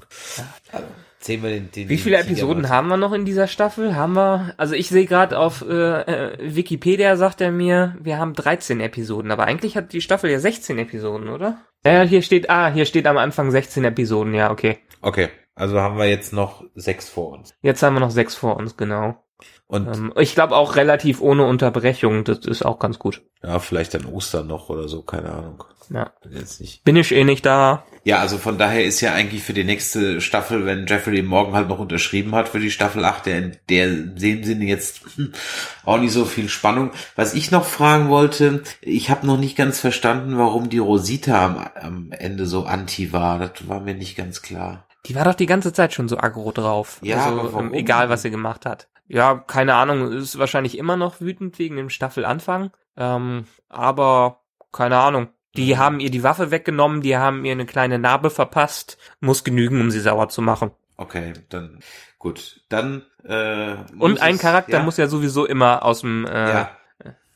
Also, 0.73 0.87
sehen 1.19 1.43
wir 1.43 1.51
den, 1.51 1.71
den 1.71 1.89
Wie 1.89 1.99
viele 1.99 2.17
den 2.19 2.27
Episoden 2.27 2.69
haben 2.69 2.89
wir 2.89 2.97
noch 2.97 3.13
in 3.13 3.25
dieser 3.25 3.47
Staffel? 3.47 3.95
Haben 3.95 4.15
wir, 4.15 4.55
also 4.57 4.75
ich 4.75 4.89
sehe 4.89 5.07
gerade 5.07 5.39
auf 5.39 5.65
äh, 5.69 6.03
äh, 6.03 6.55
Wikipedia, 6.55 7.17
sagt 7.17 7.41
er 7.41 7.51
mir, 7.51 7.97
wir 8.01 8.19
haben 8.19 8.35
13 8.35 8.81
Episoden, 8.81 9.31
aber 9.31 9.45
eigentlich 9.45 9.77
hat 9.77 9.93
die 9.93 10.01
Staffel 10.01 10.31
ja 10.31 10.39
16 10.39 10.79
Episoden, 10.79 11.29
oder? 11.29 11.59
Ja, 11.85 12.03
hier 12.03 12.23
steht, 12.23 12.51
ah, 12.51 12.71
hier 12.73 12.85
steht 12.85 13.07
am 13.07 13.19
Anfang 13.19 13.51
16 13.51 13.85
Episoden, 13.85 14.35
ja, 14.35 14.51
okay. 14.51 14.79
Okay. 15.01 15.29
Also 15.55 15.81
haben 15.81 15.97
wir 15.97 16.07
jetzt 16.07 16.35
noch 16.35 16.65
sechs 16.75 17.09
vor 17.09 17.33
uns. 17.33 17.55
Jetzt 17.63 17.83
haben 17.83 17.95
wir 17.95 18.01
noch 18.01 18.11
sechs 18.11 18.35
vor 18.35 18.57
uns, 18.57 18.77
genau. 18.77 19.25
Und 19.69 19.89
ähm, 19.89 20.13
ich 20.17 20.35
glaube 20.35 20.55
auch 20.55 20.77
relativ 20.77 21.21
ohne 21.21 21.45
Unterbrechung, 21.45 22.23
das 22.23 22.39
ist 22.41 22.65
auch 22.65 22.79
ganz 22.79 22.99
gut. 22.99 23.23
Ja, 23.43 23.59
vielleicht 23.59 23.95
dann 23.95 24.07
Ostern 24.07 24.47
noch 24.47 24.69
oder 24.69 24.87
so, 24.87 25.03
keine 25.03 25.33
Ahnung. 25.33 25.65
Ja. 25.91 26.13
Bin, 26.23 26.33
jetzt 26.33 26.61
nicht. 26.61 26.85
Bin 26.85 26.97
ich 26.97 27.13
eh 27.13 27.25
nicht 27.25 27.47
da. 27.47 27.85
Ja, 28.05 28.19
also 28.19 28.39
von 28.39 28.59
daher 28.59 28.85
ist 28.85 29.01
ja 29.01 29.13
eigentlich 29.13 29.43
für 29.43 29.53
die 29.53 29.65
nächste 29.65 30.21
Staffel, 30.21 30.67
wenn 30.67 30.87
Jeffrey 30.87 31.23
morgen 31.23 31.55
halt 31.55 31.69
noch 31.69 31.79
unterschrieben 31.79 32.35
hat 32.35 32.49
für 32.49 32.61
die 32.61 32.71
Staffel 32.71 33.05
8, 33.05 33.27
der 33.27 33.39
in 33.39 33.57
der 33.69 33.89
dem 33.89 34.45
Sinne 34.45 34.65
jetzt 34.65 35.01
auch 35.85 35.99
nicht 35.99 36.13
so 36.13 36.25
viel 36.25 36.49
Spannung. 36.49 36.93
Was 37.17 37.35
ich 37.35 37.51
noch 37.51 37.65
fragen 37.65 38.09
wollte, 38.09 38.63
ich 38.81 39.11
habe 39.11 39.27
noch 39.27 39.39
nicht 39.39 39.57
ganz 39.57 39.81
verstanden, 39.81 40.39
warum 40.39 40.69
die 40.69 40.79
Rosita 40.79 41.45
am, 41.45 41.69
am 41.81 42.13
Ende 42.13 42.47
so 42.47 42.65
anti 42.65 43.13
war. 43.13 43.41
Das 43.41 43.69
war 43.69 43.81
mir 43.81 43.95
nicht 43.95 44.17
ganz 44.17 44.43
klar. 44.43 44.86
Die 45.07 45.15
war 45.15 45.25
doch 45.25 45.35
die 45.35 45.47
ganze 45.47 45.73
Zeit 45.73 45.95
schon 45.95 46.09
so 46.09 46.19
aggro 46.19 46.53
drauf. 46.53 46.99
Ja, 47.03 47.25
also, 47.27 47.59
ähm, 47.59 47.73
egal 47.73 48.09
was 48.09 48.23
sie 48.23 48.31
gemacht 48.31 48.67
hat. 48.67 48.89
Ja, 49.09 49.37
keine 49.37 49.75
Ahnung, 49.75 50.13
ist 50.13 50.39
wahrscheinlich 50.39 50.77
immer 50.77 50.97
noch 50.97 51.21
wütend 51.21 51.59
wegen 51.59 51.77
dem 51.77 51.91
Staffelanfang. 51.91 52.73
Ähm, 52.97 53.47
aber 53.69 54.41
keine 54.73 54.99
Ahnung. 54.99 55.29
Die 55.57 55.75
mhm. 55.75 55.79
haben 55.79 56.01
ihr 56.01 56.11
die 56.11 56.23
Waffe 56.23 56.51
weggenommen, 56.51 57.03
die 57.03 57.17
haben 57.17 57.45
ihr 57.45 57.53
eine 57.53 57.67
kleine 57.67 57.99
Narbe 57.99 58.31
verpasst. 58.31 58.99
Muss 59.21 59.45
genügen, 59.45 59.81
um 59.81 59.91
sie 59.91 60.01
sauer 60.01 60.29
zu 60.29 60.43
machen. 60.43 60.73
Okay, 60.97 61.35
dann 61.49 61.81
gut. 62.19 62.63
Dann 62.69 63.03
äh, 63.25 63.77
und 63.99 64.21
ein 64.21 64.35
es, 64.35 64.41
Charakter 64.41 64.79
ja? 64.79 64.83
muss 64.83 64.97
ja 64.97 65.07
sowieso 65.07 65.47
immer 65.47 65.85
aus 65.85 66.01
dem 66.01 66.27
äh, 66.27 66.51
ja. 66.51 66.71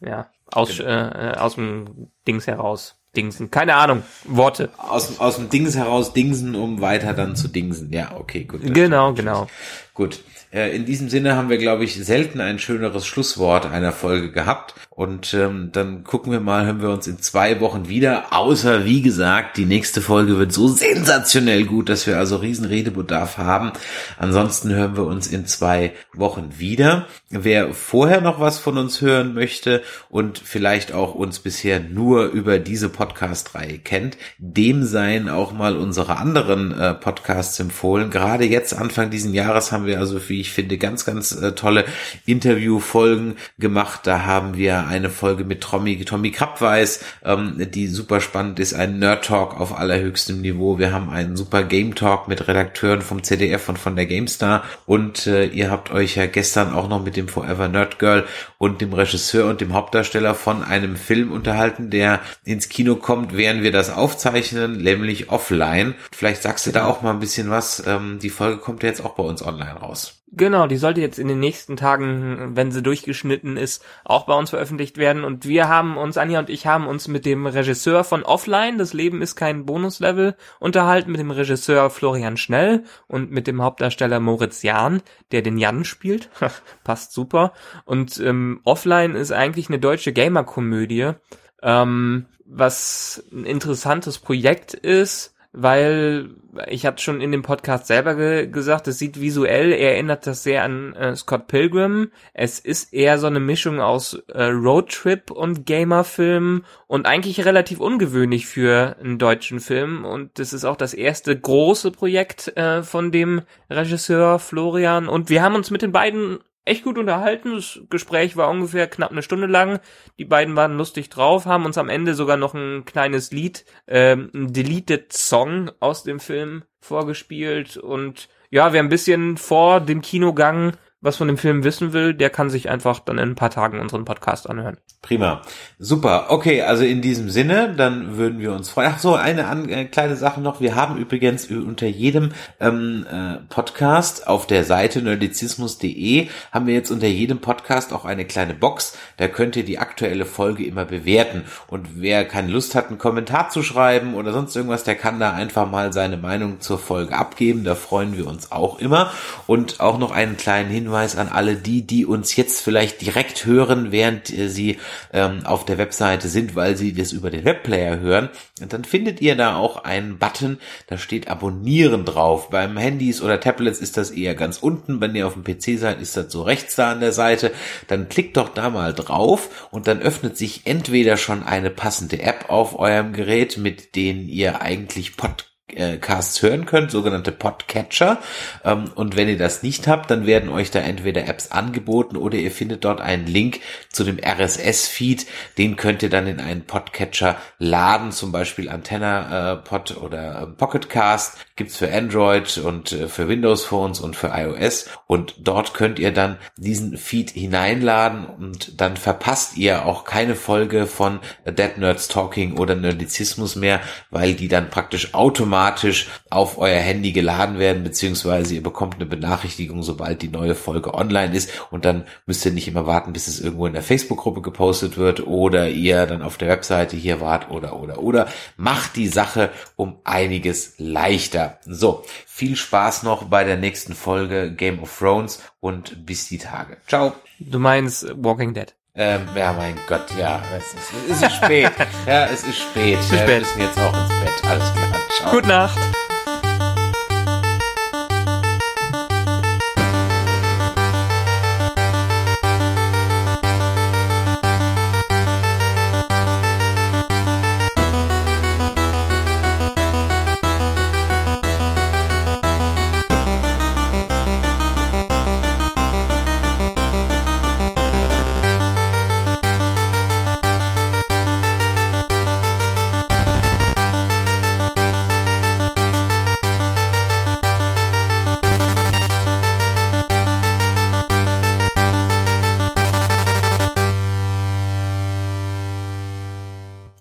ja 0.00 0.30
aus 0.52 0.78
genau. 0.78 0.88
äh, 0.90 1.34
aus 1.38 1.54
dem 1.54 2.10
Dings 2.26 2.46
heraus 2.46 2.99
Dingsen. 3.16 3.50
Keine 3.50 3.74
Ahnung. 3.74 4.02
Worte. 4.24 4.70
Aus, 4.76 5.18
aus 5.18 5.36
dem 5.36 5.50
Dings 5.50 5.76
heraus 5.76 6.12
Dingsen, 6.12 6.54
um 6.54 6.80
weiter 6.80 7.12
dann 7.12 7.34
zu 7.34 7.48
Dingsen. 7.48 7.92
Ja, 7.92 8.16
okay, 8.16 8.44
gut. 8.44 8.60
Genau, 8.62 9.12
genau. 9.14 9.48
Gut. 9.94 10.20
Äh, 10.52 10.74
in 10.74 10.84
diesem 10.84 11.08
Sinne 11.08 11.36
haben 11.36 11.48
wir, 11.48 11.58
glaube 11.58 11.84
ich, 11.84 11.94
selten 11.94 12.40
ein 12.40 12.58
schöneres 12.58 13.06
Schlusswort 13.06 13.66
einer 13.66 13.92
Folge 13.92 14.32
gehabt. 14.32 14.74
Und 14.90 15.32
ähm, 15.32 15.70
dann 15.72 16.04
gucken 16.04 16.32
wir 16.32 16.40
mal, 16.40 16.66
hören 16.66 16.82
wir 16.82 16.90
uns 16.90 17.06
in 17.06 17.20
zwei 17.20 17.60
Wochen 17.60 17.88
wieder. 17.88 18.32
Außer, 18.32 18.84
wie 18.84 19.00
gesagt, 19.00 19.56
die 19.56 19.64
nächste 19.64 20.00
Folge 20.00 20.38
wird 20.38 20.52
so 20.52 20.68
sensationell 20.68 21.64
gut, 21.64 21.88
dass 21.88 22.06
wir 22.06 22.18
also 22.18 22.36
riesen 22.36 22.66
Redebedarf 22.66 23.38
haben. 23.38 23.72
Ansonsten 24.18 24.74
hören 24.74 24.96
wir 24.96 25.04
uns 25.04 25.28
in 25.28 25.46
zwei 25.46 25.92
Wochen 26.12 26.50
wieder. 26.58 27.06
Wer 27.30 27.72
vorher 27.72 28.20
noch 28.20 28.40
was 28.40 28.58
von 28.58 28.76
uns 28.76 29.00
hören 29.00 29.34
möchte 29.34 29.82
und 30.08 30.38
vielleicht 30.38 30.92
auch 30.92 31.14
uns 31.14 31.38
bisher 31.38 31.80
nur 31.80 32.24
über 32.24 32.58
diese 32.58 32.88
Podcast-Reihe 32.88 33.78
kennt, 33.78 34.18
dem 34.38 34.82
seien 34.82 35.28
auch 35.28 35.52
mal 35.52 35.76
unsere 35.76 36.16
anderen 36.16 36.78
äh, 36.78 36.94
Podcasts 36.94 37.58
empfohlen. 37.60 38.10
Gerade 38.10 38.44
jetzt, 38.44 38.74
Anfang 38.74 39.10
diesen 39.10 39.32
Jahres, 39.32 39.70
haben 39.70 39.86
wir 39.86 39.98
also 39.98 40.18
für 40.18 40.39
ich 40.40 40.52
finde, 40.52 40.78
ganz, 40.78 41.04
ganz 41.04 41.32
äh, 41.32 41.52
tolle 41.52 41.84
Interviewfolgen 42.26 43.36
gemacht. 43.58 44.00
Da 44.04 44.24
haben 44.24 44.56
wir 44.56 44.86
eine 44.86 45.10
Folge 45.10 45.44
mit 45.44 45.60
Tommy, 45.60 46.04
Tommy 46.04 46.30
Krabweis, 46.30 47.04
ähm, 47.24 47.54
die 47.72 47.86
super 47.86 48.20
spannend 48.20 48.58
ist, 48.60 48.74
ein 48.74 48.98
Nerd 48.98 49.24
Talk 49.24 49.60
auf 49.60 49.76
allerhöchstem 49.76 50.40
Niveau. 50.40 50.78
Wir 50.78 50.92
haben 50.92 51.10
einen 51.10 51.36
super 51.36 51.62
Game 51.64 51.94
Talk 51.94 52.28
mit 52.28 52.48
Redakteuren 52.48 53.02
vom 53.02 53.22
ZDF 53.22 53.68
und 53.68 53.78
von 53.78 53.96
der 53.96 54.06
GameStar 54.06 54.64
und 54.86 55.26
äh, 55.26 55.46
ihr 55.46 55.70
habt 55.70 55.90
euch 55.90 56.16
ja 56.16 56.26
gestern 56.26 56.72
auch 56.72 56.88
noch 56.88 57.02
mit 57.02 57.16
dem 57.16 57.28
Forever 57.28 57.68
Nerd 57.68 57.98
Girl 57.98 58.24
und 58.58 58.80
dem 58.80 58.92
Regisseur 58.92 59.48
und 59.48 59.60
dem 59.60 59.72
Hauptdarsteller 59.72 60.34
von 60.34 60.62
einem 60.62 60.96
Film 60.96 61.32
unterhalten, 61.32 61.90
der 61.90 62.20
ins 62.44 62.68
Kino 62.68 62.96
kommt, 62.96 63.36
während 63.36 63.62
wir 63.62 63.72
das 63.72 63.90
aufzeichnen, 63.90 64.82
nämlich 64.82 65.30
offline. 65.30 65.94
Vielleicht 66.12 66.42
sagst 66.42 66.66
du 66.66 66.72
da 66.72 66.86
auch 66.86 67.02
mal 67.02 67.12
ein 67.12 67.20
bisschen 67.20 67.50
was. 67.50 67.84
Ähm, 67.86 68.18
die 68.22 68.30
Folge 68.30 68.58
kommt 68.58 68.82
ja 68.82 68.88
jetzt 68.88 69.04
auch 69.04 69.14
bei 69.14 69.22
uns 69.22 69.42
online 69.42 69.74
raus. 69.74 70.22
Genau, 70.32 70.68
die 70.68 70.76
sollte 70.76 71.00
jetzt 71.00 71.18
in 71.18 71.26
den 71.26 71.40
nächsten 71.40 71.76
Tagen, 71.76 72.52
wenn 72.54 72.70
sie 72.70 72.84
durchgeschnitten 72.84 73.56
ist, 73.56 73.84
auch 74.04 74.26
bei 74.26 74.34
uns 74.34 74.50
veröffentlicht 74.50 74.96
werden. 74.96 75.24
Und 75.24 75.44
wir 75.44 75.68
haben 75.68 75.96
uns, 75.96 76.16
Anja 76.16 76.38
und 76.38 76.50
ich 76.50 76.68
haben 76.68 76.86
uns 76.86 77.08
mit 77.08 77.26
dem 77.26 77.46
Regisseur 77.46 78.04
von 78.04 78.22
Offline, 78.22 78.78
das 78.78 78.92
Leben 78.92 79.22
ist 79.22 79.34
kein 79.34 79.66
Bonuslevel, 79.66 80.36
unterhalten, 80.60 81.10
mit 81.10 81.20
dem 81.20 81.32
Regisseur 81.32 81.90
Florian 81.90 82.36
Schnell 82.36 82.84
und 83.08 83.32
mit 83.32 83.48
dem 83.48 83.60
Hauptdarsteller 83.60 84.20
Moritz 84.20 84.62
Jahn, 84.62 85.02
der 85.32 85.42
den 85.42 85.58
Jan 85.58 85.84
spielt. 85.84 86.30
Passt 86.84 87.12
super. 87.12 87.52
Und 87.84 88.20
ähm, 88.20 88.60
Offline 88.62 89.16
ist 89.16 89.32
eigentlich 89.32 89.68
eine 89.68 89.80
deutsche 89.80 90.12
Gamer-Komödie, 90.12 91.12
ähm, 91.60 92.26
was 92.44 93.24
ein 93.32 93.44
interessantes 93.44 94.18
Projekt 94.18 94.74
ist 94.74 95.34
weil 95.52 96.30
ich 96.68 96.86
hatte 96.86 97.02
schon 97.02 97.20
in 97.20 97.32
dem 97.32 97.42
Podcast 97.42 97.86
selber 97.86 98.14
ge 98.14 98.46
gesagt, 98.46 98.86
es 98.88 98.98
sieht 98.98 99.20
visuell, 99.20 99.72
erinnert 99.72 100.26
das 100.26 100.42
sehr 100.42 100.62
an 100.64 100.94
äh, 100.94 101.16
Scott 101.16 101.48
Pilgrim. 101.48 102.10
Es 102.34 102.58
ist 102.58 102.92
eher 102.92 103.18
so 103.18 103.26
eine 103.26 103.40
Mischung 103.40 103.80
aus 103.80 104.14
äh, 104.28 104.44
Roadtrip 104.44 105.30
und 105.30 105.66
Gamerfilm 105.66 106.64
und 106.86 107.06
eigentlich 107.06 107.44
relativ 107.44 107.80
ungewöhnlich 107.80 108.46
für 108.46 108.96
einen 109.00 109.18
deutschen 109.18 109.60
Film. 109.60 110.04
Und 110.04 110.38
das 110.38 110.52
ist 110.52 110.64
auch 110.64 110.76
das 110.76 110.94
erste 110.94 111.38
große 111.38 111.90
Projekt 111.90 112.56
äh, 112.56 112.82
von 112.82 113.10
dem 113.10 113.42
Regisseur 113.68 114.38
Florian. 114.38 115.08
Und 115.08 115.30
wir 115.30 115.42
haben 115.42 115.54
uns 115.54 115.70
mit 115.70 115.82
den 115.82 115.92
beiden 115.92 116.38
echt 116.64 116.84
gut 116.84 116.98
unterhalten. 116.98 117.54
Das 117.54 117.80
Gespräch 117.90 118.36
war 118.36 118.50
ungefähr 118.50 118.86
knapp 118.86 119.10
eine 119.10 119.22
Stunde 119.22 119.46
lang. 119.46 119.80
Die 120.18 120.24
beiden 120.24 120.56
waren 120.56 120.76
lustig 120.76 121.08
drauf, 121.08 121.46
haben 121.46 121.64
uns 121.64 121.78
am 121.78 121.88
Ende 121.88 122.14
sogar 122.14 122.36
noch 122.36 122.54
ein 122.54 122.84
kleines 122.84 123.32
Lied, 123.32 123.64
ähm, 123.86 124.30
ein 124.34 124.52
Deleted 124.52 125.12
Song 125.12 125.70
aus 125.80 126.02
dem 126.02 126.20
Film 126.20 126.64
vorgespielt. 126.80 127.76
Und 127.76 128.28
ja, 128.50 128.72
wir 128.72 128.80
ein 128.80 128.88
bisschen 128.88 129.36
vor 129.36 129.80
dem 129.80 130.00
Kinogang 130.00 130.76
was 131.02 131.16
von 131.16 131.28
dem 131.28 131.38
Film 131.38 131.64
wissen 131.64 131.94
will, 131.94 132.12
der 132.12 132.28
kann 132.28 132.50
sich 132.50 132.68
einfach 132.68 133.00
dann 133.00 133.16
in 133.16 133.30
ein 133.30 133.34
paar 133.34 133.48
Tagen 133.48 133.80
unseren 133.80 134.04
Podcast 134.04 134.48
anhören. 134.50 134.76
Prima. 135.00 135.40
Super. 135.78 136.26
Okay, 136.28 136.60
also 136.60 136.84
in 136.84 137.00
diesem 137.00 137.30
Sinne, 137.30 137.72
dann 137.74 138.18
würden 138.18 138.38
wir 138.38 138.52
uns 138.52 138.68
freuen. 138.68 138.92
Ach 138.94 138.98
so, 138.98 139.14
eine 139.14 139.46
äh, 139.70 139.86
kleine 139.86 140.14
Sache 140.14 140.42
noch. 140.42 140.60
Wir 140.60 140.74
haben 140.74 140.98
übrigens 140.98 141.46
unter 141.46 141.86
jedem 141.86 142.32
ähm, 142.60 143.06
äh, 143.10 143.36
Podcast 143.48 144.28
auf 144.28 144.46
der 144.46 144.64
Seite 144.64 145.00
nerdizismus.de 145.00 146.28
haben 146.52 146.66
wir 146.66 146.74
jetzt 146.74 146.90
unter 146.90 147.06
jedem 147.06 147.38
Podcast 147.38 147.94
auch 147.94 148.04
eine 148.04 148.26
kleine 148.26 148.52
Box. 148.52 148.98
Da 149.16 149.26
könnt 149.26 149.56
ihr 149.56 149.64
die 149.64 149.78
aktuelle 149.78 150.26
Folge 150.26 150.66
immer 150.66 150.84
bewerten. 150.84 151.44
Und 151.66 152.02
wer 152.02 152.26
keine 152.26 152.52
Lust 152.52 152.74
hat, 152.74 152.88
einen 152.88 152.98
Kommentar 152.98 153.48
zu 153.48 153.62
schreiben 153.62 154.12
oder 154.14 154.34
sonst 154.34 154.54
irgendwas, 154.54 154.84
der 154.84 154.96
kann 154.96 155.18
da 155.18 155.32
einfach 155.32 155.70
mal 155.70 155.94
seine 155.94 156.18
Meinung 156.18 156.60
zur 156.60 156.78
Folge 156.78 157.16
abgeben. 157.16 157.64
Da 157.64 157.74
freuen 157.74 158.18
wir 158.18 158.26
uns 158.26 158.52
auch 158.52 158.78
immer. 158.78 159.10
Und 159.46 159.80
auch 159.80 159.96
noch 159.96 160.10
einen 160.10 160.36
kleinen 160.36 160.68
Hinweis 160.68 160.89
Hinweis 160.90 161.14
an 161.14 161.28
alle 161.28 161.54
die, 161.54 161.86
die 161.86 162.04
uns 162.04 162.34
jetzt 162.34 162.62
vielleicht 162.62 163.00
direkt 163.00 163.46
hören, 163.46 163.92
während 163.92 164.36
äh, 164.36 164.48
sie 164.48 164.78
ähm, 165.12 165.46
auf 165.46 165.64
der 165.64 165.78
Webseite 165.78 166.28
sind, 166.28 166.56
weil 166.56 166.76
sie 166.76 166.92
das 166.92 167.12
über 167.12 167.30
den 167.30 167.44
Webplayer 167.44 168.00
hören. 168.00 168.28
Und 168.60 168.72
dann 168.72 168.82
findet 168.82 169.20
ihr 169.20 169.36
da 169.36 169.54
auch 169.54 169.84
einen 169.84 170.18
Button, 170.18 170.58
da 170.88 170.98
steht 170.98 171.28
Abonnieren 171.28 172.04
drauf. 172.04 172.50
Beim 172.50 172.76
Handys 172.76 173.22
oder 173.22 173.38
Tablets 173.38 173.78
ist 173.78 173.96
das 173.96 174.10
eher 174.10 174.34
ganz 174.34 174.58
unten. 174.58 175.00
Wenn 175.00 175.14
ihr 175.14 175.28
auf 175.28 175.34
dem 175.34 175.44
PC 175.44 175.78
seid, 175.78 176.00
ist 176.00 176.16
das 176.16 176.32
so 176.32 176.42
rechts 176.42 176.74
da 176.74 176.90
an 176.90 177.00
der 177.00 177.12
Seite. 177.12 177.52
Dann 177.86 178.08
klickt 178.08 178.36
doch 178.36 178.48
da 178.48 178.68
mal 178.68 178.92
drauf 178.92 179.68
und 179.70 179.86
dann 179.86 180.02
öffnet 180.02 180.36
sich 180.36 180.62
entweder 180.64 181.16
schon 181.16 181.44
eine 181.44 181.70
passende 181.70 182.20
App 182.20 182.46
auf 182.48 182.76
eurem 182.76 183.12
Gerät, 183.12 183.58
mit 183.58 183.94
denen 183.94 184.28
ihr 184.28 184.60
eigentlich 184.60 185.16
Podcast 185.16 185.49
Casts 185.98 186.42
hören 186.42 186.66
könnt, 186.66 186.90
sogenannte 186.90 187.32
Podcatcher. 187.32 188.18
Ähm, 188.64 188.90
und 188.94 189.16
wenn 189.16 189.28
ihr 189.28 189.38
das 189.38 189.62
nicht 189.62 189.88
habt, 189.88 190.10
dann 190.10 190.26
werden 190.26 190.50
euch 190.50 190.70
da 190.70 190.80
entweder 190.80 191.26
Apps 191.26 191.50
angeboten 191.50 192.16
oder 192.16 192.36
ihr 192.36 192.50
findet 192.50 192.84
dort 192.84 193.00
einen 193.00 193.26
Link 193.26 193.60
zu 193.90 194.04
dem 194.04 194.18
RSS-Feed. 194.18 195.26
Den 195.58 195.76
könnt 195.76 196.02
ihr 196.02 196.10
dann 196.10 196.26
in 196.26 196.40
einen 196.40 196.64
Podcatcher 196.64 197.36
laden, 197.58 198.12
zum 198.12 198.32
Beispiel 198.32 198.68
Antenna 198.68 199.52
äh, 199.52 199.56
Pod 199.56 199.96
oder 199.96 200.42
ähm, 200.42 200.56
Pocketcast. 200.56 201.36
Gibt's 201.60 201.76
für 201.76 201.92
Android 201.92 202.58
und 202.58 202.92
äh, 202.92 203.06
für 203.06 203.28
Windows 203.28 203.64
Phones 203.64 204.00
und 204.00 204.16
für 204.16 204.32
iOS. 204.34 204.86
Und 205.06 205.34
dort 205.38 205.74
könnt 205.74 205.98
ihr 205.98 206.12
dann 206.12 206.36
diesen 206.56 206.96
Feed 206.96 207.30
hineinladen 207.30 208.26
und 208.26 208.80
dann 208.80 208.96
verpasst 208.96 209.56
ihr 209.56 209.86
auch 209.86 210.04
keine 210.04 210.34
Folge 210.34 210.86
von 210.86 211.20
Dead 211.46 211.78
Nerds 211.78 212.08
Talking 212.08 212.58
oder 212.58 212.74
Nerdizismus 212.74 213.56
mehr, 213.56 213.80
weil 214.10 214.34
die 214.34 214.48
dann 214.48 214.70
praktisch 214.70 215.14
automatisch 215.14 215.50
automatisch 215.50 216.08
auf 216.30 216.58
euer 216.58 216.78
Handy 216.78 217.12
geladen 217.12 217.58
werden, 217.58 217.82
beziehungsweise 217.82 218.54
ihr 218.54 218.62
bekommt 218.62 218.94
eine 218.96 219.06
Benachrichtigung, 219.06 219.82
sobald 219.82 220.22
die 220.22 220.28
neue 220.28 220.54
Folge 220.54 220.94
online 220.94 221.34
ist 221.34 221.50
und 221.70 221.84
dann 221.84 222.04
müsst 222.26 222.44
ihr 222.46 222.52
nicht 222.52 222.68
immer 222.68 222.86
warten, 222.86 223.12
bis 223.12 223.26
es 223.26 223.40
irgendwo 223.40 223.66
in 223.66 223.72
der 223.72 223.82
Facebook-Gruppe 223.82 224.40
gepostet 224.42 224.96
wird 224.96 225.26
oder 225.26 225.68
ihr 225.68 226.06
dann 226.06 226.22
auf 226.22 226.38
der 226.38 226.48
Webseite 226.48 226.96
hier 226.96 227.20
wart 227.20 227.50
oder 227.50 227.80
oder 227.80 227.98
oder. 228.02 228.28
Macht 228.56 228.96
die 228.96 229.08
Sache 229.08 229.50
um 229.76 229.98
einiges 230.04 230.74
leichter. 230.78 231.49
So, 231.64 232.04
viel 232.26 232.56
Spaß 232.56 233.02
noch 233.02 233.24
bei 233.24 233.44
der 233.44 233.56
nächsten 233.56 233.94
Folge 233.94 234.52
Game 234.52 234.82
of 234.82 234.98
Thrones 234.98 235.42
und 235.60 236.06
bis 236.06 236.28
die 236.28 236.38
Tage. 236.38 236.76
Ciao. 236.86 237.12
Du 237.38 237.58
meinst 237.58 238.06
Walking 238.16 238.54
Dead. 238.54 238.74
Ähm, 238.94 239.28
ja, 239.36 239.52
mein 239.52 239.78
Gott, 239.86 240.06
ja, 240.18 240.42
es 240.56 240.74
ist, 240.74 240.92
es 241.10 241.22
ist 241.22 241.36
spät. 241.36 241.72
ja, 242.06 242.26
es 242.26 242.42
ist 242.44 242.58
spät. 242.58 242.98
Es 242.98 243.10
ist 243.10 243.18
spät. 243.18 243.28
Wir 243.28 243.38
müssen 243.38 243.60
jetzt 243.60 243.78
auch 243.78 244.00
ins 244.00 244.08
Bett. 244.08 244.50
Alles 244.50 244.72
klar. 244.74 245.00
Ciao. 245.16 245.30
Gute 245.30 245.48
Nacht. 245.48 245.78